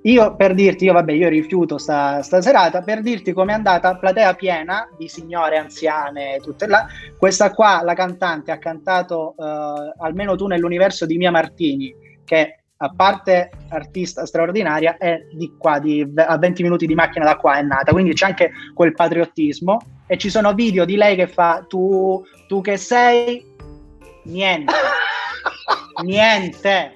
Io 0.06 0.36
per 0.36 0.54
dirti, 0.54 0.86
io 0.86 0.94
vabbè, 0.94 1.14
io 1.14 1.30
rifiuto 1.30 1.80
sta, 1.80 2.22
sta 2.22 2.40
serata, 2.40 2.84
per 2.84 3.02
dirti 3.02 3.34
com'è 3.34 3.54
andata, 3.54 3.96
platea 3.96 4.36
piena 4.36 4.88
di 4.96 5.08
signore 5.08 5.58
anziane, 5.58 6.40
tutte 6.44 6.68
là. 6.68 6.86
Questa 7.18 7.52
qua, 7.52 7.82
la 7.84 7.96
cantante, 7.96 8.52
ha 8.52 8.60
cantato 8.60 9.34
uh, 9.36 10.04
Almeno 10.04 10.36
tu 10.36 10.46
nell'universo 10.46 11.08
di 11.08 11.18
Mia 11.18 11.32
Martini, 11.32 11.92
che 12.24 12.60
a 12.78 12.94
parte 12.96 13.50
artista 13.70 14.28
straordinaria, 14.28 14.98
è 14.98 15.26
di 15.34 15.56
qua, 15.58 15.80
di, 15.80 16.08
a 16.16 16.38
20 16.38 16.62
minuti 16.62 16.86
di 16.86 16.94
macchina 16.94 17.26
da 17.26 17.38
qua 17.38 17.58
è 17.58 17.64
nata, 17.64 17.92
quindi 17.92 18.14
c'è 18.14 18.28
anche 18.28 18.52
quel 18.76 18.94
patriottismo. 18.94 19.80
E 20.06 20.20
ci 20.20 20.30
sono 20.30 20.54
video 20.54 20.86
di 20.86 20.98
lei 20.98 21.16
che 21.16 21.26
fa 21.26 21.66
tu, 21.68 22.24
tu 22.48 22.62
che 22.62 22.78
sei, 22.78 23.44
niente, 24.26 24.74
niente, 26.04 26.92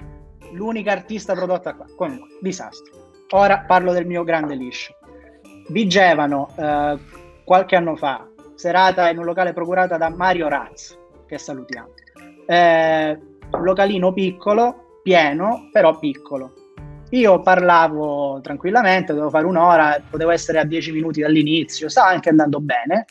l'unica 0.52 0.92
artista 0.92 1.34
prodotta 1.34 1.74
qua, 1.74 1.88
comunque, 1.96 2.28
disastro. 2.40 2.99
Ora 3.32 3.60
parlo 3.60 3.94
del 3.94 4.08
mio 4.08 4.24
grande 4.24 4.56
liscio. 4.56 4.96
Vigevano 5.68 6.50
eh, 6.58 6.98
qualche 7.44 7.76
anno 7.76 7.96
fa, 7.96 8.28
serata 8.56 9.10
in 9.10 9.20
un 9.20 9.26
locale 9.26 9.54
procurata 9.54 9.98
da 9.98 10.10
Mario 10.10 10.48
Raz, 10.48 10.98
che 11.28 11.38
salutiamo. 11.38 11.90
Eh, 12.48 13.20
localino 13.52 14.14
piccolo, 14.14 15.00
pieno, 15.04 15.70
però 15.72 16.00
piccolo. 16.00 16.54
Io 17.12 17.42
parlavo 17.42 18.40
tranquillamente, 18.42 19.14
dovevo 19.14 19.30
fare 19.30 19.46
un'ora, 19.46 20.02
potevo 20.10 20.32
essere 20.32 20.60
a 20.60 20.64
dieci 20.64 20.92
minuti 20.92 21.22
dall'inizio, 21.22 21.88
sta 21.88 22.06
anche 22.06 22.30
andando 22.30 22.60
bene. 22.60 23.06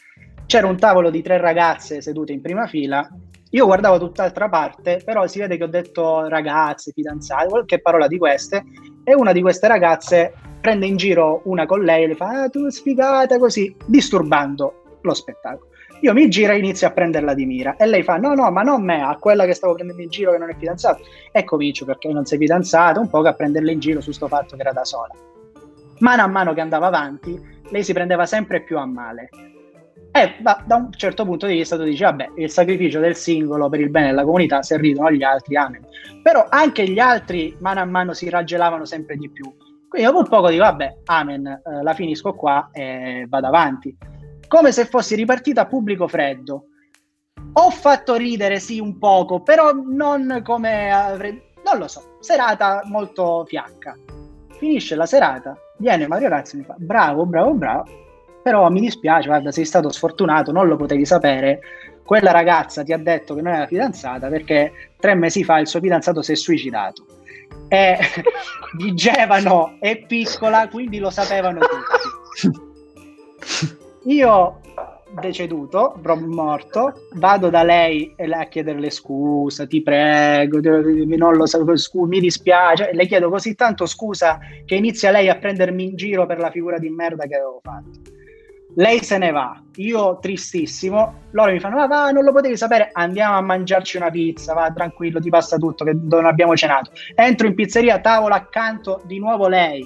C'era 0.47 0.67
un 0.67 0.79
tavolo 0.79 1.11
di 1.11 1.23
tre 1.23 1.39
ragazze 1.39 2.01
sedute 2.01 2.33
in 2.33 2.41
prima 2.41 2.67
fila. 2.67 3.09
Io 3.51 3.65
guardavo 3.65 3.99
tutt'altra 3.99 4.49
parte, 4.49 5.01
però 5.05 5.27
si 5.27 5.39
vede 5.39 5.57
che 5.57 5.65
ho 5.65 5.69
detto 5.69 6.29
ragazze, 6.29 6.93
fidanzate, 6.93 7.49
qualche 7.49 7.81
parola 7.81 8.07
di 8.07 8.19
queste, 8.19 8.65
e 9.05 9.15
una 9.15 9.33
di 9.33 9.41
queste 9.41 9.69
ragazze 9.69 10.35
prende 10.61 10.87
in 10.87 10.97
giro 10.97 11.41
una 11.45 11.65
con 11.65 11.83
lei 11.83 12.05
e 12.05 12.09
le 12.09 12.15
fa 12.15 12.43
ah, 12.43 12.49
tu 12.51 12.69
sfigata 12.69 13.39
così, 13.39 13.75
disturbando 13.87 14.99
lo 15.01 15.15
spettacolo. 15.15 15.67
Io 16.01 16.13
mi 16.13 16.29
giro 16.29 16.53
e 16.53 16.59
inizio 16.59 16.87
a 16.87 16.93
prenderla 16.93 17.35
di 17.35 17.45
mira 17.47 17.77
e 17.77 17.87
lei 17.87 18.03
fa: 18.03 18.19
No, 18.19 18.35
no, 18.35 18.51
ma 18.51 18.63
non 18.63 18.85
me, 18.85 19.03
a 19.03 19.17
quella 19.17 19.47
che 19.47 19.55
stavo 19.55 19.75
prendendo 19.75 20.03
in 20.03 20.11
giro 20.11 20.31
che 20.31 20.39
non 20.39 20.51
è 20.51 20.55
fidanzata. 20.57 21.01
E 21.33 21.43
comincio 21.43 21.85
perché 21.85 22.13
non 22.13 22.25
sei 22.25 22.39
fidanzata, 22.39 23.01
un 23.01 23.09
po' 23.09 23.27
a 23.27 23.33
prenderla 23.33 23.73
in 23.73 23.81
giro 23.81 24.01
su 24.01 24.13
sto 24.13 24.29
fatto 24.29 24.55
che 24.55 24.61
era 24.61 24.73
da 24.73 24.85
sola. 24.85 25.15
Mano 25.99 26.23
a 26.23 26.27
mano 26.29 26.55
che 26.55 26.61
andava 26.61 26.87
avanti, 26.87 27.41
lei 27.71 27.83
si 27.83 27.93
prendeva 27.93 28.27
sempre 28.27 28.63
più 28.63 28.79
a 28.79 28.87
male. 28.87 29.29
E 30.19 30.35
da, 30.39 30.63
da 30.67 30.77
un 30.77 30.93
certo 30.93 31.25
punto 31.25 31.47
di 31.47 31.55
vista 31.55 31.77
tu 31.77 31.85
dici: 31.85 32.03
Vabbè, 32.03 32.31
il 32.37 32.51
sacrificio 32.51 32.99
del 32.99 33.15
singolo 33.15 33.69
per 33.69 33.81
il 33.81 33.91
bene 33.91 34.09
della 34.09 34.25
comunità, 34.25 34.63
se 34.63 34.77
ridono 34.77 35.11
gli 35.11 35.23
altri, 35.23 35.57
amen. 35.57 35.87
Però 36.23 36.47
anche 36.49 36.89
gli 36.89 36.99
altri 36.99 37.57
mano 37.61 37.81
a 37.81 37.85
mano 37.85 38.13
si 38.13 38.29
raggelavano 38.29 38.85
sempre 38.85 39.17
di 39.17 39.31
più. 39.31 39.45
Quindi 39.89 40.09
dopo 40.09 40.21
un 40.21 40.29
poco 40.29 40.49
dico: 40.49 40.65
Vabbè, 40.65 40.97
amen, 41.05 41.47
eh, 41.47 41.83
la 41.83 41.95
finisco 41.95 42.35
qua 42.35 42.69
e 42.73 43.27
vado 43.29 43.47
avanti 43.47 43.97
come 44.49 44.73
se 44.73 44.87
fossi 44.87 45.15
ripartita 45.15 45.61
a 45.61 45.67
pubblico 45.67 46.09
freddo. 46.09 46.65
Ho 47.53 47.71
fatto 47.71 48.17
ridere, 48.17 48.59
sì, 48.59 48.81
un 48.81 48.99
poco, 48.99 49.43
però 49.43 49.73
non 49.73 50.41
come 50.43 50.91
avrei... 50.91 51.41
Non 51.65 51.79
lo 51.79 51.87
so, 51.87 52.17
serata 52.21 52.83
molto 52.85 53.45
fiacca. 53.47 53.95
Finisce 54.59 54.97
la 54.97 55.07
serata, 55.07 55.57
viene 55.77 56.09
Mario 56.09 56.29
Razzi 56.29 56.57
e 56.57 56.59
mi 56.59 56.65
fa 56.65 56.75
bravo, 56.79 57.27
bravo, 57.27 57.53
bravo, 57.55 57.85
però 58.49 58.71
mi 58.71 58.81
dispiace, 58.81 59.29
guarda, 59.29 59.53
sei 59.53 59.67
stato 59.67 59.91
sfortunato, 59.91 60.53
non 60.53 60.69
lo 60.69 60.77
potevi 60.77 61.05
sapere. 61.05 61.61
Quella 62.03 62.31
ragazza 62.31 62.83
ti 62.83 62.95
ha 62.95 62.97
detto 62.97 63.35
che 63.35 63.43
non 63.43 63.53
era 63.53 63.67
fidanzata 63.67 64.29
perché 64.29 64.73
tre 64.99 65.15
mesi 65.15 65.45
fa 65.45 65.59
il 65.59 65.67
suo 65.67 65.81
fidanzato 65.81 66.23
si 66.23 66.33
è 66.33 66.35
suicidato. 66.35 67.05
E 67.69 67.99
dicevano 68.79 69.77
è 69.81 69.99
piccola, 69.99 70.67
quindi 70.69 70.99
lo 70.99 71.11
sapevano 71.11 71.59
tutti. 71.61 72.51
Io 74.05 74.61
deceduto, 75.21 76.01
morto, 76.27 77.09
vado 77.17 77.51
da 77.51 77.63
lei 77.63 78.15
a 78.17 78.45
chiederle 78.47 78.89
scusa, 78.89 79.67
ti 79.67 79.83
prego, 79.83 80.61
non 80.63 81.37
lo 81.37 81.45
so, 81.45 81.77
scu- 81.77 82.09
mi 82.09 82.21
dispiace, 82.21 82.93
le 82.95 83.07
chiedo 83.07 83.29
così 83.29 83.55
tanto 83.55 83.85
scusa 83.85 84.39
che 84.65 84.75
inizia 84.75 85.11
lei 85.11 85.29
a 85.29 85.37
prendermi 85.37 85.85
in 85.85 85.97
giro 85.97 86.25
per 86.25 86.39
la 86.39 86.51
figura 86.51 86.79
di 86.79 86.89
merda 86.89 87.27
che 87.27 87.35
avevo 87.35 87.61
fatto. 87.63 88.17
Lei 88.79 89.03
se 89.03 89.19
ne 89.19 89.33
va, 89.33 89.61
io 89.75 90.21
tristissimo, 90.21 91.23
loro 91.33 91.51
mi 91.51 91.59
fanno, 91.59 91.75
va, 91.75 91.89
va, 91.89 92.11
non 92.13 92.23
lo 92.23 92.31
potevi 92.31 92.57
sapere, 92.57 92.91
andiamo 92.93 93.37
a 93.37 93.41
mangiarci 93.41 93.97
una 93.97 94.09
pizza, 94.09 94.55
va, 94.55 94.71
tranquillo, 94.73 95.21
ti 95.21 95.31
passa 95.31 95.57
tutto, 95.57 95.85
che 95.85 95.99
non 96.01 96.27
abbiamo 96.27 96.55
cenato. 96.55 96.93
Entro 97.17 97.49
in 97.49 97.57
pizzeria, 97.57 97.99
tavola 97.99 98.37
accanto, 98.37 99.03
di 99.05 99.19
nuovo 99.19 99.49
lei, 99.49 99.85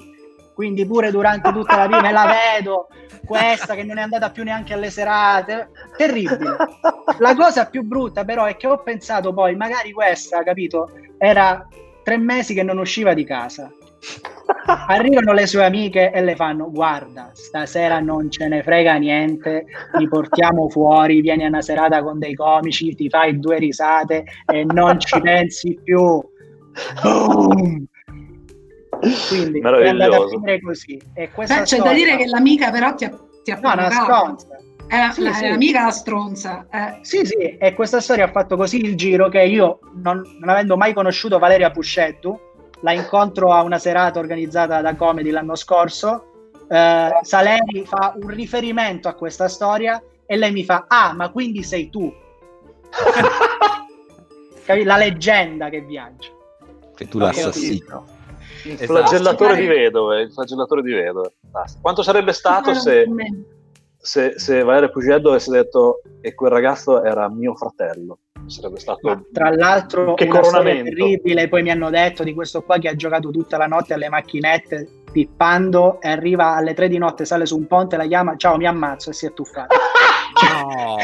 quindi 0.53 0.85
pure 0.85 1.09
durante 1.09 1.51
tutta 1.51 1.75
la 1.75 1.87
vita 1.87 2.01
me 2.01 2.11
la 2.11 2.37
vedo 2.53 2.87
questa 3.25 3.73
che 3.73 3.83
non 3.83 3.97
è 3.97 4.01
andata 4.03 4.29
più 4.29 4.43
neanche 4.43 4.75
alle 4.75 4.91
serate. 4.91 5.71
Terribile. 5.97 6.55
La 7.17 7.33
cosa 7.33 7.65
più 7.65 7.81
brutta 7.81 8.23
però 8.23 8.45
è 8.45 8.55
che 8.57 8.67
ho 8.67 8.83
pensato 8.83 9.33
poi 9.33 9.55
magari 9.55 9.91
questa 9.91 10.43
capito 10.43 10.91
era 11.17 11.67
tre 12.03 12.17
mesi 12.17 12.53
che 12.53 12.61
non 12.61 12.77
usciva 12.77 13.15
di 13.15 13.23
casa 13.23 13.71
arrivano 14.87 15.33
le 15.33 15.45
sue 15.47 15.63
amiche 15.63 16.11
e 16.11 16.21
le 16.21 16.35
fanno 16.35 16.69
guarda 16.69 17.31
stasera 17.33 17.99
non 17.99 18.29
ce 18.29 18.47
ne 18.47 18.61
frega 18.61 18.95
niente 18.95 19.65
ti 19.97 20.07
portiamo 20.07 20.69
fuori 20.69 21.21
vieni 21.21 21.45
a 21.45 21.47
una 21.47 21.61
serata 21.61 22.03
con 22.03 22.19
dei 22.19 22.33
comici 22.33 22.95
ti 22.95 23.09
fai 23.09 23.39
due 23.39 23.59
risate 23.59 24.23
e 24.45 24.65
non 24.65 24.99
ci 24.99 25.19
pensi 25.21 25.79
più 25.83 26.21
Boom! 27.01 27.85
Quindi 29.27 29.59
è 29.59 29.87
andata 29.87 30.15
a 30.15 30.27
finire 30.27 30.61
così. 30.61 30.99
E 31.13 31.29
Beh, 31.35 31.45
c'è 31.45 31.65
storia... 31.65 31.83
da 31.83 31.93
dire 31.93 32.17
che 32.17 32.25
l'amica 32.25 32.71
però 32.71 32.93
ti 32.95 33.05
ha, 33.05 33.11
ti 33.43 33.51
ha 33.51 33.59
no, 33.61 33.73
nasconsa. 33.73 34.47
È 34.87 35.09
sì, 35.11 35.23
la, 35.23 35.33
sì. 35.33 35.47
l'amica 35.49 35.85
la 35.85 35.91
stronza. 35.91 36.67
Eh. 36.71 36.99
Sì, 37.01 37.25
sì, 37.25 37.57
e 37.57 37.73
questa 37.73 37.99
storia 37.99 38.25
ha 38.25 38.31
fatto 38.31 38.55
così 38.55 38.83
il 38.83 38.95
giro 38.95 39.29
che 39.29 39.43
io, 39.43 39.79
non, 39.95 40.21
non 40.39 40.49
avendo 40.49 40.77
mai 40.77 40.93
conosciuto 40.93 41.39
Valeria 41.39 41.71
Puscettu, 41.71 42.39
la 42.83 42.91
incontro 42.91 43.51
a 43.51 43.63
una 43.63 43.79
serata 43.79 44.19
organizzata 44.19 44.81
da 44.81 44.95
Comedy 44.95 45.31
l'anno 45.31 45.55
scorso. 45.55 46.51
Eh, 46.69 47.19
Saleri 47.21 47.85
fa 47.85 48.13
un 48.15 48.27
riferimento 48.27 49.07
a 49.07 49.13
questa 49.13 49.47
storia 49.47 50.01
e 50.25 50.37
lei 50.37 50.51
mi 50.51 50.63
fa: 50.63 50.85
Ah, 50.87 51.13
ma 51.13 51.29
quindi 51.29 51.63
sei 51.63 51.89
tu? 51.89 52.13
la 54.83 54.97
leggenda 54.97 55.69
che 55.69 55.81
viaggia. 55.81 56.29
Che 56.95 57.07
tu 57.07 57.17
l'assassino. 57.17 58.11
Il 58.65 58.73
esatto. 58.73 58.85
flagellatore 58.85 59.55
di 59.55 59.65
vedove, 59.65 60.21
il 60.21 60.31
flagellatore 60.31 60.81
di 60.81 60.93
vedove. 60.93 61.33
Basta. 61.39 61.79
Quanto 61.81 62.01
sarebbe 62.01 62.31
stato 62.31 62.73
se, 62.73 63.05
se, 63.97 64.33
se 64.37 64.63
Valerio 64.63 64.89
Pugieddo 64.89 65.31
avesse 65.31 65.51
detto 65.51 66.01
e 66.21 66.33
quel 66.33 66.51
ragazzo 66.51 67.03
era 67.03 67.29
mio 67.29 67.55
fratello? 67.55 68.19
Sarebbe 68.45 68.79
stato 68.79 69.07
Ma, 69.07 69.23
tra 69.31 69.49
l'altro 69.55 70.13
che 70.13 70.27
coronamento 70.27 70.83
terribile. 70.83 71.47
Poi 71.47 71.61
mi 71.61 71.71
hanno 71.71 71.89
detto 71.89 72.23
di 72.23 72.33
questo 72.33 72.61
qua 72.63 72.77
che 72.77 72.89
ha 72.89 72.95
giocato 72.95 73.31
tutta 73.31 73.57
la 73.57 73.67
notte 73.67 73.93
alle 73.93 74.09
macchinette 74.09 74.87
pippando 75.11 76.01
e 76.01 76.09
arriva 76.09 76.55
alle 76.55 76.73
tre 76.73 76.87
di 76.87 76.97
notte, 76.97 77.25
sale 77.25 77.45
su 77.45 77.55
un 77.55 77.67
ponte, 77.67 77.97
la 77.97 78.07
chiama, 78.07 78.35
ciao 78.35 78.57
mi 78.57 78.65
ammazzo 78.65 79.11
e 79.11 79.13
si 79.13 79.25
è 79.27 79.33
tuffato. 79.33 79.75
no 80.51 80.97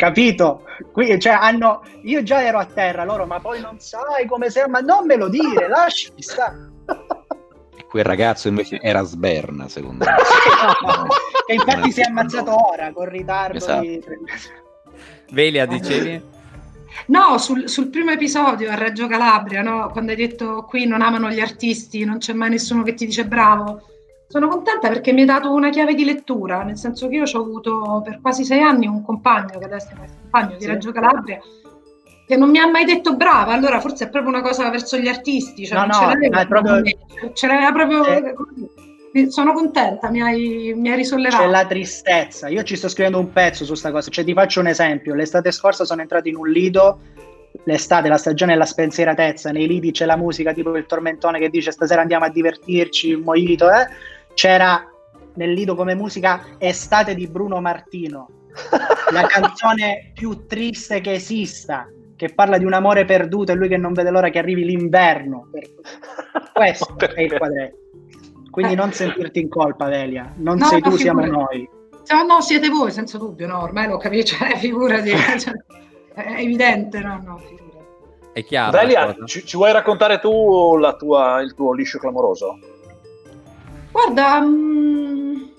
capito? 0.00 0.64
Qui, 0.92 1.20
cioè, 1.20 1.34
hanno, 1.34 1.82
io 2.04 2.22
già 2.22 2.42
ero 2.42 2.58
a 2.58 2.64
terra, 2.64 3.04
loro, 3.04 3.26
ma 3.26 3.38
poi 3.38 3.60
non 3.60 3.78
sai 3.78 4.26
come 4.26 4.48
sei, 4.48 4.66
ma 4.66 4.80
non 4.80 5.04
me 5.04 5.16
lo 5.16 5.28
dire, 5.28 5.68
lasciami 5.68 6.22
stare. 6.22 6.70
Quel 7.86 8.04
ragazzo 8.04 8.48
invece 8.48 8.80
era 8.80 9.02
sberna, 9.02 9.68
secondo 9.68 10.06
me. 10.06 10.14
che 11.46 11.52
infatti 11.52 11.92
si 11.92 12.00
è 12.00 12.04
ammazzato 12.04 12.70
ora, 12.70 12.92
con 12.92 13.08
ritardo 13.10 13.58
esatto. 13.58 13.80
di... 13.82 14.02
Velia, 15.30 15.66
dicevi? 15.66 16.28
No, 17.06 17.38
sul, 17.38 17.68
sul, 17.68 17.88
primo 17.88 18.10
episodio 18.10 18.70
a 18.70 18.74
Reggio 18.74 19.06
Calabria, 19.06 19.62
no? 19.62 19.88
quando 19.90 20.10
hai 20.10 20.16
detto 20.16 20.64
qui 20.68 20.86
non 20.86 21.02
amano 21.02 21.30
gli 21.30 21.40
artisti, 21.40 22.04
non 22.04 22.18
c'è 22.18 22.32
mai 22.32 22.50
nessuno 22.50 22.82
che 22.82 22.94
ti 22.94 23.06
dice 23.06 23.26
bravo 23.26 23.82
sono 24.30 24.46
contenta 24.46 24.86
perché 24.86 25.12
mi 25.12 25.22
hai 25.22 25.26
dato 25.26 25.52
una 25.52 25.70
chiave 25.70 25.92
di 25.92 26.04
lettura, 26.04 26.62
nel 26.62 26.76
senso 26.76 27.08
che 27.08 27.16
io 27.16 27.24
ho 27.24 27.40
avuto 27.40 28.00
per 28.04 28.20
quasi 28.20 28.44
sei 28.44 28.60
anni 28.60 28.86
un 28.86 29.02
compagno, 29.02 29.58
che 29.58 29.64
adesso 29.64 29.88
è 29.88 29.94
un 29.98 30.06
compagno 30.20 30.56
di 30.56 30.66
Reggio 30.66 30.92
Calabria, 30.92 31.40
che 32.28 32.36
non 32.36 32.48
mi 32.48 32.60
ha 32.60 32.70
mai 32.70 32.84
detto 32.84 33.16
brava, 33.16 33.52
allora 33.52 33.80
forse 33.80 34.04
è 34.04 34.08
proprio 34.08 34.30
una 34.30 34.40
cosa 34.40 34.70
verso 34.70 34.96
gli 34.98 35.08
artisti, 35.08 35.66
cioè 35.66 35.80
no, 35.80 35.86
no, 35.86 35.92
ce 35.94 36.04
l'aveva 36.04 36.46
proprio... 36.46 36.82
ce 37.32 37.46
l'aveva 37.48 37.72
proprio 37.72 38.04
eh, 38.06 38.34
sono 39.28 39.52
contenta, 39.52 40.10
mi 40.10 40.22
hai, 40.22 40.72
mi 40.76 40.90
hai 40.90 40.96
risollevato. 40.96 41.42
C'è 41.42 41.48
la 41.48 41.66
tristezza. 41.66 42.48
Io 42.48 42.62
ci 42.62 42.76
sto 42.76 42.88
scrivendo 42.88 43.18
un 43.18 43.32
pezzo 43.32 43.64
su 43.64 43.70
questa 43.70 43.90
cosa. 43.90 44.10
Cioè, 44.10 44.24
ti 44.24 44.32
faccio 44.32 44.60
un 44.60 44.68
esempio. 44.68 45.14
L'estate 45.14 45.50
scorsa 45.50 45.84
sono 45.84 46.00
entrato 46.00 46.28
in 46.28 46.36
un 46.36 46.48
lido. 46.48 47.00
L'estate, 47.64 48.08
la 48.08 48.16
stagione 48.16 48.52
è 48.52 48.56
la 48.56 48.66
spensieratezza. 48.66 49.50
Nei 49.50 49.66
lidi 49.66 49.90
c'è 49.90 50.06
la 50.06 50.16
musica 50.16 50.52
tipo 50.52 50.76
il 50.76 50.86
tormentone 50.86 51.38
che 51.38 51.50
dice 51.50 51.72
stasera 51.72 52.00
andiamo 52.00 52.24
a 52.24 52.30
divertirci, 52.30 53.08
il 53.08 53.18
mojito. 53.18 53.68
Eh? 53.70 53.86
C'era 54.34 54.90
nel 55.34 55.52
lido 55.52 55.74
come 55.74 55.94
musica 55.94 56.56
Estate 56.58 57.14
di 57.14 57.26
Bruno 57.26 57.60
Martino, 57.60 58.28
la 59.12 59.26
canzone 59.26 60.12
più 60.14 60.46
triste 60.46 61.00
che 61.00 61.12
esista, 61.12 61.88
che 62.16 62.32
parla 62.34 62.58
di 62.58 62.64
un 62.64 62.72
amore 62.72 63.04
perduto 63.04 63.52
e 63.52 63.54
lui 63.54 63.68
che 63.68 63.76
non 63.76 63.92
vede 63.92 64.10
l'ora 64.10 64.30
che 64.30 64.38
arrivi 64.38 64.64
l'inverno. 64.64 65.50
Questo 66.52 66.96
è 66.98 67.20
il 67.22 67.36
quadretto. 67.36 67.89
Quindi 68.50 68.72
eh. 68.72 68.76
non 68.76 68.92
sentirti 68.92 69.40
in 69.40 69.48
colpa, 69.48 69.88
Velia, 69.88 70.32
non 70.36 70.58
no, 70.58 70.66
sei 70.66 70.80
tu, 70.80 70.96
siamo 70.96 71.24
noi. 71.24 71.68
No, 72.08 72.22
no, 72.24 72.40
siete 72.40 72.68
voi, 72.68 72.90
senza 72.90 73.16
dubbio, 73.18 73.46
no, 73.46 73.62
ormai 73.62 73.86
l'ho 73.86 73.98
capito, 73.98 74.26
cioè, 74.34 74.56
figurati, 74.56 75.10
cioè, 75.38 75.54
è 76.14 76.40
evidente, 76.40 76.98
no, 77.00 77.20
no, 77.24 77.38
figurati. 77.38 77.68
È 78.32 78.44
chiaro. 78.44 78.78
Velia, 78.78 79.16
ci, 79.24 79.44
ci, 79.44 79.56
vuoi 79.56 79.72
raccontare 79.72 80.20
tu 80.20 80.78
tua, 80.98 81.40
il 81.40 81.54
tuo 81.54 81.72
liscio 81.72 81.98
clamoroso? 81.98 82.58
Guarda, 83.90 84.38
um, 84.38 85.50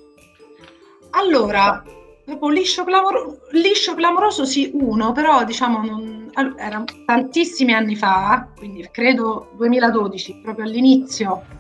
allora, 1.12 1.84
proprio 2.24 2.50
liscio, 2.50 2.84
clamoro, 2.84 3.40
liscio 3.52 3.94
clamoroso 3.94 4.46
sì, 4.46 4.72
uno, 4.74 5.12
però 5.12 5.44
diciamo 5.44 5.84
non, 5.84 6.32
era 6.58 6.84
tantissimi 7.06 7.74
anni 7.74 7.96
fa, 7.96 8.48
quindi 8.56 8.88
credo 8.90 9.50
2012, 9.58 10.40
proprio 10.42 10.66
all'inizio 10.66 11.60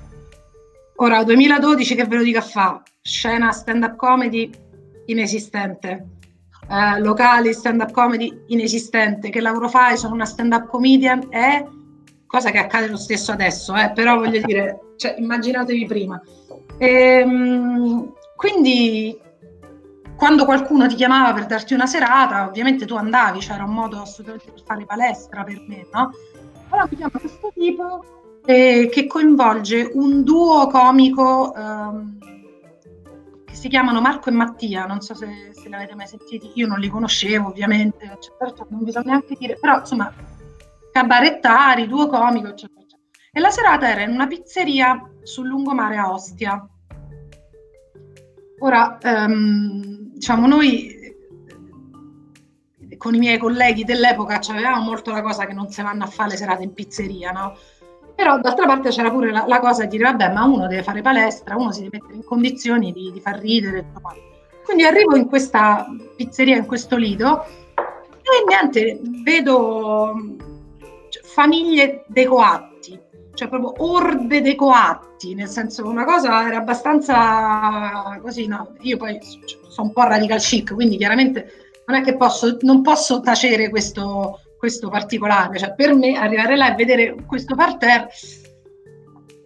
Ora, 1.02 1.24
2012 1.24 1.96
che 1.96 2.06
ve 2.06 2.18
lo 2.18 2.24
dico 2.24 2.38
a 2.38 2.44
fa? 2.44 2.84
Scena 3.02 3.52
stand-up 3.52 3.96
comedy 3.96 4.52
inesistente. 5.08 6.10
Eh, 6.70 7.00
locali 7.00 7.54
stand-up 7.54 7.90
comedy 7.90 8.44
inesistente. 8.50 9.32
Che 9.32 9.42
lavoro 9.42 9.68
fai? 9.68 9.98
Sono 9.98 10.14
una 10.14 10.26
stand-up 10.26 10.68
comedian 10.68 11.26
e 11.32 11.68
cosa 12.28 12.52
che 12.52 12.60
accade 12.60 12.88
lo 12.88 12.98
stesso 12.98 13.32
adesso, 13.32 13.76
eh? 13.76 13.92
però 13.96 14.16
voglio 14.20 14.42
dire, 14.46 14.94
cioè, 14.98 15.16
immaginatevi 15.18 15.86
prima. 15.88 16.22
E, 16.78 16.88
ehm, 16.88 18.14
quindi 18.36 19.20
quando 20.16 20.46
qualcuno 20.46 20.86
ti 20.86 20.94
chiamava 20.94 21.34
per 21.34 21.48
darti 21.48 21.74
una 21.74 21.88
serata, 21.88 22.46
ovviamente 22.48 22.86
tu 22.86 22.94
andavi, 22.94 23.40
c'era 23.40 23.56
cioè 23.56 23.68
un 23.68 23.74
modo 23.74 24.02
assolutamente 24.02 24.52
per 24.52 24.62
fare 24.64 24.86
palestra 24.86 25.44
per 25.44 25.64
me, 25.68 25.88
no? 25.92 26.12
Però 26.70 26.86
mi 26.88 26.96
chiama 26.96 27.18
questo 27.20 27.52
tipo 27.56 28.21
eh, 28.46 28.90
che 28.92 29.08
coinvolge 29.08 29.90
un 29.94 30.24
duo 30.24 30.68
comico 30.68 31.54
ehm, 31.54 32.18
che 33.46 33.56
si 33.56 33.68
chiamano 33.68 34.02
Marco 34.02 34.30
e 34.30 34.34
Mattia, 34.34 34.86
non 34.86 35.02
so 35.02 35.14
se, 35.14 35.52
se 35.52 35.68
li 35.68 35.76
avete 35.76 35.96
mai 35.96 36.08
sentiti, 36.08 36.52
io 36.56 36.68
non 36.68 36.80
li 36.80 36.90
conoscevo 36.90 37.50
ovviamente, 37.50 38.06
eccetera, 38.06 38.54
non 38.70 38.84
vi 38.84 38.92
so 38.92 39.02
neanche 39.02 39.36
dire, 39.38 39.58
però 39.60 39.80
insomma, 39.80 40.14
cabarettari, 40.92 41.88
duo 41.88 42.08
comico, 42.08 42.48
eccetera, 42.48 42.82
eccetera. 42.82 43.02
E 43.32 43.40
la 43.40 43.50
serata 43.50 43.90
era 43.90 44.02
in 44.02 44.12
una 44.12 44.28
pizzeria 44.28 45.10
sul 45.24 45.48
lungomare 45.48 45.98
a 45.98 46.12
Ostia. 46.12 46.68
Ora, 48.60 48.98
ehm, 49.00 50.12
diciamo, 50.14 50.48
noi 50.48 51.00
con 52.98 53.16
i 53.16 53.20
miei 53.20 53.40
colleghi 53.40 53.84
dell'epoca 53.84 54.40
avevamo 54.50 54.84
molto 54.84 55.12
la 55.12 55.24
cosa 55.24 55.48
che 55.48 55.54
non 55.54 55.70
si 55.72 55.82
vanno 55.82 56.04
a 56.04 56.08
fare 56.08 56.32
le 56.32 56.38
serate 56.38 56.64
in 56.64 56.74
pizzeria, 56.74 57.32
no? 57.32 57.58
Però 58.22 58.40
d'altra 58.40 58.68
parte 58.68 58.90
c'era 58.90 59.10
pure 59.10 59.32
la, 59.32 59.46
la, 59.48 59.60
cosa 59.60 59.82
di 59.86 59.98
dire, 59.98 60.04
vabbè, 60.04 60.32
ma 60.32 60.44
uno 60.44 60.68
deve 60.68 60.84
fare 60.84 61.02
palestra, 61.02 61.56
uno 61.56 61.72
si 61.72 61.82
deve 61.82 61.98
mettere 61.98 62.18
in 62.18 62.24
condizioni 62.24 62.92
di, 62.92 63.10
di 63.12 63.20
far 63.20 63.40
ridere. 63.40 63.84
Quindi 64.64 64.84
arrivo 64.84 65.16
in 65.16 65.26
questa 65.26 65.88
pizzeria, 66.16 66.56
in 66.56 66.68
questo 66.68 66.98
lido, 66.98 67.44
e 67.44 68.44
niente, 68.48 69.02
vedo 69.24 70.14
cioè, 71.10 71.24
famiglie 71.24 72.04
dei 72.06 72.26
coatti, 72.26 73.00
cioè 73.34 73.48
proprio 73.48 73.74
orde 73.92 74.42
dei 74.42 74.54
coatti, 74.54 75.34
nel 75.34 75.48
senso 75.48 75.88
una 75.88 76.06
cosa 76.06 76.46
era 76.46 76.58
abbastanza 76.58 78.20
così, 78.22 78.46
no? 78.46 78.76
Io 78.82 78.98
poi 78.98 79.18
sono 79.68 79.88
un 79.88 79.94
po' 79.94 80.04
radical 80.04 80.40
chic, 80.40 80.76
quindi 80.76 80.98
chiaramente 80.98 81.54
non 81.88 81.98
è 81.98 82.04
che 82.04 82.16
posso, 82.16 82.56
non 82.62 82.84
posso 82.84 83.20
tacere 83.20 83.72
questo, 83.72 84.42
questo 84.62 84.90
particolare, 84.90 85.58
cioè 85.58 85.74
per 85.74 85.96
me 85.96 86.16
arrivare 86.16 86.56
là 86.56 86.72
e 86.72 86.76
vedere 86.76 87.16
questo 87.26 87.56
parterre, 87.56 88.10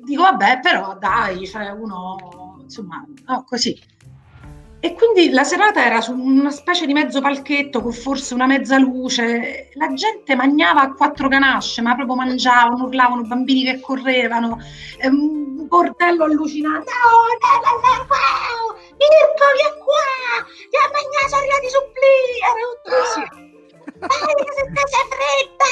dico 0.02 0.24
vabbè, 0.24 0.60
però 0.60 0.98
dai, 1.00 1.48
cioè 1.48 1.70
uno, 1.70 2.58
insomma, 2.62 3.02
no, 3.26 3.46
così. 3.48 3.80
E 4.82 4.94
quindi 4.94 5.30
la 5.30 5.46
serata 5.46 5.86
era 5.86 6.02
su 6.02 6.12
una 6.12 6.52
specie 6.52 6.86
di 6.86 6.92
mezzo 6.92 7.22
palchetto 7.22 7.82
con 7.82 7.94
forse 7.94 8.34
una 8.34 8.46
mezza 8.46 8.78
luce, 8.78 9.70
la 9.76 9.94
gente 9.94 10.36
mangiava 10.36 10.82
a 10.82 10.92
quattro 10.92 11.30
ganasce, 11.30 11.82
ma 11.82 11.96
proprio 11.96 12.18
mangiavano, 12.18 12.84
urlavano, 12.84 13.22
bambini 13.22 13.64
che 13.64 13.80
correvano, 13.80 14.60
un 15.04 15.66
bordello 15.66 16.26
allucinante. 16.26 16.92
Oh, 16.92 17.38
no, 17.40 17.54
no, 17.64 18.06
wow, 18.10 18.76
Mirko, 19.00 19.46
vieni 19.56 19.80
qua, 19.80 20.44
ti 20.70 20.76
ha 20.76 20.92
mangiato, 20.92 21.30
sono 21.30 21.42
arrivati 21.42 21.70
supplì, 21.70 22.20
era 22.44 22.60
tutto 22.68 22.90
così. 23.00 23.45
Sei 23.86 25.06
fredda! 25.10 25.72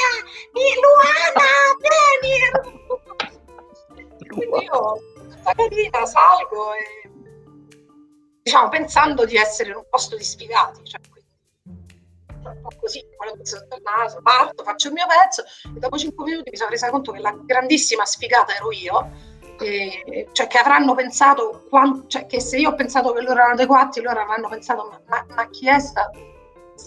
Luana, 0.80 1.50
vieni! 1.80 2.34
Quindi 4.28 4.64
io, 4.64 6.06
salgo 6.06 6.74
e 6.74 7.10
diciamo 8.42 8.68
pensando 8.68 9.24
di 9.24 9.36
essere 9.36 9.70
in 9.70 9.76
un 9.76 9.86
posto 9.88 10.16
di 10.16 10.24
sfigati, 10.24 10.84
cioè 10.84 11.00
un 12.44 12.60
po' 12.60 12.70
così, 12.78 13.02
sotto 13.42 13.76
il 13.76 13.82
naso, 13.82 14.20
parto, 14.22 14.62
faccio 14.64 14.88
il 14.88 14.94
mio 14.94 15.06
pezzo 15.06 15.42
e 15.74 15.78
dopo 15.78 15.96
cinque 15.96 16.24
minuti 16.24 16.50
mi 16.50 16.56
sono 16.56 16.70
resa 16.70 16.90
conto 16.90 17.12
che 17.12 17.20
la 17.20 17.34
grandissima 17.42 18.04
sfigata 18.04 18.54
ero 18.54 18.70
io, 18.70 19.10
e, 19.58 20.28
cioè 20.32 20.46
che 20.46 20.58
avranno 20.58 20.94
pensato, 20.94 21.64
quant, 21.70 22.06
cioè 22.08 22.26
che 22.26 22.40
se 22.40 22.58
io 22.58 22.70
ho 22.70 22.74
pensato 22.74 23.12
che 23.12 23.22
loro 23.22 23.34
erano 23.34 23.54
adeguati, 23.54 24.02
loro 24.02 24.20
avranno 24.20 24.48
pensato 24.48 24.88
ma, 24.88 25.00
ma, 25.06 25.26
ma 25.34 25.48
chi 25.48 25.68
è 25.68 25.78
sta, 25.78 26.10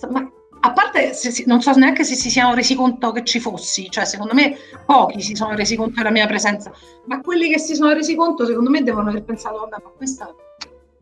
ma 0.09 0.31
a 0.67 0.73
parte, 0.73 1.13
se, 1.13 1.43
non 1.45 1.61
so 1.61 1.71
neanche 1.73 2.03
se 2.03 2.15
si 2.15 2.29
siano 2.29 2.53
resi 2.53 2.75
conto 2.75 3.11
che 3.13 3.23
ci 3.23 3.39
fossi, 3.39 3.89
cioè 3.89 4.05
secondo 4.05 4.33
me 4.33 4.57
pochi 4.85 5.21
si 5.21 5.33
sono 5.33 5.55
resi 5.55 5.75
conto 5.77 5.95
della 5.95 6.11
mia 6.11 6.27
presenza, 6.27 6.71
ma 7.05 7.21
quelli 7.21 7.49
che 7.49 7.57
si 7.57 7.73
sono 7.73 7.93
resi 7.93 8.15
conto 8.15 8.45
secondo 8.45 8.69
me 8.69 8.83
devono 8.83 9.09
aver 9.09 9.23
pensato, 9.23 9.59
vabbè, 9.59 9.77
ma 9.81 9.89
questa, 9.95 10.33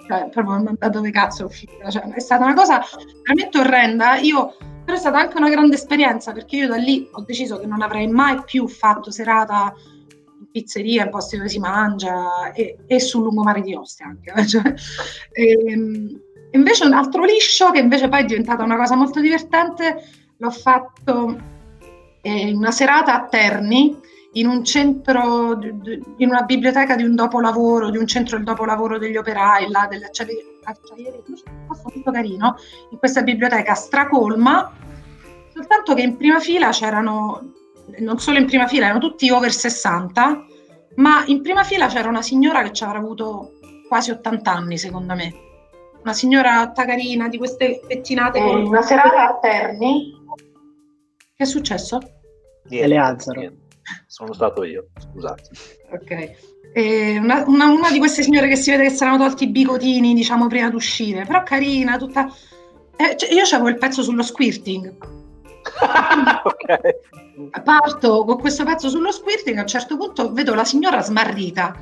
cioè 0.08 0.30
proprio 0.30 0.75
da 0.78 0.89
dove 0.89 1.10
cazzo 1.10 1.43
è 1.43 1.45
uscita, 1.45 1.89
cioè, 1.89 2.04
è 2.04 2.19
stata 2.19 2.43
una 2.43 2.54
cosa 2.54 2.80
veramente 3.23 3.58
orrenda, 3.58 4.17
io, 4.17 4.56
però 4.84 4.95
è 4.95 4.99
stata 4.99 5.17
anche 5.17 5.38
una 5.38 5.49
grande 5.49 5.75
esperienza, 5.75 6.32
perché 6.32 6.58
io 6.58 6.67
da 6.67 6.78
lì 6.78 7.10
ho 7.12 7.21
deciso 7.21 7.60
che 7.60 7.65
non 7.65 7.82
avrei 7.82 8.08
mai 8.08 8.43
più 8.43 8.67
fatto 8.67 9.10
serata 9.10 9.73
in 10.39 10.51
pizzeria, 10.51 11.06
in 11.06 11.10
posti 11.10 11.38
dove 11.38 11.49
si 11.49 11.58
mangia, 11.58 12.51
e, 12.54 12.78
e 12.86 12.99
sul 12.99 13.23
lungomare 13.23 13.62
di 13.62 13.73
Ostia 13.73 14.06
anche, 14.06 14.32
cioè, 14.45 14.73
e, 15.32 15.71
ehm, 15.71 16.21
Invece 16.56 16.86
un 16.86 16.94
altro 16.94 17.26
liscio, 17.26 17.72
che 17.72 17.80
invece 17.80 18.08
poi 18.08 18.22
è 18.22 18.26
diventata 18.26 18.63
una 18.63 18.78
cosa 18.78 18.96
molto 18.96 19.20
divertente, 19.20 20.08
l'ho 20.38 20.50
fatto 20.50 21.38
eh, 22.22 22.54
una 22.54 22.72
serata 22.72 23.13
a 23.13 23.28
Terni, 23.28 23.96
in 24.34 24.48
un 24.48 24.63
centro, 24.63 25.60
in 25.62 26.30
una 26.30 26.41
biblioteca 26.44 26.96
di 26.96 27.04
un 27.04 27.15
dopolavoro, 27.15 27.89
di 27.89 27.98
un 27.98 28.08
centro 28.08 28.38
del 28.38 28.46
dopolavoro 28.46 28.98
degli 28.98 29.18
operai, 29.18 29.70
là 29.70 29.88
delle 29.89 30.06
acciaieri, 30.06 31.24
un 31.28 31.68
posto 31.68 31.91
molto 31.94 32.12
carino, 32.12 32.56
in 32.89 32.98
questa 32.98 33.22
biblioteca 33.22 33.74
stracolma, 33.74 34.72
soltanto 35.54 35.94
che 35.94 36.02
in 36.02 36.18
prima 36.18 36.39
fila 36.39 36.70
c'erano, 36.70 37.54
non 38.00 38.20
solo 38.20 38.38
in 38.39 38.46
prima 38.46 38.68
fila, 38.68 38.86
erano 38.86 39.00
tutti 39.00 39.30
over 39.30 39.52
60, 39.52 40.46
ma 40.96 41.24
in 41.28 41.41
prima 41.41 41.63
fila 41.63 41.88
c'era 41.88 42.10
una 42.10 42.22
signora 42.22 42.62
che 42.63 42.72
ci 42.74 42.84
avrà 42.84 42.98
avuto 42.98 43.52
quasi 43.88 44.12
80 44.12 44.52
anni, 44.52 44.78
secondo 44.78 45.15
me 45.15 45.46
una 46.06 46.13
signora 46.13 46.72
tagarina 46.72 47.28
di 47.28 47.38
queste 47.39 47.82
pettinate. 47.86 48.38
Eh, 48.38 48.54
una 48.54 48.84
serata 48.84 49.30
a 49.30 49.39
Terni. 49.39 50.13
Che 51.36 51.44
è 51.44 51.46
successo? 51.46 52.00
Eleazaro. 52.70 53.52
Sono 54.06 54.34
stato 54.34 54.63
io, 54.63 54.89
scusate. 54.98 55.50
Ok. 55.91 56.32
Eh, 56.74 57.18
una, 57.18 57.44
una, 57.48 57.65
una, 57.72 57.91
di 57.91 57.98
queste 57.98 58.22
signore 58.22 58.48
che 58.48 58.56
si 58.56 58.70
vede 58.70 58.84
che 58.84 58.89
si 58.91 59.02
erano 59.02 59.18
tolti 59.18 59.46
i 59.46 59.50
bigotini, 59.50 60.13
diciamo, 60.13 60.46
prima 60.48 60.70
di 60.70 60.76
uscire, 60.76 61.26
però 61.26 61.41
carina, 61.41 61.98
tutta... 61.98 62.28
Eh, 62.98 63.18
cioè, 63.18 63.34
io 63.34 63.44
avevo 63.44 63.70
il 63.70 63.78
pezzo 63.78 64.04
sullo 64.04 64.22
squirting. 64.22 64.96
ok. 66.44 67.62
Parto 67.63 68.24
con 68.26 68.38
questo 68.38 68.63
pezzo 68.63 68.89
sullo 68.89 69.12
squirting, 69.12 69.58
a 69.58 69.62
un 69.62 69.68
certo 69.68 69.98
punto 69.98 70.32
vedo 70.32 70.54
la 70.54 70.65
signora 70.65 71.02
smarrita 71.02 71.76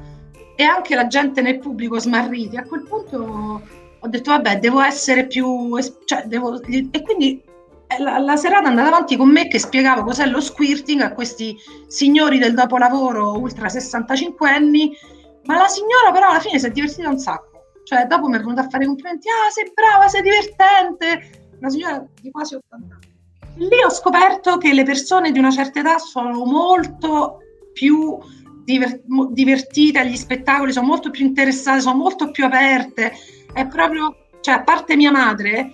e 0.56 0.64
anche 0.64 0.96
la 0.96 1.08
gente 1.08 1.42
nel 1.42 1.60
pubblico 1.60 2.00
smarriti. 2.00 2.56
A 2.56 2.64
quel 2.64 2.84
punto 2.84 3.62
ho 4.04 4.08
detto 4.08 4.32
vabbè 4.32 4.60
devo 4.60 4.82
essere 4.82 5.28
più 5.28 5.78
cioè, 6.06 6.24
devo, 6.26 6.62
e 6.62 7.02
quindi 7.02 7.42
eh, 7.88 8.02
la, 8.02 8.18
la, 8.20 8.36
serata 8.36 8.66
è 8.66 8.70
andata 8.70 8.90
avanti 8.90 9.16
con 9.16 9.30
me 9.30 9.48
che 9.48 9.60
spiegavo 9.60 10.04
cos'è 10.04 10.26
lo 10.26 10.42
squirting 10.42 11.02
a 11.02 11.14
questi 11.14 11.56
signori 11.88 12.38
del 12.38 12.54
dopolavoro 12.54 13.38
ultra 13.40 13.70
65 13.70 14.50
anni 14.50 14.92
Ma 15.46 15.58
la 15.58 15.68
signora 15.68 16.12
però 16.12 16.30
alla 16.30 16.40
fine 16.40 16.60
si 16.60 16.68
è 16.68 16.72
divertita 16.72 17.10
un 17.10 17.20
sacco. 17.20 17.52
Cioè, 17.84 18.06
dopo 18.06 18.28
mi 18.28 18.36
è 18.36 18.40
venuta 18.40 18.62
a 18.62 18.70
fare 18.70 18.86
complimenti, 18.86 19.28
ah, 19.28 19.52
sei 19.52 19.72
brava, 19.74 20.08
sei 20.08 20.22
divertente. 20.22 21.50
Una 21.60 21.70
signora 21.70 22.06
di 22.22 22.32
quasi 22.32 22.56
80 22.56 22.96
anni. 22.96 23.68
Lì 23.68 23.84
ho 23.84 23.90
scoperto 23.90 24.58
che 24.58 24.74
le 24.74 24.84
persone 24.84 25.32
di 25.32 25.40
una 25.40 25.52
certa 25.52 25.80
età 25.80 25.98
sono 25.98 26.44
molto 26.46 27.40
più 27.74 28.18
diver- 28.64 29.02
divertite 29.32 30.00
agli 30.00 30.16
spettacoli, 30.16 30.72
sono 30.72 30.88
molto 30.88 31.12
più 31.12 31.26
interessate, 31.26 31.82
sono 31.82 31.98
molto 31.98 32.32
più 32.32 32.46
aperte. 32.46 33.12
È 33.54 33.68
proprio, 33.68 34.16
cioè, 34.42 34.56
a 34.56 34.64
parte 34.64 34.96
mia 34.96 35.12
madre, 35.12 35.72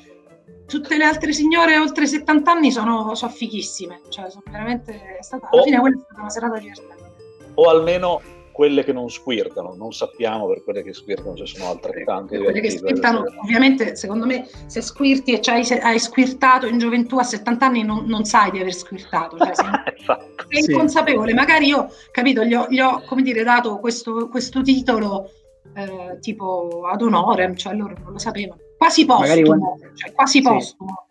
tutte 0.67 0.97
le 0.97 1.05
altre 1.05 1.31
signore 1.33 1.77
oltre 1.77 2.05
70 2.05 2.51
anni 2.51 2.71
sono, 2.71 3.15
sono 3.15 3.31
fighissime. 3.31 4.01
Cioè, 4.09 4.29
sono 4.29 4.43
veramente, 4.51 4.93
è 5.17 5.23
stata, 5.23 5.47
alla 5.49 5.61
Oh. 5.61 5.63
fine 5.65 5.79
quella 5.79 5.95
è 5.95 5.99
stata 6.03 6.19
una 6.21 6.29
serata 6.29 6.57
divertente. 6.59 7.13
O 7.55 7.69
almeno 7.69 8.21
quelle 8.51 8.83
che 8.83 8.91
non 8.91 9.09
squirtano, 9.09 9.73
non 9.77 9.93
sappiamo 9.93 10.45
per 10.47 10.63
quelle 10.65 10.83
che 10.83 10.93
squirtano 10.93 11.37
se 11.37 11.45
sono 11.45 11.69
altrettanto 11.69 12.33
Per 12.33 12.43
quelle 12.43 12.59
che 12.59 12.71
squirtano, 12.71 13.23
ovviamente, 13.41 13.95
secondo 13.95 14.25
me, 14.25 14.49
se 14.65 14.81
squirti 14.81 15.31
e 15.33 15.39
c'hai- 15.39 15.63
se 15.63 15.79
hai 15.79 15.97
squirtato 15.97 16.67
in 16.67 16.77
gioventù 16.77 17.17
a 17.17 17.23
70 17.23 17.65
anni, 17.65 17.83
non, 17.83 18.03
non 18.05 18.25
sai 18.25 18.51
di 18.51 18.59
aver 18.59 18.73
squirtato, 18.73 19.37
cioè 19.37 19.55
sei, 19.55 19.65
Esatto. 19.97 20.25
sei 20.49 20.63
Sì. 20.63 20.71
inconsapevole. 20.71 21.33
Magari 21.33 21.67
io, 21.67 21.89
capito, 22.11 22.43
gli 22.43 22.53
ho, 22.53 22.67
gli 22.69 22.81
ho, 22.81 23.01
come 23.05 23.21
dire, 23.21 23.43
dato 23.43 23.79
questo, 23.79 24.27
questo 24.27 24.61
titolo 24.61 25.31
eh, 25.73 26.17
tipo 26.19 26.81
ad 26.91 27.01
honorem, 27.01 27.55
cioè 27.55 27.73
loro 27.73 27.95
non 28.03 28.11
lo 28.13 28.17
sapevano. 28.19 28.61
Quasi 28.77 29.05
postumo, 29.05 29.77
cioè 29.93 30.11
quasi 30.13 30.37
Sì. 30.41 30.47
postumo. 30.47 31.07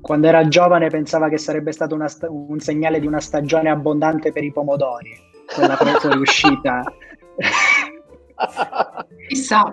Quando 0.00 0.26
era 0.26 0.46
giovane 0.48 0.88
pensava 0.88 1.28
che 1.28 1.38
sarebbe 1.38 1.72
stato 1.72 1.94
sta- 2.08 2.28
un 2.30 2.58
segnale 2.60 3.00
di 3.00 3.06
una 3.06 3.20
stagione 3.20 3.70
abbondante 3.70 4.32
per 4.32 4.44
i 4.44 4.52
pomodori, 4.52 5.10
quella 5.54 5.76
fuoriuscita. 6.00 6.82
Chissà, 9.28 9.72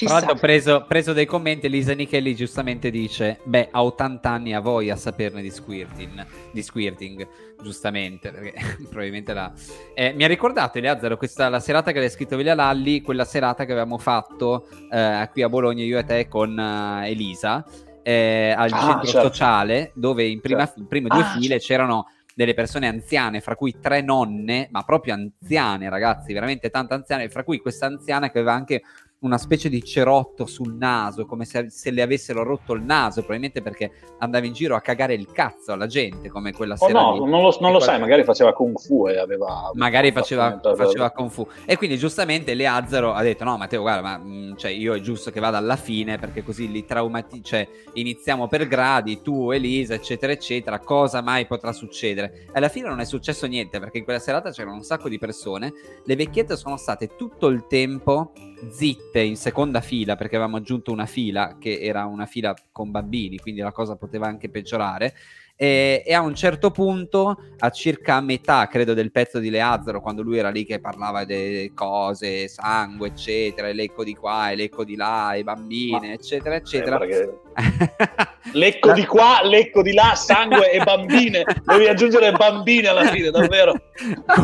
Tra 0.00 0.08
chissà. 0.08 0.12
l'altro 0.14 0.32
ho 0.32 0.38
preso, 0.38 0.84
preso 0.88 1.12
dei 1.12 1.26
commenti, 1.26 1.66
Elisa 1.66 1.92
Nichelli 1.94 2.34
giustamente 2.34 2.90
dice, 2.90 3.38
beh, 3.44 3.68
a 3.70 3.84
80 3.84 4.30
anni 4.30 4.54
a 4.54 4.60
voi 4.60 4.90
a 4.90 4.96
saperne 4.96 5.42
di 5.42 5.50
squirting, 5.50 6.26
di 6.52 6.62
squirting 6.62 7.28
giustamente, 7.62 8.30
perché 8.30 8.54
probabilmente 8.88 9.32
la... 9.34 9.52
Eh, 9.94 10.12
mi 10.14 10.24
ha 10.24 10.26
ricordato, 10.26 10.78
Eleazaro, 10.78 11.16
questa, 11.16 11.48
la 11.48 11.60
serata 11.60 11.92
che 11.92 11.98
l'hai 11.98 12.10
scritto 12.10 12.36
Veglia 12.36 12.54
Lalli, 12.54 13.02
quella 13.02 13.24
serata 13.24 13.64
che 13.64 13.72
avevamo 13.72 13.98
fatto 13.98 14.66
eh, 14.90 15.28
qui 15.32 15.42
a 15.42 15.48
Bologna, 15.48 15.82
io 15.84 15.98
e 15.98 16.04
te, 16.04 16.28
con 16.28 16.58
eh, 16.58 17.10
Elisa, 17.10 17.64
eh, 18.02 18.54
al 18.56 18.70
Ah, 18.72 18.78
centro 18.80 19.06
certo. 19.06 19.28
sociale, 19.28 19.92
dove 19.94 20.24
in, 20.24 20.40
prima, 20.40 20.64
Certo. 20.64 20.84
prime 20.88 21.08
due 21.08 21.20
Ah, 21.20 21.24
file 21.38 21.58
c'erano 21.58 22.06
delle 22.34 22.54
persone 22.54 22.86
anziane, 22.88 23.40
fra 23.40 23.54
cui 23.54 23.76
tre 23.78 24.00
nonne, 24.00 24.68
ma 24.70 24.82
proprio 24.82 25.12
anziane, 25.12 25.90
ragazzi, 25.90 26.32
veramente 26.32 26.70
tante 26.70 26.94
anziane, 26.94 27.28
fra 27.28 27.44
cui 27.44 27.58
questa 27.58 27.84
anziana 27.84 28.30
che 28.30 28.38
aveva 28.38 28.54
anche 28.54 28.80
una 29.20 29.38
specie 29.38 29.68
di 29.68 29.82
cerotto 29.84 30.46
sul 30.46 30.74
naso, 30.74 31.26
come 31.26 31.44
se, 31.44 31.68
se 31.68 31.90
le 31.90 32.02
avessero 32.02 32.42
rotto 32.42 32.72
il 32.72 32.82
naso, 32.82 33.20
probabilmente 33.20 33.60
perché 33.60 33.90
andava 34.18 34.46
in 34.46 34.52
giro 34.52 34.74
a 34.76 34.80
cagare 34.80 35.14
il 35.14 35.30
cazzo 35.30 35.72
alla 35.72 35.86
gente, 35.86 36.28
come 36.30 36.52
quella 36.52 36.76
sera 36.76 36.98
Oh, 37.00 37.16
no, 37.18 37.24
lì. 37.24 37.30
non 37.30 37.42
lo, 37.42 37.56
non 37.60 37.72
lo 37.72 37.80
sai, 37.80 38.00
magari 38.00 38.24
faceva 38.24 38.52
kung 38.52 38.78
fu 38.78 39.08
e 39.08 39.18
aveva... 39.18 39.70
Magari 39.74 40.10
faceva, 40.12 40.58
faceva 40.74 41.10
Kung 41.10 41.30
Fu. 41.30 41.46
E 41.64 41.76
quindi 41.76 41.98
giustamente 41.98 42.54
Leazzaro 42.54 43.12
ha 43.12 43.22
detto: 43.22 43.44
No, 43.44 43.56
Matteo, 43.56 43.80
guarda, 43.82 44.00
ma 44.02 44.18
mh, 44.18 44.56
cioè, 44.56 44.70
io 44.70 44.94
è 44.94 45.00
giusto 45.00 45.30
che 45.30 45.40
vada 45.40 45.58
alla 45.58 45.76
fine 45.76 46.18
perché 46.18 46.42
così 46.42 46.70
li 46.70 46.84
traumati. 46.84 47.42
Cioè, 47.42 47.68
iniziamo 47.94 48.48
per 48.48 48.66
gradi, 48.66 49.20
tu, 49.22 49.50
Elisa, 49.50 49.94
eccetera, 49.94 50.32
eccetera. 50.32 50.78
Cosa 50.78 51.20
mai 51.20 51.46
potrà 51.46 51.72
succedere? 51.72 52.44
E 52.46 52.50
alla 52.54 52.68
fine 52.68 52.88
non 52.88 53.00
è 53.00 53.04
successo 53.04 53.46
niente 53.46 53.78
perché 53.78 53.98
in 53.98 54.04
quella 54.04 54.18
serata 54.18 54.50
c'erano 54.50 54.76
un 54.76 54.82
sacco 54.82 55.08
di 55.08 55.18
persone. 55.18 55.72
Le 56.04 56.16
vecchiette 56.16 56.56
sono 56.56 56.76
state 56.76 57.16
tutto 57.16 57.48
il 57.48 57.66
tempo 57.68 58.32
zitte 58.70 59.09
in 59.18 59.36
seconda 59.36 59.80
fila 59.80 60.14
perché 60.14 60.36
avevamo 60.36 60.58
aggiunto 60.58 60.92
una 60.92 61.06
fila 61.06 61.56
che 61.58 61.80
era 61.80 62.04
una 62.04 62.26
fila 62.26 62.54
con 62.70 62.92
bambini, 62.92 63.38
quindi 63.38 63.60
la 63.60 63.72
cosa 63.72 63.96
poteva 63.96 64.28
anche 64.28 64.48
peggiorare. 64.48 65.14
E, 65.62 66.02
e 66.06 66.14
a 66.14 66.22
un 66.22 66.34
certo 66.34 66.70
punto, 66.70 67.36
a 67.58 67.68
circa 67.68 68.18
metà, 68.22 68.66
credo, 68.66 68.94
del 68.94 69.10
pezzo 69.10 69.38
di 69.38 69.50
Leazzaro, 69.50 70.00
quando 70.00 70.22
lui 70.22 70.38
era 70.38 70.48
lì 70.48 70.64
che 70.64 70.80
parlava 70.80 71.24
di 71.24 71.70
cose, 71.74 72.48
sangue, 72.48 73.08
eccetera, 73.08 73.68
e 73.68 73.74
l'ecco 73.74 74.02
di 74.02 74.14
qua 74.14 74.50
e 74.50 74.56
l'ecco 74.56 74.84
di 74.84 74.96
là, 74.96 75.34
e 75.34 75.42
bambine, 75.42 76.06
Ma- 76.06 76.12
eccetera, 76.14 76.54
eccetera. 76.54 76.98
Sembra 76.98 77.14
che- 77.14 78.28
Lecco 78.58 78.92
di 78.94 79.04
qua, 79.04 79.40
lecco 79.44 79.82
di 79.82 79.92
là, 79.92 80.14
sangue 80.14 80.72
e 80.72 80.82
bambine. 80.82 81.44
Devi 81.62 81.88
aggiungere 81.88 82.32
bambine 82.32 82.88
alla 82.88 83.04
fine, 83.04 83.30
davvero. 83.30 83.74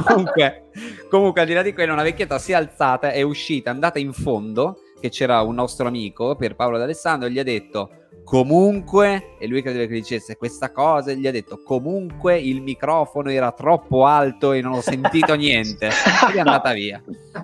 comunque, 0.04 0.64
comunque, 1.08 1.40
al 1.40 1.46
di 1.46 1.54
là 1.54 1.62
di 1.62 1.72
quello, 1.72 1.94
una 1.94 2.02
vecchietta 2.02 2.38
si 2.38 2.52
è 2.52 2.56
alzata, 2.56 3.10
è 3.10 3.22
uscita, 3.22 3.70
è 3.70 3.72
andata 3.72 3.98
in 3.98 4.12
fondo, 4.12 4.80
che 5.00 5.08
c'era 5.08 5.40
un 5.40 5.54
nostro 5.54 5.88
amico, 5.88 6.36
per 6.36 6.56
Paolo 6.56 6.76
D'Alessandro, 6.76 7.26
e 7.28 7.30
gli 7.30 7.38
ha 7.38 7.42
detto 7.42 8.05
comunque, 8.26 9.36
e 9.38 9.46
lui 9.46 9.62
credeva 9.62 9.86
che 9.86 9.94
dicesse 9.94 10.36
questa 10.36 10.72
cosa, 10.72 11.12
e 11.12 11.16
gli 11.16 11.28
ha 11.28 11.30
detto 11.30 11.62
comunque 11.62 12.36
il 12.36 12.60
microfono 12.60 13.30
era 13.30 13.52
troppo 13.52 14.04
alto 14.04 14.50
e 14.50 14.60
non 14.60 14.72
ho 14.72 14.80
sentito 14.80 15.34
niente. 15.38 15.86
Ed 15.86 16.34
è 16.34 16.38
andata 16.40 16.72
via. 16.72 17.00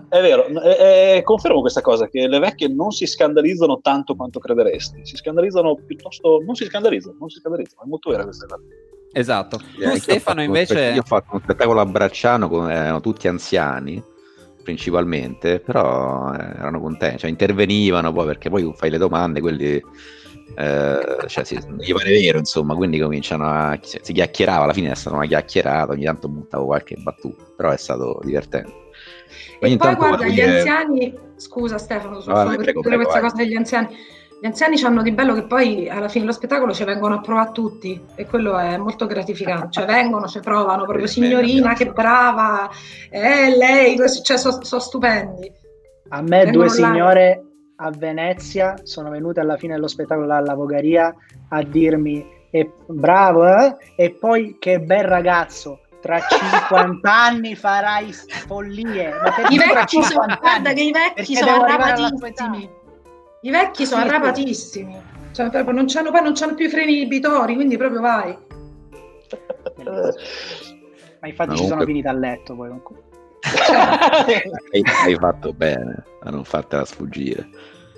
È 0.08 0.20
vero, 0.20 0.44
eh, 0.46 1.18
eh, 1.18 1.22
confermo 1.22 1.60
questa 1.60 1.82
cosa, 1.82 2.08
che 2.08 2.26
le 2.26 2.40
vecchie 2.40 2.66
non 2.66 2.90
si 2.90 3.06
scandalizzano 3.06 3.78
tanto 3.80 4.16
quanto 4.16 4.40
crederesti. 4.40 5.02
Si 5.04 5.14
scandalizzano 5.14 5.76
piuttosto... 5.86 6.42
Non 6.44 6.56
si 6.56 6.64
scandalizzano, 6.64 7.16
non 7.16 7.28
si 7.28 7.38
scandalizzano. 7.38 7.82
È 7.84 7.86
molto 7.86 8.10
vera 8.10 8.24
questa 8.24 8.46
cosa. 8.46 8.62
Esatto. 9.12 9.60
Eh, 9.78 9.90
Tu, 9.90 9.98
Stefano, 9.98 10.20
fatto 10.20 10.40
invece... 10.40 10.90
Io 10.94 11.02
ho 11.02 11.06
fatto 11.06 11.28
un 11.34 11.40
spettacolo 11.42 11.80
a 11.80 11.86
Bracciano, 11.86 12.48
con, 12.48 12.68
erano 12.68 13.00
tutti 13.00 13.28
anziani, 13.28 14.02
principalmente, 14.64 15.60
però 15.60 16.32
eh, 16.32 16.42
erano 16.42 16.80
contenti, 16.80 17.18
cioè 17.18 17.30
intervenivano 17.30 18.12
poi 18.12 18.26
perché 18.26 18.50
poi 18.50 18.72
fai 18.74 18.90
le 18.90 18.98
domande, 18.98 19.40
quelli... 19.40 19.80
eh, 20.54 21.28
cioè, 21.28 21.44
si, 21.44 21.58
gli 21.78 21.92
pare 21.92 22.10
vero, 22.10 22.38
insomma, 22.38 22.74
quindi 22.74 22.98
cominciano 22.98 23.46
a... 23.46 23.78
si 23.80 24.12
chiacchierava, 24.12 24.64
alla 24.64 24.72
fine 24.72 24.90
è 24.90 24.94
stata 24.94 25.16
una 25.16 25.26
chiacchierata, 25.26 25.92
ogni 25.92 26.04
tanto 26.04 26.28
buttavo 26.28 26.66
qualche 26.66 26.96
battuta, 26.96 27.44
però 27.56 27.70
è 27.70 27.76
stato 27.76 28.20
divertente. 28.22 28.72
E 29.60 29.66
Ogni 29.66 29.76
poi 29.76 29.88
tanto 29.88 30.06
guarda, 30.06 30.26
gli 30.26 30.34
dire- 30.34 30.58
anziani, 30.58 31.18
scusa 31.36 31.78
Stefano, 31.78 32.20
su, 32.20 32.30
per 32.30 32.56
prego, 32.56 32.80
prego, 32.80 33.02
questa 33.02 33.20
vai. 33.20 33.30
cosa 33.30 33.42
degli 33.42 33.54
anziani. 33.54 33.96
Gli 34.40 34.46
anziani 34.46 34.82
hanno 34.82 35.02
di 35.02 35.12
bello 35.12 35.34
che 35.34 35.44
poi 35.44 35.88
alla 35.88 36.08
fine 36.08 36.24
dello 36.24 36.36
spettacolo 36.36 36.74
ci 36.74 36.82
vengono 36.82 37.14
a 37.14 37.20
provare 37.20 37.52
tutti 37.52 38.00
e 38.16 38.26
quello 38.26 38.58
è 38.58 38.76
molto 38.76 39.06
gratificante. 39.06 39.68
Cioè 39.70 39.84
vengono, 39.84 40.26
ci 40.26 40.40
provano, 40.40 40.82
proprio 40.82 41.06
signorina, 41.06 41.74
che 41.74 41.92
brava, 41.92 42.68
eh, 43.08 43.56
lei, 43.56 43.96
cioè 44.24 44.36
sono 44.36 44.80
stupendi. 44.80 45.52
A 46.08 46.22
me 46.22 46.44
Vengono 46.44 46.52
due 46.52 46.64
là. 46.64 46.70
signore 46.70 47.44
a 47.76 47.90
Venezia 47.90 48.74
sono 48.82 49.10
venute 49.10 49.40
alla 49.40 49.56
fine 49.56 49.74
dello 49.74 49.88
spettacolo 49.88 50.32
alla 50.32 50.54
Vogaria 50.54 51.14
a 51.48 51.62
dirmi 51.62 52.24
"E- 52.50 52.70
bravo 52.86 53.46
eh? 53.48 53.76
e 53.96 54.10
poi 54.10 54.56
che 54.58 54.78
bel 54.80 55.04
ragazzo 55.04 55.80
tra 56.00 56.18
50 56.20 57.00
anni 57.12 57.54
farai 57.56 58.12
follie 58.12 59.12
I 59.50 59.56
vecchi 59.58 60.02
sono, 60.02 60.26
50 60.26 60.38
guarda 60.40 60.70
i 60.70 60.92
vecchi 60.92 61.14
Perché 61.14 61.34
sono 61.36 61.62
arrapatissimi. 61.64 62.70
I 63.44 63.50
vecchi 63.50 63.86
sono 63.86 64.02
arrapatissimi. 64.04 65.00
Cioè, 65.32 65.48
proprio 65.50 65.74
non 65.74 65.86
c'hanno, 65.86 66.10
non 66.10 66.32
c'hanno 66.34 66.54
più 66.54 66.66
i 66.66 66.68
freni 66.68 66.94
inibitori, 66.96 67.54
quindi 67.54 67.76
proprio 67.76 68.00
vai. 68.00 68.36
ma 71.20 71.28
infatti 71.28 71.48
Ma 71.50 71.56
ci 71.56 71.64
sono 71.64 71.80
comunque- 71.80 71.86
finita 71.86 72.10
a 72.10 72.12
letto 72.12 72.54
poi 72.54 72.68
con- 72.82 73.00
hai, 73.42 74.82
hai 75.04 75.16
fatto 75.16 75.52
bene 75.52 76.04
a 76.22 76.30
non 76.30 76.44
fartela 76.44 76.84
sfuggire. 76.84 77.48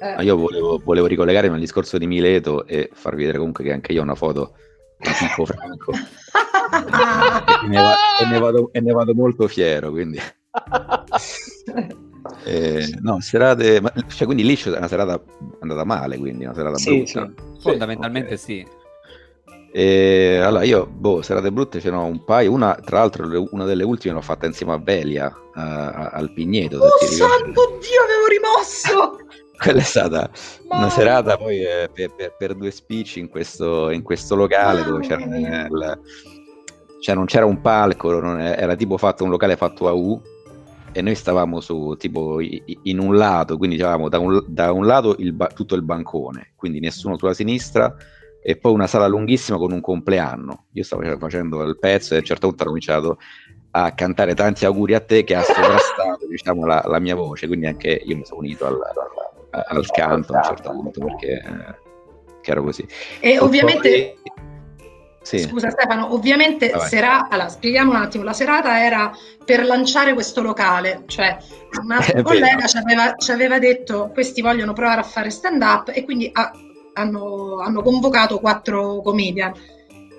Eh. 0.00 0.14
Ma 0.16 0.22
io 0.22 0.36
volevo, 0.36 0.80
volevo 0.82 1.06
ricollegarmi 1.06 1.54
al 1.54 1.60
discorso 1.60 1.98
di 1.98 2.06
Mileto 2.06 2.66
e 2.66 2.90
farvi 2.92 3.20
vedere 3.20 3.38
comunque 3.38 3.64
che 3.64 3.72
anche 3.72 3.92
io 3.92 4.00
ho 4.00 4.04
una 4.04 4.14
foto 4.14 4.54
di 4.98 5.08
Pippo 5.18 5.44
Franco 5.46 5.92
e, 5.92 7.68
ne 7.68 7.80
va- 7.80 7.96
e 8.20 8.26
ne 8.26 8.38
vado, 8.38 8.70
e 8.72 8.80
ne 8.80 8.92
vado 8.92 9.14
molto 9.14 9.48
fiero, 9.48 9.90
quindi... 9.90 10.18
Eh, 12.46 12.98
no, 13.00 13.20
serate... 13.20 13.80
ma- 13.82 13.92
cioè, 14.08 14.24
quindi 14.24 14.44
lì 14.44 14.56
c'è 14.56 14.74
una 14.74 14.88
serata 14.88 15.22
andata 15.60 15.84
male, 15.84 16.16
quindi 16.18 16.44
una 16.44 16.54
serata 16.54 16.78
Sì, 16.78 17.02
brutta. 17.02 17.32
Fondamentalmente 17.60 18.34
ok. 18.34 18.38
sì. 18.38 18.66
E 19.76 20.36
allora 20.40 20.62
io, 20.62 20.86
boh, 20.86 21.20
serate 21.20 21.50
brutte 21.50 21.80
ce 21.80 21.90
n'ho 21.90 22.04
un 22.04 22.22
paio. 22.24 22.52
Una, 22.52 22.74
tra 22.76 22.98
l'altro, 23.00 23.26
una 23.50 23.64
delle 23.64 23.82
ultime 23.82 24.14
l'ho 24.14 24.20
fatta 24.20 24.46
insieme 24.46 24.72
a 24.72 24.78
Velia 24.78 25.26
a- 25.54 25.90
a- 25.90 26.08
al 26.10 26.32
Pigneto. 26.32 26.76
Oh 26.78 27.04
santo 27.06 27.78
Dio, 27.80 28.02
avevo 28.04 28.26
rimosso! 28.28 29.16
Quella 29.58 29.80
è 29.80 29.82
stata 29.82 30.30
una 30.68 30.78
Mamma 30.78 30.90
serata 30.90 31.36
poi 31.36 31.58
eh, 31.64 31.90
per, 31.92 32.14
per- 32.14 32.36
per 32.38 32.54
due 32.54 32.70
speech 32.70 33.16
in 33.16 33.28
questo, 33.28 33.90
in 33.90 34.02
questo 34.02 34.36
locale 34.36 34.84
dove 34.84 35.04
Mamma 35.08 35.26
c'era, 35.26 35.36
il- 35.66 36.00
cioè 37.00 37.14
non 37.16 37.24
c'era 37.24 37.44
un 37.44 37.60
palco, 37.60 38.20
non- 38.20 38.40
era 38.40 38.76
tipo 38.76 38.96
fatto 38.96 39.24
un 39.24 39.30
locale 39.30 39.56
fatto 39.56 39.88
a 39.88 39.92
U 39.92 40.20
e 40.92 41.02
noi 41.02 41.16
stavamo 41.16 41.60
su 41.60 41.96
tipo 41.98 42.38
in 42.40 43.00
un 43.00 43.16
lato, 43.16 43.56
quindi 43.56 43.74
avevamo 43.82 44.08
da 44.08 44.20
un, 44.20 44.40
da 44.46 44.70
un 44.70 44.86
lato 44.86 45.16
il 45.18 45.32
ba- 45.32 45.48
tutto 45.48 45.74
il 45.74 45.82
bancone, 45.82 46.52
quindi 46.54 46.78
nessuno 46.78 47.18
sulla 47.18 47.34
sinistra 47.34 47.92
e 48.46 48.56
poi 48.56 48.74
una 48.74 48.86
sala 48.86 49.06
lunghissima 49.06 49.56
con 49.56 49.72
un 49.72 49.80
compleanno. 49.80 50.66
Io 50.72 50.82
stavo 50.84 51.02
facendo 51.16 51.62
il 51.62 51.78
pezzo 51.78 52.12
e 52.12 52.16
a 52.16 52.20
un 52.20 52.26
certo 52.26 52.48
punto 52.48 52.62
hanno 52.62 52.72
cominciato 52.72 53.18
a 53.70 53.92
cantare 53.92 54.34
tanti 54.34 54.66
auguri 54.66 54.92
a 54.92 55.00
te 55.00 55.24
che 55.24 55.34
ha 55.34 55.40
sovrastato 55.40 56.26
diciamo, 56.28 56.66
la, 56.66 56.84
la, 56.86 56.98
mia 56.98 57.14
voce, 57.14 57.46
quindi 57.46 57.66
anche 57.66 58.02
io 58.04 58.16
mi 58.16 58.24
sono 58.26 58.40
unito 58.40 58.66
al, 58.66 58.78
al, 59.50 59.64
al 59.66 59.90
canto 59.90 60.34
a 60.34 60.36
un 60.36 60.42
certo 60.42 60.70
punto 60.72 61.00
perché 61.06 61.42
eh, 61.42 62.50
ero 62.50 62.62
così. 62.62 62.86
E, 63.20 63.30
e 63.30 63.38
ovviamente... 63.38 64.16
Poi... 64.22 64.32
Sì. 65.24 65.38
Scusa 65.38 65.70
Stefano, 65.70 66.12
ovviamente 66.12 66.70
ah, 66.70 66.80
sera... 66.80 67.28
allora, 67.30 67.48
spieghiamo 67.48 67.92
un 67.92 67.96
attimo, 67.96 68.24
la 68.24 68.34
serata 68.34 68.84
era 68.84 69.10
per 69.42 69.64
lanciare 69.64 70.12
questo 70.12 70.42
locale, 70.42 71.04
cioè 71.06 71.38
una 71.82 71.98
collega 72.22 72.66
ci 72.66 72.76
aveva, 72.76 73.14
ci 73.16 73.30
aveva, 73.30 73.58
detto 73.58 74.10
questi 74.12 74.42
vogliono 74.42 74.74
provare 74.74 75.00
a 75.00 75.02
fare 75.02 75.30
stand 75.30 75.62
up 75.62 75.90
e 75.94 76.04
quindi 76.04 76.28
ha, 76.30 76.52
hanno, 76.94 77.58
hanno, 77.58 77.82
convocato 77.82 78.40
quattro 78.40 79.00
comedian 79.02 79.52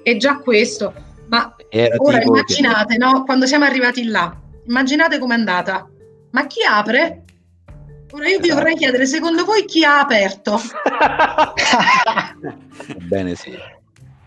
e 0.03 0.17
già 0.17 0.37
questo, 0.37 0.93
ma 1.27 1.55
era 1.69 1.95
ora 1.97 2.21
immaginate, 2.21 2.93
che... 2.93 2.99
no? 2.99 3.23
quando 3.23 3.45
siamo 3.45 3.65
arrivati 3.65 4.05
là, 4.05 4.35
immaginate 4.67 5.19
com'è 5.19 5.33
andata, 5.33 5.89
ma 6.31 6.45
chi 6.47 6.59
apre? 6.63 7.23
Ora 8.11 8.29
io 8.29 8.39
vi 8.39 8.49
vorrei 8.49 8.73
esatto. 8.73 8.77
chiedere, 8.77 9.05
secondo 9.07 9.43
voi 9.43 9.65
chi 9.65 9.83
ha 9.83 9.99
aperto? 9.99 10.59
Bene, 13.07 13.35
sì. 13.35 13.51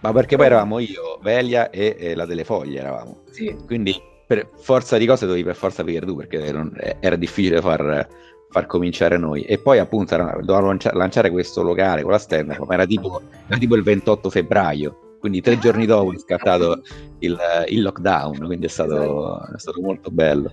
Ma 0.01 0.13
perché 0.13 0.37
poi 0.37 0.47
eravamo 0.47 0.79
io, 0.79 1.19
Velia 1.23 1.71
e, 1.71 1.97
e 1.99 2.15
la 2.15 2.27
delle 2.27 2.45
foglie 2.45 2.81
eravamo. 2.81 3.23
Sì. 3.31 3.57
Quindi 3.67 3.99
per 4.27 4.51
forza 4.59 4.99
di 4.99 5.07
cose 5.07 5.25
dovevi 5.25 5.45
per 5.45 5.57
forza 5.57 5.83
venire 5.83 6.05
tu 6.05 6.15
perché 6.15 6.53
non, 6.53 6.71
era 7.01 7.17
difficile 7.17 7.63
far, 7.63 8.07
far, 8.51 8.67
cominciare 8.67 9.17
noi. 9.19 9.43
E 9.43 9.59
poi 9.59 9.79
appunto 9.79 10.17
dovevamo 10.17 10.77
lanciare, 10.93 11.31
questo 11.31 11.63
locale 11.63 12.03
con 12.03 12.13
la 12.13 12.19
stand, 12.19 12.57
ma 12.59 12.75
era 12.75 12.87
tipo, 12.87 13.21
era 13.47 13.59
tipo 13.59 13.75
il 13.77 13.83
28 13.83 14.31
febbraio. 14.31 15.17
Quindi 15.21 15.41
tre 15.41 15.59
giorni 15.59 15.85
dopo 15.85 16.13
è 16.13 16.19
scattato 16.19 16.83
il, 17.19 17.37
il 17.67 17.83
lockdown, 17.83 18.45
quindi 18.47 18.67
è 18.67 18.69
stato, 18.69 19.41
è 19.53 19.59
stato 19.59 19.81
molto 19.81 20.11
bello. 20.11 20.53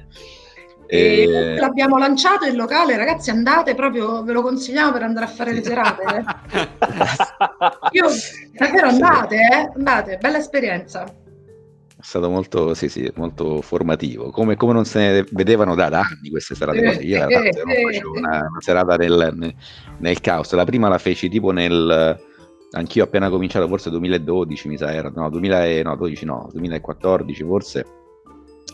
E 0.88 1.24
e... 1.24 1.56
l'abbiamo 1.58 1.98
lanciato 1.98 2.46
il 2.46 2.56
locale, 2.56 2.98
ragazzi, 2.98 3.30
andate 3.30 3.76
proprio, 3.76 4.24
ve 4.24 4.34
lo 4.34 4.42
consigliamo 4.42 4.92
per 4.92 5.04
andare 5.04 5.26
a 5.26 5.30
fare 5.30 5.54
le 5.54 5.64
serate. 5.64 6.04
Eh. 6.04 6.70
Io 7.92 8.08
davvero 8.54 8.88
andate, 8.88 9.36
eh? 9.36 9.72
andate, 9.76 10.18
bella 10.18 10.38
esperienza. 10.38 11.06
È 12.06 12.08
stato 12.08 12.30
molto, 12.30 12.76
sì, 12.76 12.88
sì, 12.88 13.12
molto 13.16 13.64
formativo, 13.64 14.30
come, 14.30 14.56
come 14.56 14.74
non 14.74 14.86
se 14.86 15.00
ne 15.00 15.26
vedevano 15.32 15.74
da, 15.74 15.90
da 15.90 16.02
anni 16.02 16.30
queste 16.30 16.54
serate. 16.54 17.00
Eh, 17.00 17.04
Io 17.04 17.28
eh, 17.28 17.34
eh, 17.34 17.52
facevo 17.52 18.12
una, 18.12 18.48
una, 18.48 18.60
serata 18.60 18.96
nel, 18.96 19.34
nel, 19.36 19.56
nel, 19.98 20.22
caos. 20.22 20.54
La 20.54 20.66
prima 20.66 20.88
la 20.88 21.00
feci 21.00 21.30
tipo 21.30 21.50
nel. 21.50 22.24
Anch'io 22.74 23.06
appena 23.06 23.32
cominciato, 23.32 23.68
forse 23.68 23.90
2012 23.90 24.68
mi 24.68 24.78
sa 24.78 24.94
era, 24.94 25.12
no, 25.16 25.32
2000, 25.32 25.82
no, 25.82 25.96
12, 25.96 26.26
no, 26.26 26.48
2014 26.54 27.44
forse 27.44 27.86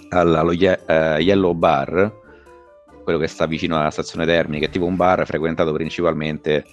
allo 0.09 0.49
uh, 0.49 1.17
Yellow 1.17 1.53
Bar, 1.53 2.13
quello 3.01 3.17
che 3.17 3.27
sta 3.27 3.45
vicino 3.45 3.79
alla 3.79 3.91
stazione 3.91 4.25
Termini, 4.25 4.59
che 4.59 4.65
è 4.65 4.69
tipo 4.69 4.85
un 4.85 4.97
bar 4.97 5.25
frequentato 5.25 5.71
principalmente 5.71 6.65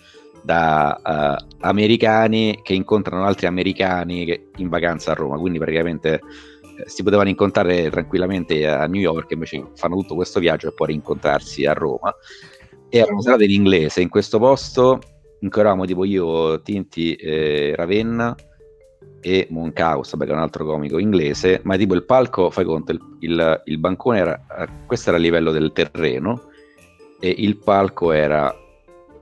da 0.43 1.37
uh, 1.41 1.57
americani 1.61 2.61
che 2.65 2.75
incontrano 2.75 3.25
altri 3.25 3.47
americani 3.47 4.25
che, 4.25 4.49
in 4.57 4.69
vacanza 4.69 5.13
a 5.13 5.15
Roma, 5.15 5.39
quindi 5.39 5.59
praticamente 5.59 6.21
si 6.87 7.03
potevano 7.03 7.29
incontrare 7.29 7.91
tranquillamente 7.91 8.67
a 8.67 8.87
New 8.87 9.01
York, 9.01 9.31
invece 9.33 9.71
fanno 9.75 9.97
tutto 9.97 10.15
questo 10.15 10.41
viaggio 10.41 10.69
e 10.69 10.73
poi 10.73 10.89
rincontrarsi 10.89 11.65
a 11.65 11.73
Roma. 11.73 12.15
E 12.89 12.99
erano 12.99 13.21
serate 13.21 13.45
in 13.45 13.51
inglese, 13.51 14.01
in 14.01 14.09
questo 14.09 14.39
posto 14.39 15.01
in 15.41 15.51
cui 15.51 15.61
eravamo 15.61 15.85
tipo 15.85 16.05
io, 16.05 16.61
Tinti, 16.63 17.15
eh, 17.15 17.75
Ravenna, 17.77 18.35
e 19.21 19.47
Moncaus, 19.51 20.15
perché 20.17 20.33
è 20.33 20.37
un 20.37 20.43
altro 20.43 20.65
comico 20.65 20.99
inglese, 20.99 21.61
ma 21.65 21.77
tipo 21.77 21.95
il 21.95 22.05
palco, 22.05 22.51
fai 22.51 22.65
conto, 22.65 22.93
il, 22.93 23.01
il, 23.21 23.63
il 23.65 23.79
bancone 23.79 24.19
era, 24.19 24.47
eh, 24.59 24.69
questo 24.87 25.11
era 25.11 25.19
a 25.19 25.21
livello 25.21 25.51
del 25.51 25.73
terreno 25.73 26.51
e 27.21 27.35
il 27.39 27.57
palco 27.57 28.13
era 28.13 28.55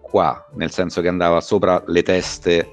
qua, 0.01 0.49
nel 0.55 0.71
senso 0.71 1.01
che 1.01 1.09
andava 1.09 1.41
sopra 1.41 1.83
le 1.87 2.03
teste 2.03 2.71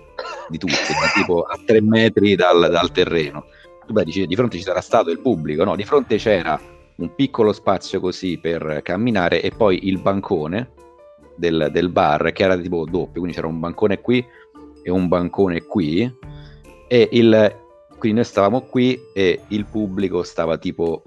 di 0.50 0.58
tutti, 0.58 0.74
tipo 1.16 1.44
a 1.44 1.58
tre 1.66 1.82
metri 1.82 2.36
dal, 2.36 2.70
dal 2.70 2.92
terreno. 2.92 3.46
Tu 3.86 3.94
beh, 3.94 4.04
dici, 4.04 4.26
di 4.26 4.36
fronte 4.36 4.58
ci 4.58 4.64
sarà 4.64 4.82
stato 4.82 5.10
il 5.10 5.20
pubblico, 5.20 5.64
no? 5.64 5.76
Di 5.76 5.84
fronte 5.84 6.18
c'era 6.18 6.60
un 6.96 7.16
piccolo 7.16 7.54
spazio 7.54 8.00
così 8.00 8.38
per 8.38 8.82
camminare 8.84 9.42
e 9.42 9.52
poi 9.52 9.88
il 9.88 10.00
bancone 10.00 10.72
del, 11.36 11.70
del 11.72 11.90
bar 11.90 12.32
che 12.32 12.44
era 12.44 12.58
tipo 12.58 12.86
doppio, 12.86 13.20
quindi 13.20 13.34
c'era 13.34 13.48
un 13.48 13.60
bancone 13.60 14.00
qui 14.00 14.26
e 14.84 14.92
un 14.92 15.08
bancone 15.08 15.64
qui 15.64 16.12
e 16.88 17.10
il, 17.12 17.56
quindi 17.98 18.18
noi 18.18 18.26
stavamo 18.26 18.62
qui 18.62 19.00
e 19.14 19.42
il 19.48 19.66
pubblico 19.66 20.24
stava 20.24 20.58
tipo 20.58 21.04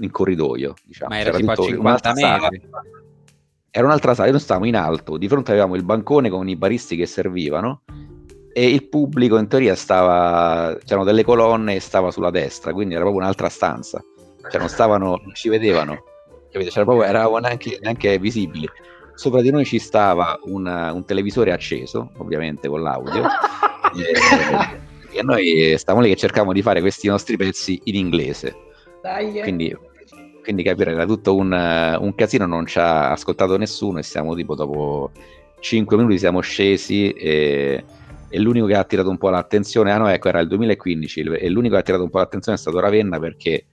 in 0.00 0.10
corridoio, 0.10 0.74
diciamo. 0.84 1.10
Ma 1.10 1.20
era 1.20 1.30
C'era 1.30 1.54
tipo 1.54 1.62
a 1.62 1.66
50 1.66 2.12
metri. 2.12 2.20
Sala. 2.20 2.48
Era 3.70 3.86
un'altra 3.86 4.14
sala, 4.14 4.30
noi 4.30 4.40
stavamo 4.40 4.66
in 4.66 4.76
alto, 4.76 5.16
di 5.16 5.28
fronte 5.28 5.50
avevamo 5.50 5.74
il 5.74 5.84
bancone 5.84 6.30
con 6.30 6.48
i 6.48 6.56
baristi 6.56 6.96
che 6.96 7.06
servivano 7.06 7.82
e 8.58 8.70
il 8.70 8.88
pubblico 8.88 9.36
in 9.36 9.48
teoria 9.48 9.74
stava, 9.74 10.78
c'erano 10.82 11.04
delle 11.04 11.24
colonne 11.24 11.74
e 11.74 11.80
stava 11.80 12.10
sulla 12.10 12.30
destra, 12.30 12.72
quindi 12.72 12.94
era 12.94 13.02
proprio 13.02 13.22
un'altra 13.22 13.50
stanza. 13.50 14.02
Cioè 14.50 14.58
non 14.58 14.70
stavano, 14.70 15.20
non 15.22 15.34
ci 15.34 15.50
vedevano, 15.50 16.04
capito? 16.50 16.70
C'era 16.70 16.86
proprio, 16.86 17.06
eravamo 17.06 17.36
neanche, 17.36 17.78
neanche 17.82 18.18
visibili. 18.18 18.66
Sopra 19.12 19.42
di 19.42 19.50
noi 19.50 19.66
ci 19.66 19.78
stava 19.78 20.40
una, 20.44 20.90
un 20.94 21.04
televisore 21.04 21.52
acceso, 21.52 22.12
ovviamente 22.16 22.66
con 22.66 22.80
l'audio. 22.80 23.24
e, 25.12 25.18
e 25.18 25.22
noi 25.22 25.74
stavamo 25.76 26.02
lì 26.02 26.10
che 26.12 26.16
cercavamo 26.16 26.54
di 26.54 26.62
fare 26.62 26.80
questi 26.80 27.08
nostri 27.08 27.36
pezzi 27.36 27.78
in 27.84 27.96
inglese. 27.96 28.56
Dai. 29.02 29.36
Eh. 29.38 29.42
Quindi, 29.42 29.76
quindi 30.42 30.62
capire, 30.62 30.92
era 30.92 31.04
tutto 31.04 31.36
un, 31.36 31.52
un, 31.52 32.14
casino, 32.14 32.46
non 32.46 32.64
ci 32.64 32.78
ha 32.78 33.10
ascoltato 33.10 33.58
nessuno 33.58 33.98
e 33.98 34.02
siamo 34.02 34.34
tipo 34.34 34.54
dopo 34.54 35.10
5 35.60 35.96
minuti 35.98 36.16
siamo 36.16 36.40
scesi 36.40 37.10
e, 37.10 37.84
e 38.36 38.38
l'unico 38.38 38.66
che 38.66 38.74
ha 38.74 38.80
attirato 38.80 39.08
un 39.08 39.16
po' 39.16 39.30
l'attenzione, 39.30 39.92
ah 39.92 39.96
no 39.96 40.08
ecco 40.08 40.28
era 40.28 40.40
il 40.40 40.48
2015 40.48 41.20
e 41.20 41.48
l'unico 41.48 41.72
che 41.72 41.76
ha 41.76 41.80
attirato 41.80 42.02
un 42.02 42.10
po' 42.10 42.18
l'attenzione 42.18 42.58
è 42.58 42.60
stato 42.60 42.78
Ravenna 42.78 43.18
perché 43.18 43.64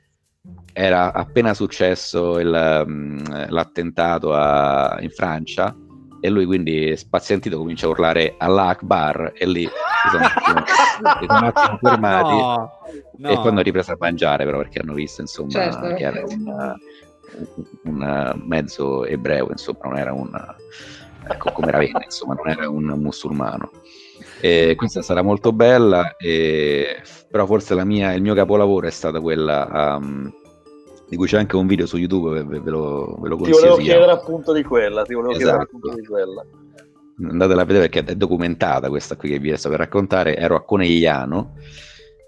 era 0.71 1.11
appena 1.11 1.53
successo 1.53 2.39
il, 2.39 2.85
mm, 2.87 3.25
l'attentato 3.49 4.33
a, 4.33 4.97
in 5.01 5.09
Francia 5.09 5.75
e 6.21 6.29
lui 6.29 6.45
quindi 6.45 6.95
spazientito 6.95 7.57
comincia 7.57 7.87
a 7.87 7.89
urlare 7.89 8.35
all'Akbar 8.37 9.33
e 9.35 9.45
lì 9.47 9.63
si 9.65 10.09
sono 10.09 10.23
un 10.23 11.43
attimo, 11.43 11.77
fermati 11.83 12.37
no, 12.37 12.71
no. 13.17 13.29
e 13.29 13.35
poi 13.35 13.47
hanno 13.49 13.61
ripreso 13.61 13.91
a 13.91 13.97
mangiare 13.99 14.45
però 14.45 14.59
perché 14.59 14.79
hanno 14.79 14.93
visto 14.93 15.19
insomma 15.19 15.49
certo. 15.49 15.93
che 15.93 16.03
era 16.03 16.23
un, 16.25 16.75
un, 17.83 18.41
mezzo 18.45 19.03
ebreo 19.03 19.49
insomma 19.49 19.79
non 19.83 19.97
era 19.97 20.13
un 20.13 20.55
ecco 21.27 21.51
come 21.51 21.69
Ravenna 21.69 22.01
insomma 22.01 22.35
non 22.35 22.47
era 22.47 22.69
un 22.69 22.85
musulmano 22.85 23.69
e 24.43 24.75
questa 24.75 25.01
sarà 25.01 25.21
molto 25.21 25.53
bella 25.53 26.17
e, 26.17 27.01
però 27.31 27.45
forse 27.45 27.81
mia, 27.85 28.11
il 28.11 28.21
mio 28.21 28.33
capolavoro 28.33 28.87
è 28.87 28.89
stata 28.89 29.21
quella 29.21 29.95
um, 29.95 30.29
di 31.07 31.15
cui 31.15 31.27
c'è 31.27 31.37
anche 31.37 31.55
un 31.55 31.65
video 31.65 31.85
su 31.85 31.95
YouTube, 31.95 32.43
ve, 32.43 32.59
ve 32.59 32.69
lo, 32.69 33.17
ve 33.21 33.29
lo 33.29 33.37
Ti 33.37 33.51
volevo 33.51 33.77
chiedere 33.77 34.11
appunto 34.11 34.51
di 34.51 34.61
quella, 34.63 35.03
ti 35.03 35.13
volevo 35.13 35.31
esatto. 35.31 35.45
chiedere 35.45 35.63
appunto 35.63 35.95
di 35.95 36.05
quella. 36.05 36.45
Andatela 37.29 37.61
a 37.61 37.65
vedere 37.65 37.87
perché 37.87 38.11
è 38.11 38.15
documentata 38.15 38.89
questa 38.89 39.15
qui 39.15 39.29
che 39.29 39.39
vi 39.39 39.55
sto 39.55 39.69
per 39.69 39.77
raccontare. 39.77 40.35
Ero 40.35 40.57
a 40.57 40.65
Conegliano 40.65 41.53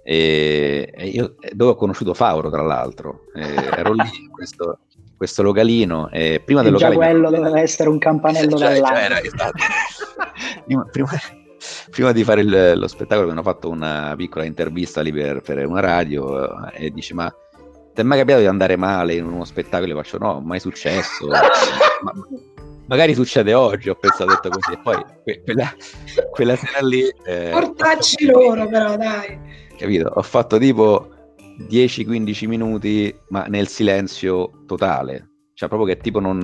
e, 0.01 0.93
e 0.95 1.07
io, 1.07 1.35
dove 1.51 1.71
ho 1.71 1.75
conosciuto 1.75 2.13
Fauro, 2.13 2.49
tra 2.49 2.61
l'altro. 2.61 3.25
E 3.35 3.41
ero 3.75 3.91
lì 3.91 4.07
in 4.21 4.29
questo, 4.29 4.79
questo 5.17 5.43
localino. 5.43 6.09
E 6.11 6.41
prima 6.45 6.61
del 6.61 6.71
locale. 6.71 6.95
quello 6.95 7.29
doveva 7.29 7.59
essere 7.59 7.89
un 7.89 7.97
campanello 7.97 8.55
cioè, 8.55 8.77
cioè 8.77 9.19
esatto. 9.21 9.63
prima, 10.63 10.85
prima, 10.89 11.09
prima, 11.89 12.11
di 12.11 12.23
fare 12.23 12.41
il, 12.41 12.73
lo 12.75 12.87
spettacolo, 12.87 13.27
mi 13.27 13.33
hanno 13.33 13.43
fatto 13.43 13.69
una 13.69 14.13
piccola 14.17 14.45
intervista 14.45 15.01
lì 15.01 15.11
per, 15.11 15.41
per 15.41 15.65
una 15.65 15.81
radio 15.81 16.71
eh, 16.71 16.85
e 16.85 16.89
dice: 16.91 17.13
Ma 17.13 17.33
ti 17.93 18.01
è 18.01 18.03
mai 18.03 18.17
capitato 18.17 18.41
di 18.41 18.47
andare 18.47 18.75
male 18.75 19.13
in 19.13 19.25
uno 19.25 19.45
spettacolo? 19.45 19.91
E 19.91 19.95
faccio 19.95 20.17
no, 20.17 20.39
mai 20.41 20.59
successo. 20.59 21.27
Ma, 22.01 22.11
magari 22.87 23.13
succede 23.13 23.53
oggi, 23.53 23.89
ho 23.89 23.95
pensato 23.95 24.25
detto 24.25 24.49
così. 24.49 24.73
E 24.73 24.79
poi 24.81 25.05
que- 25.23 25.41
quella, 25.43 25.73
quella, 26.31 26.55
sera 26.55 26.85
lì... 26.85 27.03
Eh, 27.25 27.49
Portacci 27.51 28.25
loro 28.25 28.67
però, 28.67 28.95
dai. 28.95 29.39
Capito? 29.77 30.11
Ho 30.13 30.21
fatto 30.21 30.57
tipo 30.57 31.09
10-15 31.69 32.47
minuti, 32.47 33.15
ma 33.29 33.45
nel 33.45 33.67
silenzio 33.67 34.63
totale. 34.65 35.29
Cioè 35.53 35.69
proprio 35.69 35.93
che 35.93 36.01
tipo 36.01 36.19
non... 36.19 36.39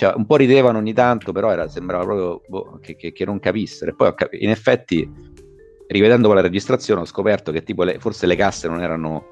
Cioè, 0.00 0.14
un 0.16 0.24
po' 0.24 0.36
ridevano 0.36 0.78
ogni 0.78 0.94
tanto, 0.94 1.30
però 1.30 1.52
era, 1.52 1.68
sembrava 1.68 2.04
proprio 2.04 2.40
boh, 2.48 2.78
che, 2.80 2.96
che, 2.96 3.12
che, 3.12 3.26
non 3.26 3.38
capissero. 3.38 3.90
E 3.90 3.94
poi 3.94 4.14
cap- 4.14 4.32
in 4.32 4.48
effetti, 4.48 5.06
rivedendo 5.88 6.32
la 6.32 6.40
registrazione, 6.40 7.02
ho 7.02 7.04
scoperto 7.04 7.52
che 7.52 7.62
tipo 7.62 7.82
le, 7.82 7.98
forse 7.98 8.24
le 8.26 8.34
casse 8.34 8.66
non 8.66 8.80
erano 8.80 9.26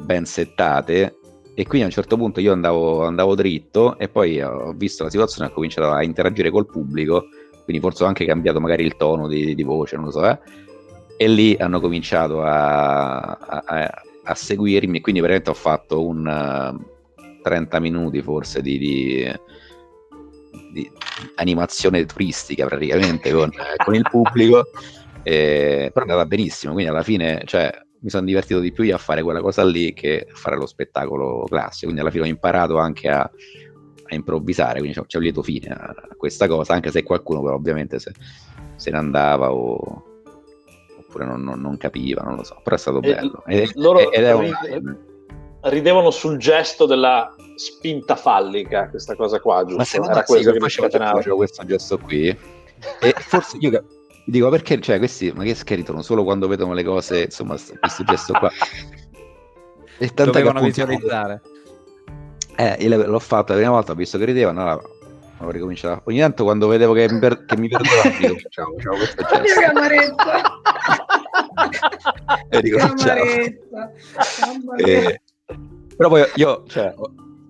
ben 0.00 0.24
settate 0.24 1.16
e 1.52 1.64
quindi 1.64 1.82
a 1.82 1.86
un 1.86 1.90
certo 1.90 2.16
punto 2.16 2.38
io 2.38 2.52
andavo, 2.52 3.06
andavo 3.06 3.34
dritto 3.34 3.98
e 3.98 4.08
poi 4.08 4.40
ho 4.40 4.72
visto 4.72 5.02
la 5.02 5.10
situazione 5.10 5.50
ho 5.50 5.52
cominciato 5.52 5.90
a 5.90 6.04
interagire 6.04 6.50
col 6.50 6.66
pubblico, 6.66 7.24
quindi 7.64 7.82
forse 7.82 8.04
ho 8.04 8.06
anche 8.06 8.24
cambiato 8.24 8.60
magari 8.60 8.84
il 8.84 8.94
tono 8.96 9.26
di, 9.26 9.52
di 9.56 9.62
voce, 9.64 9.96
non 9.96 10.04
lo 10.04 10.10
so, 10.12 10.24
eh? 10.28 10.38
e 11.16 11.26
lì 11.26 11.56
hanno 11.58 11.80
cominciato 11.80 12.40
a, 12.40 13.18
a, 13.20 14.02
a 14.22 14.34
seguirmi, 14.36 15.00
quindi 15.00 15.20
veramente 15.20 15.50
ho 15.50 15.54
fatto 15.54 16.06
un 16.06 16.24
uh, 16.24 17.40
30 17.42 17.80
minuti 17.80 18.22
forse 18.22 18.62
di, 18.62 18.78
di, 18.78 19.32
di 20.72 20.90
animazione 21.36 22.04
turistica 22.06 22.66
praticamente 22.66 23.32
con, 23.32 23.50
con 23.84 23.94
il 23.94 24.06
pubblico, 24.08 24.68
eh, 25.22 25.90
però 25.92 26.04
andava 26.04 26.26
benissimo, 26.26 26.72
quindi 26.72 26.90
alla 26.90 27.02
fine 27.02 27.42
cioè, 27.44 27.70
mi 28.00 28.10
sono 28.10 28.26
divertito 28.26 28.60
di 28.60 28.72
più 28.72 28.84
io 28.84 28.94
a 28.94 28.98
fare 28.98 29.22
quella 29.22 29.40
cosa 29.40 29.64
lì 29.64 29.92
che 29.92 30.26
a 30.30 30.34
fare 30.34 30.56
lo 30.56 30.66
spettacolo 30.66 31.44
classico, 31.48 31.86
quindi 31.86 32.00
alla 32.00 32.10
fine 32.10 32.24
ho 32.24 32.28
imparato 32.28 32.78
anche 32.78 33.08
a, 33.08 33.20
a 33.20 34.14
improvvisare, 34.14 34.78
quindi 34.78 35.00
c'è 35.06 35.16
un 35.16 35.22
lieto 35.22 35.42
fine 35.42 35.68
a, 35.68 35.94
a, 35.94 36.14
questa 36.16 36.46
cosa, 36.46 36.74
anche 36.74 36.90
se 36.90 37.02
qualcuno 37.02 37.42
però 37.42 37.54
ovviamente 37.54 37.98
se, 37.98 38.12
se 38.76 38.90
ne 38.90 38.96
andava 38.96 39.52
o 39.52 40.04
oppure 40.98 41.24
non, 41.24 41.42
non, 41.42 41.60
non, 41.60 41.76
capiva, 41.78 42.22
non 42.22 42.36
lo 42.36 42.44
so, 42.44 42.60
però 42.62 42.76
è 42.76 42.78
stato 42.78 43.00
bello. 43.00 43.42
Ed, 43.46 43.70
loro 43.74 44.12
ed 44.12 44.24
è 44.24 44.32
un... 44.34 44.52
ridevano 45.62 46.10
sul 46.10 46.36
gesto 46.36 46.84
della 46.84 47.34
spinta 47.58 48.16
fallica, 48.16 48.88
questa 48.88 49.14
cosa 49.16 49.40
qua, 49.40 49.62
giusto? 49.62 49.76
Ma 49.76 49.84
secondo 49.84 50.12
Era 50.12 50.22
questo 50.24 50.52
sì, 50.52 50.58
che 50.58 50.98
facevo, 50.98 51.36
questo 51.36 51.64
gesto 51.64 51.98
qui. 51.98 52.28
E 52.28 53.14
forse 53.18 53.56
io 53.60 53.84
dico 54.24 54.48
perché, 54.50 54.80
cioè, 54.80 54.98
questi, 54.98 55.32
ma 55.32 55.42
che 55.42 55.54
scheritano 55.54 56.02
solo 56.02 56.24
quando 56.24 56.46
vedono 56.48 56.72
le 56.72 56.84
cose, 56.84 57.24
insomma, 57.24 57.56
questo 57.80 58.04
gesto 58.04 58.32
qua. 58.34 58.50
E 59.98 60.10
Dovevano 60.14 60.60
visualizzare. 60.60 61.42
Eh, 62.56 62.76
io 62.80 63.06
l'ho 63.06 63.18
fatto 63.18 63.52
la 63.52 63.58
prima 63.58 63.72
volta, 63.72 63.92
ho 63.92 63.94
visto 63.94 64.18
che 64.18 64.24
ridevano, 64.24 64.60
allora 64.60 64.82
ho 65.40 65.50
ricominciato. 65.50 66.02
Ogni 66.06 66.18
tanto 66.18 66.44
quando 66.44 66.66
vedevo 66.66 66.92
che, 66.92 67.10
mi, 67.10 67.18
per... 67.18 67.44
che 67.44 67.56
mi 67.56 67.68
perdevano, 67.68 68.16
dico, 68.18 68.48
ciao, 68.48 68.74
ciao, 68.78 68.96
questo 68.96 69.24
gesto. 69.42 69.60
Camarezza. 69.60 70.42
e 72.50 72.60
ricominciavo. 72.60 73.22
E... 74.76 75.22
Però 75.96 76.08
poi 76.08 76.22
io, 76.36 76.64
cioè, 76.68 76.94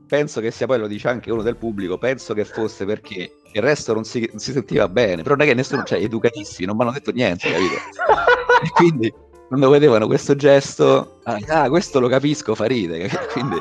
penso 0.08 0.40
che 0.40 0.50
sia 0.50 0.66
poi, 0.66 0.78
lo 0.78 0.86
dice 0.86 1.08
anche 1.08 1.30
uno 1.30 1.42
del 1.42 1.56
pubblico, 1.56 1.98
penso 1.98 2.34
che 2.34 2.44
fosse 2.44 2.84
perché 2.84 3.36
il 3.52 3.62
resto 3.62 3.92
non 3.92 4.04
si, 4.04 4.26
non 4.30 4.40
si 4.40 4.52
sentiva 4.52 4.88
bene, 4.88 5.22
però 5.22 5.36
non 5.36 5.44
è 5.44 5.48
che 5.48 5.54
nessuno, 5.54 5.84
cioè, 5.84 6.00
educatissimi, 6.00 6.66
non 6.66 6.76
mi 6.76 6.82
hanno 6.82 6.92
detto 6.92 7.12
niente, 7.12 7.50
capito? 7.50 7.74
e 8.64 8.70
quindi 8.70 9.12
quando 9.46 9.68
vedevano 9.70 10.06
questo 10.06 10.34
gesto, 10.34 11.20
ah, 11.24 11.38
ah 11.48 11.68
questo 11.68 12.00
lo 12.00 12.08
capisco, 12.08 12.54
fa 12.54 12.64
ride, 12.64 13.08
quindi 13.32 13.56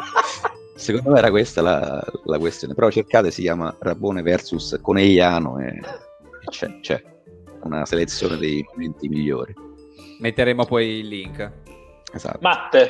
secondo 0.75 1.11
me 1.11 1.19
era 1.19 1.29
questa 1.29 1.61
la, 1.61 2.03
la, 2.25 2.39
questione, 2.39 2.73
però 2.73 2.89
cercate, 2.89 3.29
si 3.29 3.41
chiama 3.41 3.75
Rabone 3.79 4.21
versus 4.21 4.77
Conegliano 4.81 5.59
e 5.59 5.79
c'è, 6.49 6.79
c'è 6.79 7.03
una 7.63 7.85
selezione 7.85 8.37
dei 8.37 8.65
momenti 8.71 9.07
migliori. 9.09 9.53
Metteremo 10.19 10.65
poi 10.65 10.99
il 10.99 11.07
link. 11.07 11.51
Esatto. 12.13 12.39
Matte. 12.41 12.89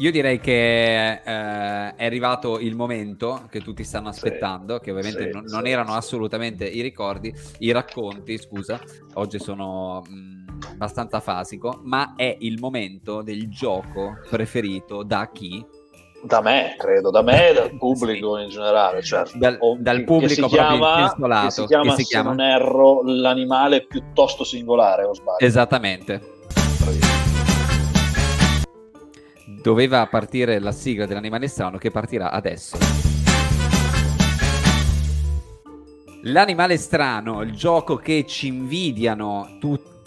Io 0.00 0.12
direi 0.12 0.38
che 0.38 1.10
eh, 1.10 1.20
è 1.24 2.04
arrivato 2.04 2.60
il 2.60 2.76
momento 2.76 3.48
che 3.50 3.60
tutti 3.60 3.82
stanno 3.82 4.10
aspettando, 4.10 4.76
sì, 4.76 4.80
che 4.84 4.90
ovviamente 4.92 5.22
sì, 5.24 5.30
non, 5.30 5.42
non 5.48 5.64
sì, 5.64 5.70
erano 5.70 5.94
assolutamente 5.94 6.64
i 6.66 6.82
ricordi, 6.82 7.34
i 7.58 7.72
racconti, 7.72 8.38
scusa, 8.38 8.78
oggi 9.14 9.40
sono 9.40 10.04
mh, 10.06 10.68
abbastanza 10.70 11.18
fasico, 11.18 11.80
ma 11.82 12.14
è 12.14 12.36
il 12.40 12.60
momento 12.60 13.22
del 13.22 13.48
gioco 13.48 14.20
preferito 14.30 15.02
da 15.02 15.30
chi? 15.32 15.66
Da 16.22 16.42
me, 16.42 16.76
credo, 16.78 17.10
da 17.10 17.22
me 17.22 17.48
e 17.48 17.54
dal 17.54 17.76
pubblico 17.76 18.38
in 18.38 18.50
generale. 18.50 19.02
Certo. 19.02 19.36
Dal, 19.36 19.58
dal 19.80 20.04
pubblico 20.04 20.28
che 20.28 20.34
si 20.34 20.46
chiama, 20.46 21.12
che 21.12 21.50
si 21.50 21.64
chiama, 21.64 21.82
che 21.82 22.02
si 22.02 22.04
chiama, 22.04 22.30
se 22.30 22.36
non 22.36 22.40
erro, 22.40 23.02
l'animale 23.02 23.84
piuttosto 23.84 24.44
singolare, 24.44 25.02
o 25.02 25.12
sbaglio? 25.12 25.44
Esattamente 25.44 26.36
doveva 29.68 30.06
partire 30.06 30.60
la 30.60 30.72
sigla 30.72 31.04
dell'animale 31.04 31.46
strano 31.46 31.76
che 31.76 31.90
partirà 31.90 32.30
adesso. 32.30 32.78
L'animale 36.22 36.78
strano, 36.78 37.42
il 37.42 37.52
gioco 37.52 37.96
che 37.96 38.24
ci 38.26 38.46
invidiano 38.46 39.58
tutti 39.60 39.97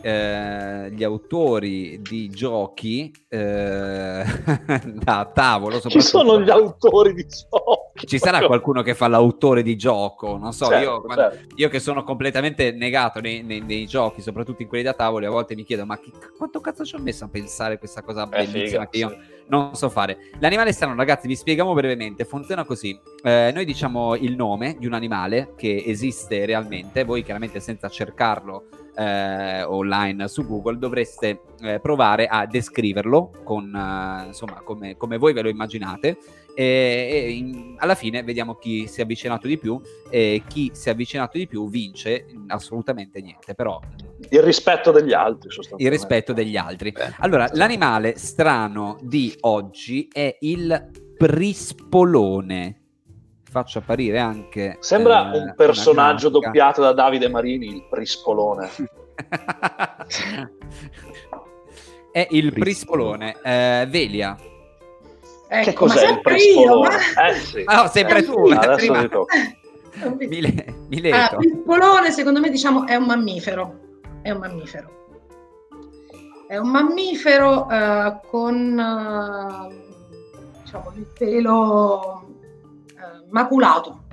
eh, 0.00 0.90
gli 0.90 1.02
autori 1.02 2.00
di 2.00 2.28
giochi 2.28 3.12
eh, 3.28 4.24
da 4.84 5.30
tavolo. 5.32 5.78
Chi 5.80 6.00
sono 6.00 6.40
gli 6.40 6.50
autori 6.50 7.14
di 7.14 7.26
giochi? 7.26 8.06
Ci 8.06 8.18
sarà 8.18 8.46
qualcuno 8.46 8.82
che 8.82 8.94
fa 8.94 9.08
l'autore 9.08 9.62
di 9.62 9.76
gioco, 9.76 10.36
non 10.36 10.52
so, 10.52 10.66
certo, 10.66 10.82
io, 10.84 11.00
quando, 11.02 11.22
certo. 11.22 11.54
io, 11.56 11.68
che 11.68 11.80
sono 11.80 12.04
completamente 12.04 12.70
negato 12.70 13.20
nei, 13.20 13.42
nei, 13.42 13.60
nei, 13.60 13.86
giochi, 13.86 14.22
soprattutto 14.22 14.62
in 14.62 14.68
quelli 14.68 14.84
da 14.84 14.94
tavolo, 14.94 15.26
a 15.26 15.30
volte 15.30 15.56
mi 15.56 15.64
chiedo 15.64 15.84
ma 15.84 15.98
chi, 15.98 16.12
quanto 16.36 16.60
cazzo 16.60 16.84
ci 16.84 16.94
ho 16.94 17.00
messo 17.00 17.24
a 17.24 17.28
pensare 17.28 17.78
questa 17.78 18.02
cosa 18.02 18.26
bellissima 18.26 18.86
figa, 18.86 18.88
che 18.88 18.98
io... 18.98 19.08
Sì 19.08 19.36
non 19.48 19.74
so 19.74 19.88
fare. 19.88 20.30
L'animale 20.40 20.72
strano, 20.72 20.94
ragazzi, 20.94 21.26
vi 21.26 21.34
spieghiamo 21.34 21.72
brevemente. 21.74 22.24
Funziona 22.24 22.64
così: 22.64 22.98
eh, 23.22 23.50
noi 23.52 23.64
diciamo 23.64 24.14
il 24.14 24.36
nome 24.36 24.76
di 24.78 24.86
un 24.86 24.92
animale 24.92 25.54
che 25.56 25.84
esiste 25.86 26.44
realmente. 26.44 27.04
Voi, 27.04 27.22
chiaramente, 27.22 27.60
senza 27.60 27.88
cercarlo 27.88 28.68
eh, 28.98 29.62
online 29.62 30.26
su 30.26 30.44
Google, 30.44 30.76
dovreste 30.76 31.42
eh, 31.60 31.78
provare 31.78 32.26
a 32.26 32.46
descriverlo 32.46 33.30
con 33.44 33.72
eh, 33.72 34.26
insomma 34.26 34.60
come, 34.64 34.96
come, 34.96 35.18
voi 35.18 35.32
ve 35.32 35.42
lo 35.42 35.48
immaginate. 35.48 36.18
E, 36.54 37.08
e 37.08 37.30
in, 37.30 37.76
alla 37.78 37.94
fine 37.94 38.24
vediamo 38.24 38.56
chi 38.56 38.88
si 38.88 38.98
è 38.98 39.04
avvicinato 39.04 39.46
di 39.46 39.56
più. 39.56 39.80
E 40.10 40.42
chi 40.48 40.70
si 40.74 40.88
è 40.88 40.92
avvicinato 40.92 41.38
di 41.38 41.46
più 41.46 41.68
vince 41.70 42.26
assolutamente 42.48 43.20
niente. 43.20 43.54
Però 43.54 43.80
il 44.30 44.42
rispetto 44.42 44.90
degli 44.90 45.12
altri, 45.12 45.50
Il 45.76 45.90
rispetto 45.90 46.32
degli 46.32 46.56
altri. 46.56 46.90
Beh, 46.90 47.14
allora, 47.18 47.46
sì. 47.46 47.56
l'animale 47.56 48.18
strano 48.18 48.98
di 49.00 49.32
oggi 49.42 50.08
è 50.12 50.36
il 50.40 50.90
prispolone. 51.16 52.87
Faccio 53.50 53.78
apparire 53.78 54.18
anche. 54.18 54.76
Sembra 54.80 55.32
eh, 55.32 55.38
un 55.38 55.54
personaggio 55.56 56.28
doppiato 56.28 56.82
da 56.82 56.92
Davide 56.92 57.28
Marini, 57.28 57.66
il 57.66 57.86
prispolone. 57.88 58.68
è 62.12 62.26
il 62.30 62.52
prispolone. 62.52 63.36
Eh, 63.42 63.86
Velia. 63.88 64.36
Ecco, 65.50 65.64
che 65.64 65.72
cos'è 65.72 66.10
il 66.10 66.20
prispolone? 66.20 66.94
Io, 66.94 66.98
ma... 66.98 66.98
eh, 67.28 67.34
sì. 67.34 67.64
oh, 67.66 67.88
sempre 67.88 68.22
tu. 68.22 68.48
Adesso 68.48 68.76
prima. 68.76 69.08
Mile, 70.28 70.76
Mileto. 70.88 71.16
Ah, 71.16 71.36
il 71.40 71.62
polone, 71.64 72.12
secondo 72.12 72.40
me, 72.40 72.50
diciamo, 72.50 72.86
è 72.86 72.94
un 72.94 73.04
mammifero 73.04 73.86
è 74.22 74.30
un 74.30 74.38
mammifero. 74.38 74.96
È 76.46 76.56
un 76.56 76.68
mammifero 76.68 77.66
uh, 77.66 78.20
con 78.26 78.78
uh, 78.78 79.72
diciamo, 80.62 80.92
il 80.96 81.06
pelo 81.18 82.27
maculato, 83.30 84.04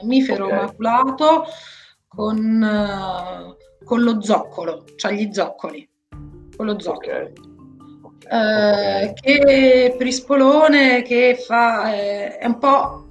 mammifero 0.00 0.46
okay. 0.46 0.60
maculato 0.60 1.44
con, 2.06 3.56
con, 3.84 4.02
lo 4.02 4.22
zoccolo, 4.22 4.84
cioè 4.96 5.12
gli 5.12 5.32
zoccoli, 5.32 5.88
con 6.56 6.66
lo 6.66 6.80
zoccolo. 6.80 7.16
Okay. 7.16 7.32
Okay. 8.30 9.14
che 9.14 9.94
prispolone 9.96 11.02
che 11.02 11.42
fa 11.42 11.92
è 11.92 12.44
un 12.44 12.58
po' 12.58 13.08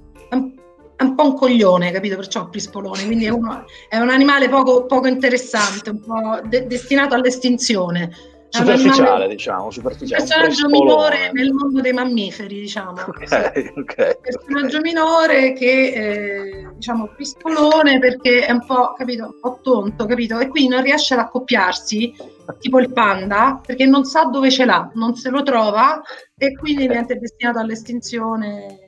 è 0.98 1.04
un 1.04 1.14
po' 1.14 1.26
un 1.26 1.34
coglione, 1.34 1.92
capito? 1.92 2.16
Perciò 2.16 2.48
Prispolone, 2.48 3.04
quindi 3.06 3.26
è, 3.26 3.28
uno, 3.28 3.64
è 3.88 3.98
un 3.98 4.10
animale 4.10 4.48
poco, 4.48 4.84
poco, 4.84 5.06
interessante, 5.06 5.90
un 5.90 6.00
po' 6.00 6.40
de- 6.48 6.66
destinato 6.66 7.14
all'estinzione. 7.14 8.10
Superficiale, 8.48 9.00
animale, 9.00 9.28
diciamo, 9.28 9.70
superficiale. 9.70 10.22
Un 10.22 10.28
personaggio 10.28 10.68
minore 10.68 11.30
nel 11.32 11.52
mondo 11.52 11.80
dei 11.80 11.92
mammiferi, 11.92 12.60
diciamo. 12.60 12.96
Ok, 13.18 13.72
ok. 13.76 14.20
Personaggio 14.20 14.80
minore 14.80 15.52
che, 15.52 15.92
eh, 15.92 16.68
diciamo, 16.74 17.08
Prispolone 17.14 17.98
perché 17.98 18.46
è 18.46 18.50
un 18.50 18.64
po', 18.64 18.92
capito, 18.94 19.24
un 19.24 19.40
po' 19.40 19.60
tonto, 19.62 20.06
capito? 20.06 20.38
E 20.38 20.48
quindi 20.48 20.74
non 20.74 20.82
riesce 20.82 21.14
ad 21.14 21.20
accoppiarsi, 21.20 22.14
tipo 22.58 22.78
il 22.78 22.92
panda, 22.92 23.60
perché 23.64 23.86
non 23.86 24.04
sa 24.04 24.24
dove 24.24 24.50
ce 24.50 24.64
l'ha, 24.64 24.90
non 24.94 25.14
se 25.14 25.30
lo 25.30 25.42
trova 25.42 26.00
e 26.36 26.56
quindi 26.56 26.86
diventa 26.86 27.14
destinato 27.14 27.58
all'estinzione 27.58 28.86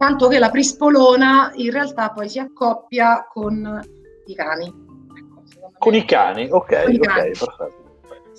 tanto 0.00 0.28
che 0.28 0.38
la 0.38 0.48
prispolona 0.48 1.52
in 1.56 1.70
realtà 1.70 2.08
poi 2.08 2.26
si 2.26 2.38
accoppia 2.38 3.26
con 3.30 3.82
i 4.24 4.34
cani. 4.34 4.64
Ecco, 4.64 5.72
con 5.76 5.94
i 5.94 6.06
cani, 6.06 6.48
ok, 6.50 6.84
ok, 6.88 6.98
cani. 7.00 7.28
perfetto. 7.28 7.79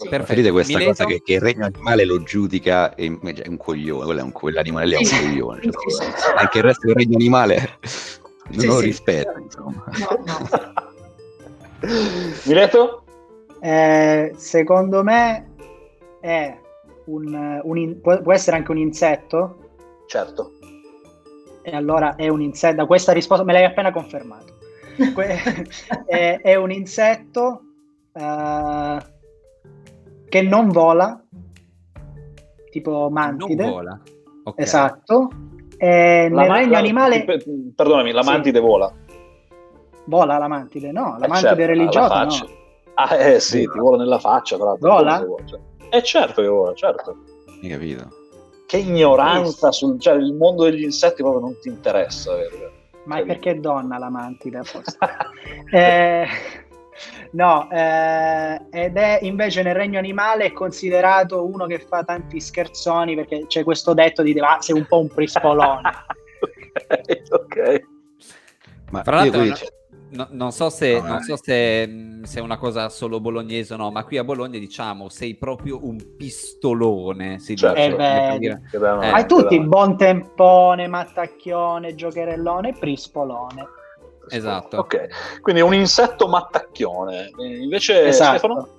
Sì. 0.02 0.10
Perfetto. 0.10 0.52
questa 0.52 0.78
Mileto? 0.78 0.92
cosa 0.92 1.06
che, 1.06 1.22
che, 1.22 1.34
il 1.34 1.42
regno 1.42 1.66
animale 1.66 2.06
lo 2.06 2.24
giudica 2.24 2.96
è, 2.96 3.04
è 3.04 3.48
un 3.48 3.58
coglione, 3.58 4.06
quello 4.06 4.20
è 4.20 4.24
un, 4.24 4.32
quell'animale 4.32 4.86
lì 4.88 4.94
è 4.94 4.98
un 4.98 5.28
coglione. 5.28 5.62
Cioè, 5.62 5.72
sì, 5.88 6.04
sì, 6.04 6.28
anche 6.36 6.58
il 6.58 6.64
resto 6.64 6.88
del 6.88 6.96
regno 6.96 7.16
animale 7.16 7.80
non 8.50 8.66
lo 8.66 8.80
rispetta. 8.80 9.40
Insomma. 9.40 9.84
No, 10.00 10.24
no. 10.26 10.90
Mileto? 12.46 13.04
Eh, 13.60 14.34
secondo 14.38 15.04
me 15.04 15.54
è 16.20 16.58
un, 17.06 17.62
un 17.64 17.78
in, 17.78 18.02
può, 18.02 18.22
può 18.22 18.34
essere 18.34 18.58
anche 18.58 18.72
un 18.72 18.78
insetto. 18.78 19.58
Certo 20.08 20.54
e 21.64 21.76
allora 21.76 22.16
è 22.16 22.28
un 22.28 22.42
insetto, 22.42 22.76
da 22.76 22.86
questa 22.86 23.12
risposta 23.12 23.44
me 23.44 23.54
l'hai 23.54 23.66
appena 23.66 23.92
confermato. 23.92 24.58
è, 26.06 26.40
è, 26.42 26.56
un 26.56 26.72
insetto 26.72 27.62
uh, 28.14 28.98
che 30.32 30.42
non 30.42 30.70
vola, 30.70 31.22
tipo 32.70 33.10
mantide. 33.12 33.64
Non 33.64 33.72
vola. 33.74 34.00
Okay. 34.46 34.64
Esatto. 34.64 35.30
E 35.78 36.30
La 36.32 36.42
nel 36.42 36.50
ma- 36.50 36.58
regno 36.58 36.72
la- 36.72 36.78
animale 36.78 37.26
per- 37.26 37.44
Perdonami, 37.76 38.12
la 38.14 38.24
Sì. 38.24 38.30
mantide 38.30 38.60
vola. 38.62 38.94
vola 40.06 40.38
la 40.38 40.48
mantide, 40.48 40.92
no, 40.92 41.16
la 41.20 41.26
Eh, 41.26 41.28
mantide 41.28 41.48
certo, 41.56 41.66
religiosa 41.66 42.24
no. 42.24 42.50
Ah, 42.96 43.16
eh 43.16 43.40
sì, 43.40 43.60
ti 43.70 43.78
vola 43.80 43.98
nella 43.98 44.20
faccia, 44.20 44.56
tra 44.56 44.66
l'altro. 44.68 44.90
Vola? 44.90 45.26
Cioè. 45.46 45.60
Eh 45.90 46.04
certo 46.04 46.42
che 46.42 46.48
vola, 46.48 46.74
certo. 46.76 47.18
Hai 47.62 47.70
capito? 47.70 48.08
Che 48.68 48.78
ignoranza 48.78 49.72
sul... 49.72 50.00
Cioè, 50.00 50.14
il 50.16 50.34
mondo 50.34 50.64
degli 50.64 50.84
insetti 50.84 51.22
proprio 51.22 51.42
non 51.42 51.58
ti 51.62 51.68
interessa. 51.70 52.34
vero? 52.36 52.72
Ma 53.06 53.18
è 53.18 53.26
perché 53.26 53.52
è 53.52 53.56
donna 53.56 53.98
la 53.98 54.10
mantide 54.10 54.60
apposta. 54.60 55.10
Eh, 55.72 56.26
no, 57.32 57.70
eh, 57.72 58.62
ed 58.72 58.98
è 58.98 59.20
invece 59.22 59.64
nel 59.64 59.76
regno 59.76 59.98
animale 60.00 60.46
è 60.46 60.52
considerato 60.52 61.46
uno 61.46 61.66
che 61.66 61.80
fa 61.80 62.04
tanti 62.04 62.40
scherzoni 62.40 63.16
perché 63.16 63.46
c'è 63.48 63.64
questo 63.64 63.94
detto 63.94 64.22
di 64.22 64.38
ah, 64.40 64.58
sei 64.62 64.76
un 64.76 64.86
po' 64.86 65.00
un 65.00 65.08
prispolone. 65.08 65.90
ok, 66.90 67.22
ok. 67.32 67.82
Ma 68.92 69.04
Fra 69.04 69.24
io 69.24 69.32
l'altro, 69.32 69.68
no- 70.10 70.28
no- 70.28 70.28
non 70.32 70.52
so, 70.52 70.70
se, 70.70 71.00
No, 71.00 71.08
non 71.08 71.18
eh. 71.18 71.24
so 71.24 71.38
se, 71.38 71.88
mh, 71.88 72.24
se 72.24 72.40
è 72.40 72.42
una 72.42 72.58
cosa 72.58 72.90
solo 72.90 73.20
bolognese 73.22 73.74
o 73.74 73.78
no, 73.78 73.90
ma 73.92 74.04
qui 74.04 74.18
a 74.18 74.24
Bologna 74.24 74.60
diciamo 74.60 75.08
sei 75.10 75.36
proprio 75.36 75.86
un 75.86 76.16
pistolone. 76.18 77.40
Si 77.40 77.56
Certo. 77.56 77.80
dice, 77.80 77.94
Eh, 77.94 78.28
vedi. 78.28 78.40
dire. 78.40 78.62
Eh, 78.74 79.10
Hai 79.12 79.26
tutti 79.26 79.60
buon 79.62 79.96
tempone, 79.98 80.88
mattacchione, 80.88 81.96
giocherellone, 81.96 82.74
prispolone. 82.74 83.66
Esatto. 84.32 84.78
Ok, 84.78 85.40
quindi 85.42 85.62
un 85.62 85.74
insetto 85.74 86.28
mattacchione. 86.28 87.32
Eh, 87.40 87.58
Invece 87.64 88.06
Esatto. 88.06 88.38
Stefano? 88.38 88.70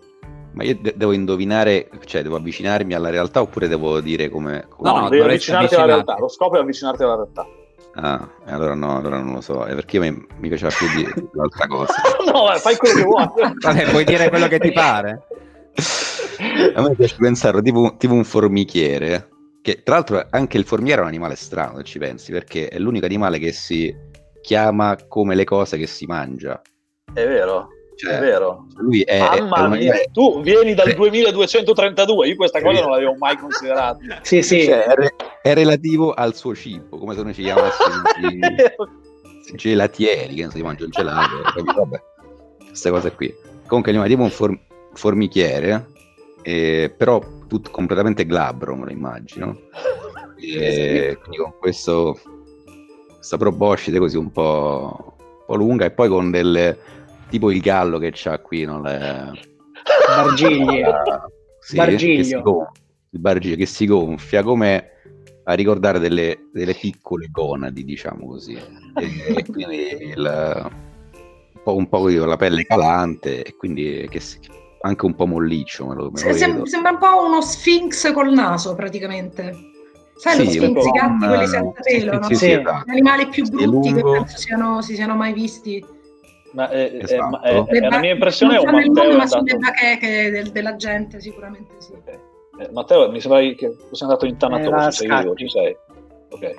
Ma 0.55 0.65
io 0.65 0.77
de- 0.81 0.95
devo 0.97 1.13
indovinare, 1.13 1.89
cioè 2.05 2.23
devo 2.23 2.37
avvicinarmi 2.37 2.93
alla 2.95 3.09
realtà 3.11 3.41
oppure 3.41 3.69
devo 3.69 4.01
dire 4.01 4.29
come... 4.29 4.67
come- 4.69 4.91
No, 4.91 4.99
no, 5.01 5.09
devi 5.09 5.23
avvicinarti 5.23 5.75
alla 5.75 5.87
realtà. 5.87 6.17
Lo 6.19 6.29
scopo 6.29 6.57
è 6.57 6.61
avvicinarti 6.61 7.03
alla 7.03 7.15
realtà. 7.15 7.47
Ah, 7.95 8.29
allora 8.47 8.75
no, 8.75 8.97
allora 8.99 9.19
non 9.19 9.35
lo 9.35 9.41
so, 9.43 9.65
è 9.65 9.75
perché 9.75 9.99
mi, 9.99 10.11
mi 10.39 10.49
piaceva 10.49 10.71
più 10.77 10.87
di 10.95 11.07
l'altra 11.33 11.67
cosa. 11.67 11.95
no, 12.31 12.53
eh, 12.53 12.59
fai 12.59 12.77
quello 12.77 12.95
che 12.97 13.03
vuoi. 13.03 13.27
Vabbè, 13.61 13.91
puoi 13.91 14.05
dire 14.05 14.29
quello 14.29 14.49
che 14.49 14.59
ti 14.59 14.73
pare. 14.73 15.23
A 16.75 16.83
me 16.83 16.95
piace 16.95 17.17
pensare 17.19 17.63
tipo, 17.63 17.95
tipo 17.97 18.13
un 18.15 18.25
formichiere, 18.25 19.29
che 19.63 19.83
tra 19.83 19.95
l'altro 19.95 20.27
anche 20.31 20.59
il 20.59 20.65
formiere 20.65 20.99
è 21.01 21.03
un 21.03 21.09
animale 21.09 21.35
strano, 21.37 21.79
se 21.79 21.85
ci 21.85 21.99
pensi, 21.99 22.33
perché 22.33 22.69
è 22.69 22.79
l'unico 22.79 23.07
animale 23.07 23.39
che 23.39 23.53
si 23.53 23.95
chiama 24.43 24.97
come 25.09 25.35
le 25.35 25.45
cose 25.45 25.79
che 25.79 25.87
si 25.87 26.05
mangia. 26.05 26.61
È 27.15 27.27
vero, 27.27 27.69
Cioè, 27.97 28.17
è 28.17 28.21
vero. 28.21 28.67
lui 28.77 29.03
è, 29.03 29.19
è 29.31 29.41
Mamma 29.41 29.65
un 29.65 29.71
mia, 29.79 29.95
tu 30.13 30.41
vieni 30.43 30.75
dal 30.75 30.89
Sì. 30.89 30.95
2232, 30.95 32.29
io 32.29 32.37
questa 32.37 32.61
cosa 32.61 32.81
non 32.81 32.91
l'avevo 32.91 33.15
mai 33.17 33.37
considerata. 33.37 33.99
Sì, 34.23 34.43
sì. 34.43 34.65
cioè, 34.65 34.85
è, 34.85 34.95
re- 34.95 35.15
è 35.43 35.55
relativo 35.55 36.13
al 36.13 36.35
suo 36.35 36.55
cibo, 36.55 36.99
come 36.99 37.15
se 37.15 37.23
noi 37.23 37.35
ci 37.35 37.43
chiamassimo 37.43 38.03
i 39.53 39.57
gelatieri, 39.57 40.35
che 40.35 40.43
non 40.43 40.51
si 40.51 40.63
mangia 40.63 40.85
il 40.85 40.91
gelato, 40.91 41.37
vabbè, 41.65 42.03
queste 42.69 42.91
cose 42.91 43.13
qui. 43.13 43.35
Comunque 43.67 43.93
è 43.93 44.07
tipo 44.09 44.23
un 44.23 44.31
for- 44.31 44.59
formichiere, 44.95 45.87
eh, 46.43 46.93
però 46.97 47.21
tutto 47.47 47.71
completamente 47.71 48.27
glabro, 48.27 48.75
me 48.77 48.85
lo 48.87 48.91
immagino. 48.91 49.57
E 50.37 51.17
quindi 51.21 51.37
con 51.37 51.55
questo, 51.59 52.19
questa 53.23 53.37
proboscide 53.37 54.01
così 54.01 54.17
un 54.17 54.33
po', 54.33 55.15
un 55.17 55.45
po' 55.47 55.55
lunga 55.55 55.85
e 55.85 55.93
poi 55.93 56.09
con 56.09 56.33
delle 56.33 56.77
tipo 57.29 57.53
il 57.53 57.61
gallo 57.61 57.99
che 57.99 58.11
c'ha 58.13 58.41
qui, 58.41 58.65
no? 58.65 58.83
Le- 58.83 59.31
Bargigli. 60.09 60.81
la- 60.81 61.25
sì, 61.61 61.77
Bargiglio. 61.77 62.17
che 62.17 62.25
si 62.25 62.41
gonfia, 62.43 62.71
il 63.11 63.21
bargiglio 63.21 63.57
che 63.57 63.67
si 63.67 63.87
gonfia 63.87 64.43
come 64.43 64.89
a 65.45 65.53
ricordare 65.55 66.01
delle, 66.01 66.49
delle 66.53 66.75
piccole 66.75 67.29
gonadi, 67.31 67.85
diciamo 67.85 68.27
così. 68.27 68.55
E, 68.55 69.37
e 69.37 69.45
quindi 69.47 69.77
il- 70.17 70.71
un 71.55 71.61
po', 71.63 71.77
un 71.77 71.89
po' 71.89 72.09
la 72.09 72.37
pelle 72.37 72.65
calante 72.65 73.45
e 73.45 73.55
quindi 73.55 74.05
che 74.11 74.19
si- 74.19 74.41
anche 74.81 75.05
un 75.07 75.15
po' 75.15 75.27
molliccio, 75.29 75.87
me 75.87 75.95
lo, 75.95 76.11
me 76.11 76.23
lo 76.25 76.67
sembra 76.67 76.91
un 76.91 76.99
po' 76.99 77.25
uno 77.25 77.41
sfinx 77.41 78.13
col 78.13 78.33
naso, 78.33 78.75
praticamente. 78.75 79.71
Sai 80.23 80.37
lo 80.39 80.45
Sì, 80.45 80.51
sfinx, 80.59 80.85
un 80.85 80.87
i 80.87 80.91
gatti, 80.93 81.27
quelli 81.27 81.47
senza 81.49 81.81
pelo, 81.83 82.13
no? 82.19 82.23
sì, 82.23 82.35
sì, 82.37 82.51
esatto. 82.53 82.85
Gli 82.87 82.91
animali 82.91 83.27
più 83.27 83.49
brutti 83.49 83.93
che 83.93 84.03
penso 84.03 84.37
siano, 84.39 84.81
si 84.81 84.95
siano 84.95 85.17
mai 85.17 85.33
visti. 85.33 85.85
Ma 86.53 86.69
è, 86.71 86.93
è- 86.93 87.03
Esatto. 87.03 87.29
ma 87.29 87.41
è- 87.41 87.55
Le 87.55 87.79
è 87.79 87.89
la 87.89 87.99
mia 87.99 88.13
impressione 88.13 88.55
è 88.55 88.59
un 88.61 88.71
Matteo 88.71 89.11
è 89.11 89.17
ma 89.17 89.27
sono 89.27 89.43
le 89.43 89.51
andato... 89.51 89.59
bacheche 89.59 90.31
del- 90.31 90.53
della 90.53 90.77
gente, 90.77 91.21
sicuramente 91.21 91.75
sì. 91.81 91.93
eh, 92.05 92.69
Matteo, 92.73 93.11
mi 93.11 93.21
sembra 93.21 93.41
che 93.41 93.75
sia 93.91 94.07
andato 94.07 94.27
in 94.27 94.35
Eh, 94.35 94.37
tanatosi, 94.37 94.93
sei 94.93 95.09
scatti. 95.09 95.23
vivo, 95.23 95.35
ci 95.35 95.49
sei. 95.49 95.77
Ok. 96.29 96.55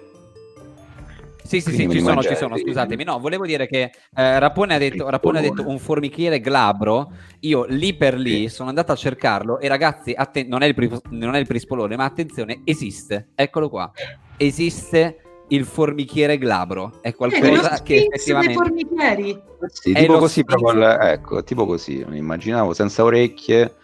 Sì, 1.46 1.60
sì, 1.60 1.72
sì, 1.74 1.90
ci 1.90 2.00
sono, 2.00 2.24
ci 2.24 2.36
sono, 2.36 2.58
scusatemi. 2.58 3.04
No, 3.04 3.20
volevo 3.20 3.46
dire 3.46 3.68
che 3.68 3.92
eh, 4.16 4.40
Rapone, 4.40 4.76
ha 4.76 4.78
detto, 4.78 5.10
Rapone 5.10 5.40
ha 5.40 5.42
detto 5.42 5.68
un 5.68 5.78
formichiere 5.78 6.40
glabro. 6.40 7.12
Io 7.42 7.66
lì 7.68 7.94
per 7.96 8.16
lì 8.16 8.48
sono 8.50 8.70
andato 8.70 8.92
a 8.92 8.96
cercarlo 8.96 9.60
e 9.60 9.68
ragazzi, 9.68 10.14
atten- 10.16 10.48
non, 10.48 10.62
è 10.62 10.68
il 10.68 10.74
pri- 10.74 10.90
non 11.10 11.36
è 11.36 11.40
il 11.40 11.46
prispolone, 11.46 11.96
ma 11.96 12.06
attenzione, 12.06 12.62
esiste. 12.64 13.30
Eccolo 13.36 13.70
qua. 13.70 13.92
Esiste 14.38 15.18
il 15.50 15.66
formichiere 15.66 16.38
glabro. 16.38 17.00
È 17.02 17.10
Eh, 17.10 17.14
qualcosa 17.16 17.82
che 17.82 17.98
sfinx 17.98 18.08
dei 18.08 18.08
effettivamente... 18.08 18.54
formichieri. 18.54 19.42
Sì, 19.68 19.92
È 19.92 20.00
tipo 20.00 20.18
così, 20.18 20.44
proprio 20.44 20.72
il- 20.72 20.98
ecco, 21.02 21.44
tipo 21.44 21.66
così, 21.66 22.04
mi 22.08 22.18
immaginavo 22.18 22.74
senza 22.74 23.04
orecchie, 23.04 23.76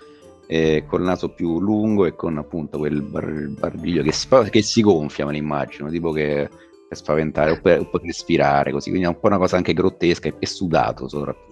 e 0.48 0.84
col 0.88 1.04
naso 1.04 1.30
più 1.30 1.60
lungo 1.60 2.06
e 2.06 2.16
con 2.16 2.38
appunto 2.38 2.80
quel 2.80 3.02
bar- 3.04 3.50
barbiglio 3.50 4.02
che 4.02 4.12
si, 4.12 4.28
che 4.50 4.62
si 4.64 4.82
gonfia, 4.82 5.26
me 5.26 5.32
lo 5.34 5.38
immagino, 5.38 5.90
tipo 5.90 6.12
che 6.12 6.50
per 6.90 6.98
spaventare 6.98 7.52
o 7.52 7.60
per, 7.62 7.80
o 7.82 7.86
per 7.90 8.02
respirare 8.02 8.72
così, 8.72 8.90
quindi 8.90 9.06
è 9.08 9.12
un 9.12 9.20
po' 9.20 9.28
una 9.28 9.38
cosa 9.38 9.56
anche 9.58 9.74
grottesca 9.74 10.28
e, 10.40 10.46
sudato 10.48 11.08
soprattutto. 11.08 11.48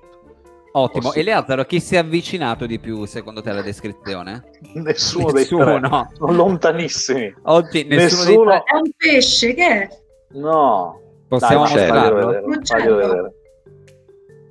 Ottimo. 0.72 1.04
Posso- 1.10 1.20
E 1.20 1.24
Leazzaro, 1.24 1.64
chi 1.66 1.80
si 1.80 1.96
è 1.96 2.00
avvicinato 2.00 2.66
di 2.66 2.80
più 2.80 3.06
secondo 3.06 3.42
te 3.42 3.52
alla 3.52 3.62
descrizione? 3.62 4.50
Nessuno, 4.74 5.32
dei 5.32 5.44
Nessuno, 5.44 5.64
tre. 5.64 5.80
no. 5.80 6.10
Sono 6.14 6.32
lontanissimi. 6.34 7.34
Oggi 7.44 7.84
nessuno, 7.86 8.24
Nessuno- 8.24 8.50
dei 8.52 8.60
tre... 8.62 8.64
È 8.66 8.76
un 8.76 8.90
pesce, 8.98 9.54
che 9.54 9.68
è? 9.68 9.88
No. 10.32 11.02
Possiamo 11.28 11.64
Dai, 11.66 11.74
mostrarlo? 11.74 12.28
vedere, 12.28 12.60
faglielo 12.64 12.96
vedere. 12.96 13.34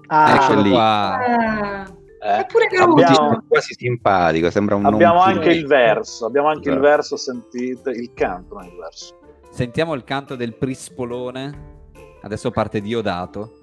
Ah, 0.09 0.35
Ecco 0.35 0.61
lì. 0.61 0.71
qua. 0.71 1.19
Ah, 1.19 1.87
Eh, 2.23 2.39
Eppure 2.41 2.67
che 2.69 2.77
abbiamo- 2.77 3.33
È 3.33 3.39
quasi 3.49 3.75
simpatico, 3.75 4.51
sembra 4.51 4.75
un 4.77 4.85
Abbiamo 4.87 5.19
non 5.25 5.29
anche 5.29 5.51
il 5.51 5.67
verso, 5.67 6.27
abbiamo 6.27 6.49
anche 6.49 6.69
il 6.71 6.75
Esatto. 6.77 6.89
verso, 6.89 7.17
sentite, 7.17 7.91
il 7.91 8.11
canto, 8.15 8.55
non 8.55 8.65
il 8.65 8.77
verso. 8.81 9.15
Sentiamo 9.57 9.95
il 9.95 10.05
canto 10.05 10.37
del 10.37 10.55
prispolone. 10.55 11.79
Adesso 12.21 12.51
parte 12.51 12.83
Diodato. 12.83 13.59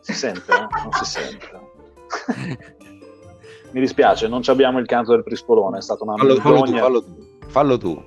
Si 0.00 0.12
sente? 0.12 0.52
eh? 0.52 0.66
Non 0.82 0.92
si 0.94 1.04
sente. 1.04 1.46
Mi 3.70 3.78
dispiace, 3.78 4.26
non 4.26 4.42
ci 4.42 4.50
abbiamo 4.50 4.80
il 4.80 4.86
canto 4.86 5.12
del 5.12 5.22
prispolone, 5.22 5.78
è 5.78 5.80
stata 5.80 6.02
una 6.02 6.16
Fallo, 6.16 6.34
fallo 6.40 6.62
tu, 6.62 6.76
fallo 6.76 7.04
tu, 7.04 7.16
fallo 7.46 7.78
tu. 7.78 8.04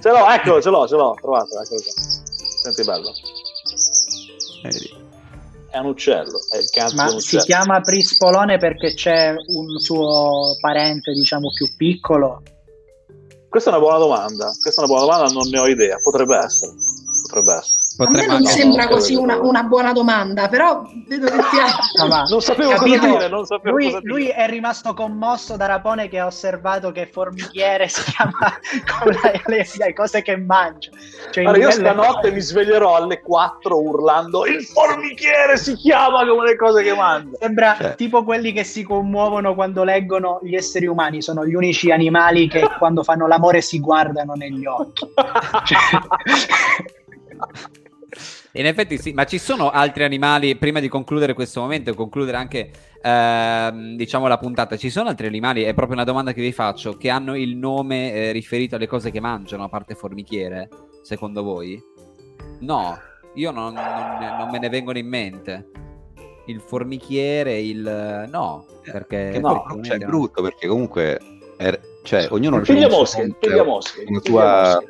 ce 0.00 0.10
l'ho, 0.10 0.28
eccolo, 0.28 0.60
ce 0.60 0.70
l'ho, 0.70 0.88
ce 0.88 0.96
l'ho, 0.96 1.16
trovato, 1.20 1.60
eccolo 1.62 1.80
qua. 1.80 1.92
Senti 1.92 2.82
bello. 2.82 3.12
Vedi. 4.64 4.90
È 5.70 5.78
un 5.78 5.86
uccello, 5.86 6.40
è 6.50 6.56
il 6.56 6.68
canto 6.70 6.96
ma 6.96 7.08
si 7.20 7.36
chiama 7.36 7.80
prispolone 7.82 8.58
perché 8.58 8.94
c'è 8.94 9.30
un 9.30 9.78
suo 9.78 10.56
parente, 10.60 11.12
diciamo, 11.12 11.52
più 11.52 11.72
piccolo. 11.76 12.42
Questa 13.52 13.68
è 13.68 13.74
una 13.74 13.82
buona 13.82 13.98
domanda, 13.98 14.56
questa 14.62 14.80
è 14.80 14.84
una 14.86 14.94
buona 14.94 15.04
domanda, 15.04 15.32
non 15.38 15.46
ne 15.50 15.58
ho 15.58 15.68
idea, 15.68 15.98
potrebbe 16.00 16.38
essere. 16.38 16.72
Potrebbe 17.20 17.52
essere. 17.52 17.81
A 18.02 18.10
me 18.10 18.12
Potremmo 18.18 18.32
non 18.38 18.46
anche... 18.46 18.60
sembra 18.60 18.84
no, 18.84 18.88
così 18.90 19.14
una, 19.14 19.40
una 19.40 19.62
buona 19.62 19.92
domanda, 19.92 20.48
però 20.48 20.82
vedo 21.06 21.26
che 21.26 21.32
ti 21.36 21.56
No, 21.98 22.06
ma- 22.08 22.22
Non 22.28 22.40
sapevo 22.40 22.70
Capito? 22.70 22.98
cosa 22.98 23.12
dire, 23.12 23.28
non 23.28 23.44
sapevo 23.46 23.76
Lui, 23.76 23.84
cosa 23.86 23.98
dire. 24.00 24.12
lui 24.12 24.28
è 24.28 24.48
rimasto 24.48 24.94
commosso 24.94 25.56
da 25.56 25.66
Rapone 25.66 26.08
che 26.08 26.18
ha 26.18 26.26
osservato 26.26 26.90
che 26.92 27.06
formichiere 27.06 27.88
si 27.88 28.02
chiama 28.10 28.38
con 29.00 29.12
la- 29.22 29.32
le, 29.46 29.66
le 29.78 29.92
cose 29.92 30.22
che 30.22 30.36
mangia. 30.36 30.90
Cioè, 31.30 31.44
Allora, 31.44 31.58
io 31.62 31.70
stanotte 31.70 32.30
mi 32.32 32.40
sveglierò 32.40 32.96
alle 32.96 33.20
4 33.20 33.80
urlando 33.80 34.46
il 34.46 34.62
formichiere 34.64 35.56
si 35.56 35.74
chiama 35.74 36.26
come 36.26 36.44
le 36.48 36.56
cose 36.56 36.82
che 36.82 36.94
mangia. 36.94 37.36
Sembra 37.40 37.76
Cioè. 37.78 37.94
tipo 37.94 38.24
quelli 38.24 38.52
che 38.52 38.64
si 38.64 38.82
commuovono 38.82 39.54
quando 39.54 39.84
leggono 39.84 40.38
gli 40.42 40.54
esseri 40.54 40.86
umani, 40.86 41.22
sono 41.22 41.46
gli 41.46 41.54
unici 41.54 41.90
animali 41.90 42.48
che 42.48 42.68
quando 42.78 43.02
fanno 43.02 43.26
l'amore 43.26 43.60
si 43.60 43.78
guardano 43.80 44.32
negli 44.34 44.66
occhi. 44.66 45.06
Cioè- 45.64 46.00
In 48.54 48.66
effetti 48.66 48.98
sì, 48.98 49.12
ma 49.12 49.24
ci 49.24 49.38
sono 49.38 49.70
altri 49.70 50.04
animali, 50.04 50.56
prima 50.56 50.78
di 50.78 50.88
concludere 50.88 51.32
questo 51.32 51.60
momento 51.60 51.88
e 51.90 51.94
concludere 51.94 52.36
anche 52.36 52.70
ehm, 53.00 53.96
diciamo 53.96 54.26
la 54.26 54.36
puntata, 54.36 54.76
ci 54.76 54.90
sono 54.90 55.08
altri 55.08 55.26
animali, 55.26 55.62
è 55.62 55.72
proprio 55.72 55.94
una 55.96 56.04
domanda 56.04 56.32
che 56.34 56.42
vi 56.42 56.52
faccio, 56.52 56.96
che 56.98 57.08
hanno 57.08 57.34
il 57.34 57.56
nome 57.56 58.12
eh, 58.12 58.32
riferito 58.32 58.76
alle 58.76 58.86
cose 58.86 59.10
che 59.10 59.20
mangiano, 59.20 59.64
a 59.64 59.68
parte 59.70 59.94
formichiere, 59.94 60.68
secondo 61.02 61.42
voi? 61.42 61.82
No, 62.60 62.98
io 63.34 63.50
non, 63.52 63.72
non- 63.72 64.36
non 64.38 64.50
me 64.50 64.58
ne 64.58 64.68
vengono 64.68 64.98
in 64.98 65.08
mente. 65.08 65.70
il 66.46 66.60
formichiere, 66.60 67.58
il... 67.60 68.28
No, 68.30 68.66
perché... 68.82 69.30
Che 69.32 69.38
no, 69.40 69.64
cioè, 69.80 69.96
è 69.96 70.04
brutto 70.04 70.42
perché 70.42 70.66
comunque 70.66 71.18
è- 71.56 71.78
cioè, 72.02 72.26
ognuno 72.30 72.56
Il 72.56 72.64
c'ha 72.64 72.72
un 72.72 72.78
suo 72.78 72.88
pigliamosche, 72.88 73.20
il 73.22 73.30
conto, 73.30 73.46
pigliamosche, 73.46 74.04
una 74.08 74.18
il 74.18 74.22
sua 74.24 74.82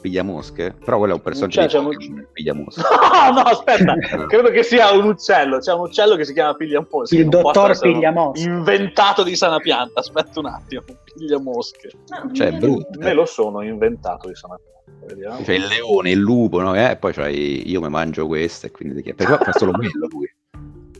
pigliamosche. 0.00 0.52
pigliamosche, 0.52 0.84
però 0.84 0.98
quello 0.98 1.12
è 1.12 1.16
un 1.16 1.22
personaggio 1.22 1.68
Cioè, 1.68 1.80
di 1.80 1.86
un- 1.86 2.16
il 2.18 2.28
pigliamosche. 2.32 2.80
No, 2.80 3.32
no, 3.32 3.40
aspetta, 3.40 3.94
credo 4.28 4.50
che 4.50 4.62
sia 4.62 4.90
un 4.92 5.04
uccello. 5.04 5.58
C'è 5.58 5.72
un 5.72 5.80
uccello 5.80 6.16
che 6.16 6.24
si 6.24 6.32
chiama 6.32 6.54
Pigliamosche. 6.54 7.14
Il 7.16 7.28
non 7.28 7.42
può 7.42 7.52
dottor 7.52 7.70
essere 7.70 7.88
un 7.88 7.94
Pigliamosche. 7.94 8.48
Inventato 8.48 9.22
di 9.22 9.36
sana 9.36 9.58
pianta. 9.58 10.00
Aspetta 10.00 10.40
un 10.40 10.46
attimo. 10.46 10.82
Pigliamosche. 11.14 11.90
Cioè, 12.32 12.48
è 12.48 12.52
brutto. 12.52 12.98
Me 12.98 13.12
lo 13.12 13.26
sono 13.26 13.62
inventato 13.62 14.28
di 14.28 14.34
sana 14.34 14.56
pianta. 14.56 14.68
Vediamo. 15.06 15.44
Cioè 15.44 15.54
il 15.54 15.66
leone, 15.66 16.10
il 16.10 16.18
lupo, 16.18 16.60
no? 16.60 16.74
Eh, 16.74 16.96
poi 16.96 17.12
c'hai 17.12 17.68
io 17.68 17.80
mi 17.80 17.88
mangio 17.88 18.26
questo 18.26 18.66
e 18.66 18.70
quindi 18.70 18.96
ti 18.96 19.02
chiedo. 19.02 19.24
Perché 19.24 19.44
fa 19.44 19.52
solo 19.58 19.72
quello 19.72 20.08
lui. 20.10 20.32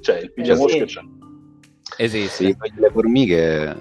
Cioè, 0.00 0.18
il 0.18 0.32
pigliamosche 0.32 0.88
sì. 0.88 0.94
c'è. 0.94 1.00
Esiste. 1.96 2.44
Sì, 2.44 2.56
le 2.76 2.90
formiche 2.90 3.76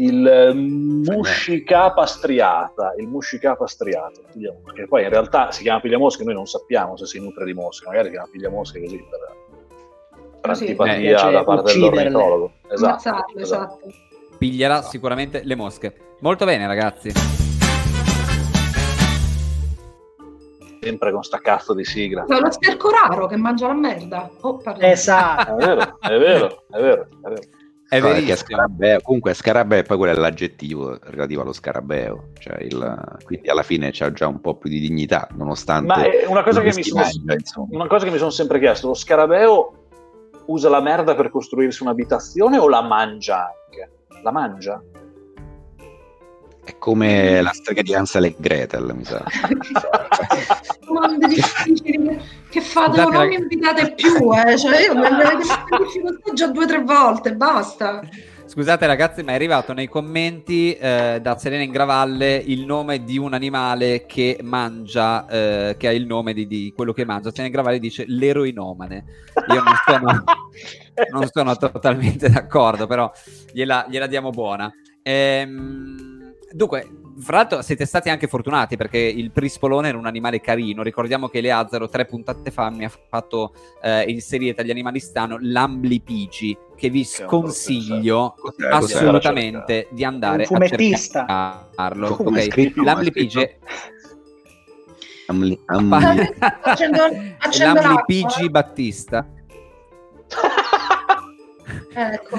Il 0.00 0.24
eh, 0.24 0.52
muscicapa 0.54 2.06
striata. 2.06 2.94
Il 2.98 3.08
muscicapa. 3.08 3.64
Pigliamosche. 3.66 4.72
Che 4.72 4.86
poi 4.86 5.02
in 5.02 5.08
realtà 5.08 5.50
si 5.50 5.62
chiama 5.62 5.80
pigliamosche. 5.80 6.22
Noi 6.22 6.34
non 6.34 6.46
sappiamo 6.46 6.96
se 6.96 7.06
si 7.06 7.18
nutre 7.18 7.44
di 7.44 7.52
mosche. 7.52 7.86
Magari 7.86 8.06
si 8.06 8.12
chiama 8.12 8.28
pigliamosche 8.30 8.80
così 8.80 8.96
per, 8.96 9.20
per 10.40 10.50
Così. 10.50 10.64
antipatia 10.64 11.28
Eh, 11.28 11.32
da 11.32 11.42
parte 11.44 11.72
dell'ornitologo. 11.72 12.52
Esatto. 12.70 12.96
Esatto. 12.96 13.38
esatto. 13.38 13.78
Piglierà 14.38 14.82
sicuramente 14.82 15.42
le 15.42 15.56
mosche. 15.56 15.96
Molto 16.20 16.44
bene, 16.44 16.68
ragazzi. 16.68 17.10
Sempre 20.80 21.10
con 21.10 21.24
sta 21.24 21.38
cazzo 21.38 21.74
di 21.74 21.84
sigla. 21.84 22.24
No, 22.28 22.38
lo 22.38 22.52
sterco 22.52 22.88
raro 22.90 23.26
che 23.26 23.36
mangia 23.36 23.66
la 23.66 23.74
merda. 23.74 24.30
Oh. 24.42 24.62
Esatto. 24.78 25.56
È 25.56 25.66
vero, 25.66 25.98
è 26.00 26.18
vero, 26.18 26.62
è 26.70 26.80
vero, 26.80 27.08
è 27.24 27.28
vero. 27.28 27.40
È 27.90 28.00
No, 28.00 28.08
perché 28.08 28.20
verissimo. 28.24 28.36
scarabeo, 28.58 29.00
comunque 29.00 29.32
scarabeo 29.32 29.82
poi 29.82 29.96
quello 29.96 30.12
è 30.12 30.16
l'aggettivo 30.16 30.98
relativo 31.04 31.40
allo 31.40 31.54
scarabeo, 31.54 32.32
cioè 32.38 32.60
il- 32.62 33.16
quindi 33.24 33.48
alla 33.48 33.62
fine 33.62 33.88
c'ha 33.92 34.12
già 34.12 34.26
un 34.26 34.42
po' 34.42 34.56
più 34.56 34.68
di 34.68 34.78
dignità, 34.78 35.26
nonostante 35.32 35.86
Ma 35.86 36.02
è 36.04 36.26
una 36.26 36.42
cosa, 36.42 36.60
che 36.60 36.74
mi 36.74 36.82
sono, 36.82 37.02
una 37.70 37.86
cosa 37.86 38.04
che 38.04 38.10
mi 38.10 38.18
sono 38.18 38.28
sempre 38.28 38.58
chiesto, 38.58 38.88
lo 38.88 38.94
scarabeo 38.94 39.72
usa 40.46 40.68
la 40.68 40.82
merda 40.82 41.14
per 41.14 41.30
costruirsi 41.30 41.82
un'abitazione 41.82 42.58
o 42.58 42.68
la 42.68 42.82
mangia 42.82 43.44
anche? 43.46 43.90
La 44.22 44.32
mangia? 44.32 44.82
È 46.64 46.76
come 46.76 47.40
la 47.40 47.52
strega 47.54 47.80
di 47.80 47.94
Hansel 47.94 48.24
e 48.24 48.34
Gretel, 48.36 48.94
mi 48.94 49.04
sa. 49.04 49.24
Che 52.50 52.60
fate? 52.60 52.92
Scusate, 52.92 53.16
non 53.16 53.26
mi 53.28 53.34
invitate 53.34 53.94
più, 53.94 54.32
eh. 54.32 54.56
Cioè, 54.56 54.82
io 54.82 54.94
mi 54.94 55.04
avete 55.04 55.36
messo 55.36 55.52
in 55.52 55.84
difficoltà 55.84 56.32
già 56.32 56.46
due 56.48 56.64
o 56.64 56.66
tre 56.66 56.82
volte, 56.82 57.34
basta. 57.34 58.00
Scusate 58.48 58.86
ragazzi, 58.86 59.22
ma 59.22 59.32
è 59.32 59.34
arrivato 59.34 59.74
nei 59.74 59.88
commenti 59.88 60.72
eh, 60.72 61.18
da 61.20 61.36
Serena 61.36 61.62
Ingravalle 61.62 62.36
il 62.36 62.64
nome 62.64 63.04
di 63.04 63.18
un 63.18 63.34
animale 63.34 64.06
che 64.06 64.38
mangia, 64.42 65.26
eh, 65.26 65.76
che 65.76 65.88
ha 65.88 65.92
il 65.92 66.06
nome 66.06 66.32
di, 66.32 66.46
di 66.46 66.72
quello 66.74 66.94
che 66.94 67.04
mangia. 67.04 67.28
Serena 67.28 67.48
Ingravalle 67.48 67.78
dice 67.78 68.04
l'eroinomane. 68.06 69.04
Io 69.52 69.62
non 69.62 69.74
sono, 69.84 70.24
non 71.12 71.28
sono 71.30 71.56
totalmente 71.56 72.30
d'accordo, 72.30 72.86
però 72.86 73.12
gliela, 73.52 73.84
gliela 73.86 74.06
diamo 74.06 74.30
buona. 74.30 74.72
Ehm, 75.02 76.32
dunque, 76.50 76.88
fra 77.20 77.36
l'altro 77.38 77.62
siete 77.62 77.84
stati 77.84 78.10
anche 78.10 78.26
fortunati 78.26 78.76
perché 78.76 78.98
il 78.98 79.30
prispolone 79.30 79.88
era 79.88 79.98
un 79.98 80.06
animale 80.06 80.40
carino. 80.40 80.82
Ricordiamo 80.82 81.28
che 81.28 81.40
Leazzaro 81.40 81.88
tre 81.88 82.04
puntate 82.06 82.50
fa 82.50 82.70
mi 82.70 82.84
ha 82.84 82.90
fatto 83.08 83.52
eh, 83.82 84.02
inserire 84.08 84.54
tra 84.54 84.62
gli 84.64 84.70
animali 84.70 85.00
stanno 85.00 85.36
l'amblipigi 85.40 86.56
che 86.76 86.90
vi 86.90 87.04
sconsiglio 87.04 88.34
Cos'è? 88.38 88.68
assolutamente 88.68 89.88
di 89.90 90.04
andare 90.04 90.42
Un 90.42 90.44
fumettista. 90.46 91.24
a 91.26 91.64
cercarlo. 91.68 92.16
Come 92.16 92.40
è 92.42 92.44
ok? 92.44 92.50
scritto? 92.52 92.82
L'amblipige 92.82 93.58
Amli- 95.26 95.60
am- 95.66 95.88
Pa- 96.38 96.58
Accendo- 96.62 97.02
accendo 97.38 97.80
l'amblipigi 97.80 98.22
l'acqua. 98.42 98.48
Battista. 98.48 99.26
Ecco. 101.92 102.36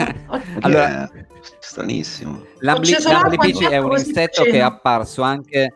Allora, 0.62 1.10
Eh, 1.12 1.26
stranissimo. 1.60 2.44
L'ambli- 2.60 2.96
l'amblipigi 3.02 3.66
è 3.66 3.78
un 3.78 3.92
insetto 3.98 4.44
che 4.44 4.52
è 4.52 4.60
apparso 4.60 5.22
anche 5.22 5.74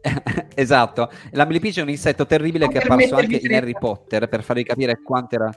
esatto, 0.54 1.10
l'amblipigi 1.32 1.80
è 1.80 1.82
un 1.82 1.90
insetto 1.90 2.24
terribile 2.24 2.64
Non 2.64 2.72
che 2.72 2.80
è 2.80 2.84
apparso 2.84 3.16
anche 3.16 3.40
in. 3.42 3.54
Harry 3.54 3.72
Potter 3.78 4.28
per 4.28 4.42
farvi 4.42 4.64
capire 4.64 5.02
quanto 5.02 5.34
era, 5.34 5.50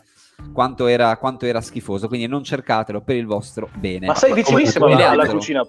quanto 0.51 0.87
era, 0.87 1.15
quanto 1.17 1.45
era 1.45 1.61
schifoso, 1.61 2.07
quindi 2.07 2.27
non 2.27 2.43
cercatelo 2.43 3.01
per 3.01 3.15
il 3.15 3.25
vostro 3.25 3.69
bene. 3.75 4.07
Ma 4.07 4.15
sei 4.15 4.33
vicinissimo 4.33 4.85
alla, 4.87 5.11
alla 5.11 5.27
cucina? 5.27 5.65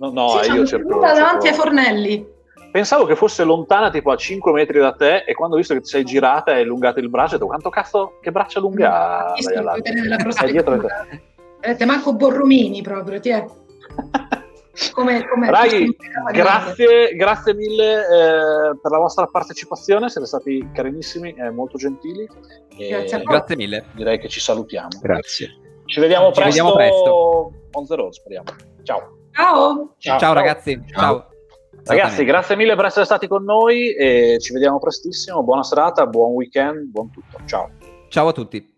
No, 0.00 0.10
no, 0.10 0.40
Sì, 0.42 0.50
eh, 0.50 0.54
io 0.54 0.66
cerco, 0.66 0.98
davanti 0.98 1.48
ai 1.48 1.54
fornelli. 1.54 2.26
Pensavo 2.70 3.04
che 3.06 3.16
fosse 3.16 3.44
lontana 3.44 3.90
tipo 3.90 4.10
a 4.10 4.16
5 4.16 4.52
metri 4.52 4.78
da 4.78 4.92
te 4.92 5.24
e 5.26 5.34
quando 5.34 5.54
ho 5.54 5.58
visto 5.58 5.74
che 5.74 5.80
ti 5.80 5.88
sei 5.88 6.04
girata 6.04 6.52
e 6.52 6.56
hai 6.56 6.62
allungato 6.62 6.98
il 7.00 7.08
braccio 7.08 7.34
ho 7.34 7.38
detto 7.38 7.46
quanto 7.46 7.70
cazzo, 7.70 8.18
che 8.20 8.30
braccia 8.30 8.60
lunga 8.60 9.32
il 9.36 9.46
ha 9.56 9.62
là?" 9.62 9.72
potere 9.72 10.00
della 10.00 10.16
È 10.16 10.46
dietro 10.46 10.74
di 10.74 10.80
prospettiva. 10.80 11.06
te. 11.08 11.22
Avete 11.60 11.84
manco 11.86 12.14
Borromini 12.14 12.82
proprio, 12.82 13.18
ti 13.20 13.30
è. 13.30 13.44
Come, 14.92 15.26
come 15.26 15.50
come- 15.50 15.94
grazie, 16.32 17.14
grazie 17.16 17.54
mille 17.54 17.94
eh, 18.00 18.78
per 18.80 18.90
la 18.92 18.98
vostra 18.98 19.26
partecipazione, 19.26 20.08
siete 20.08 20.26
stati 20.26 20.68
carinissimi 20.72 21.34
e 21.36 21.50
molto 21.50 21.78
gentili. 21.78 22.28
E 22.76 22.88
Grazie. 22.88 23.22
Grazie 23.24 23.56
mille. 23.56 23.86
Direi 23.92 24.20
che 24.20 24.28
ci 24.28 24.38
salutiamo. 24.38 24.88
Grazie. 25.02 25.48
Ci 25.84 25.98
vediamo 26.00 26.26
Ci 26.32 26.40
presto, 26.40 26.62
vediamo 26.62 26.72
presto. 26.74 27.52
on 27.72 27.86
the 27.86 27.94
road, 27.96 28.12
speriamo. 28.12 28.46
Ciao. 28.84 29.18
Ciao. 29.32 29.94
Ciao, 29.98 30.32
ragazzi, 30.32 30.80
ciao. 30.94 31.28
Ragazzi, 31.88 32.24
grazie 32.24 32.54
mille 32.56 32.76
per 32.76 32.84
essere 32.84 33.04
stati 33.04 33.26
con 33.26 33.44
noi 33.44 33.94
e 33.94 34.38
ci 34.40 34.52
vediamo 34.52 34.78
prestissimo. 34.78 35.42
Buona 35.42 35.62
serata, 35.62 36.06
buon 36.06 36.32
weekend, 36.32 36.90
buon 36.90 37.10
tutto. 37.10 37.38
Ciao. 37.46 37.70
Ciao 38.08 38.28
a 38.28 38.32
tutti. 38.32 38.74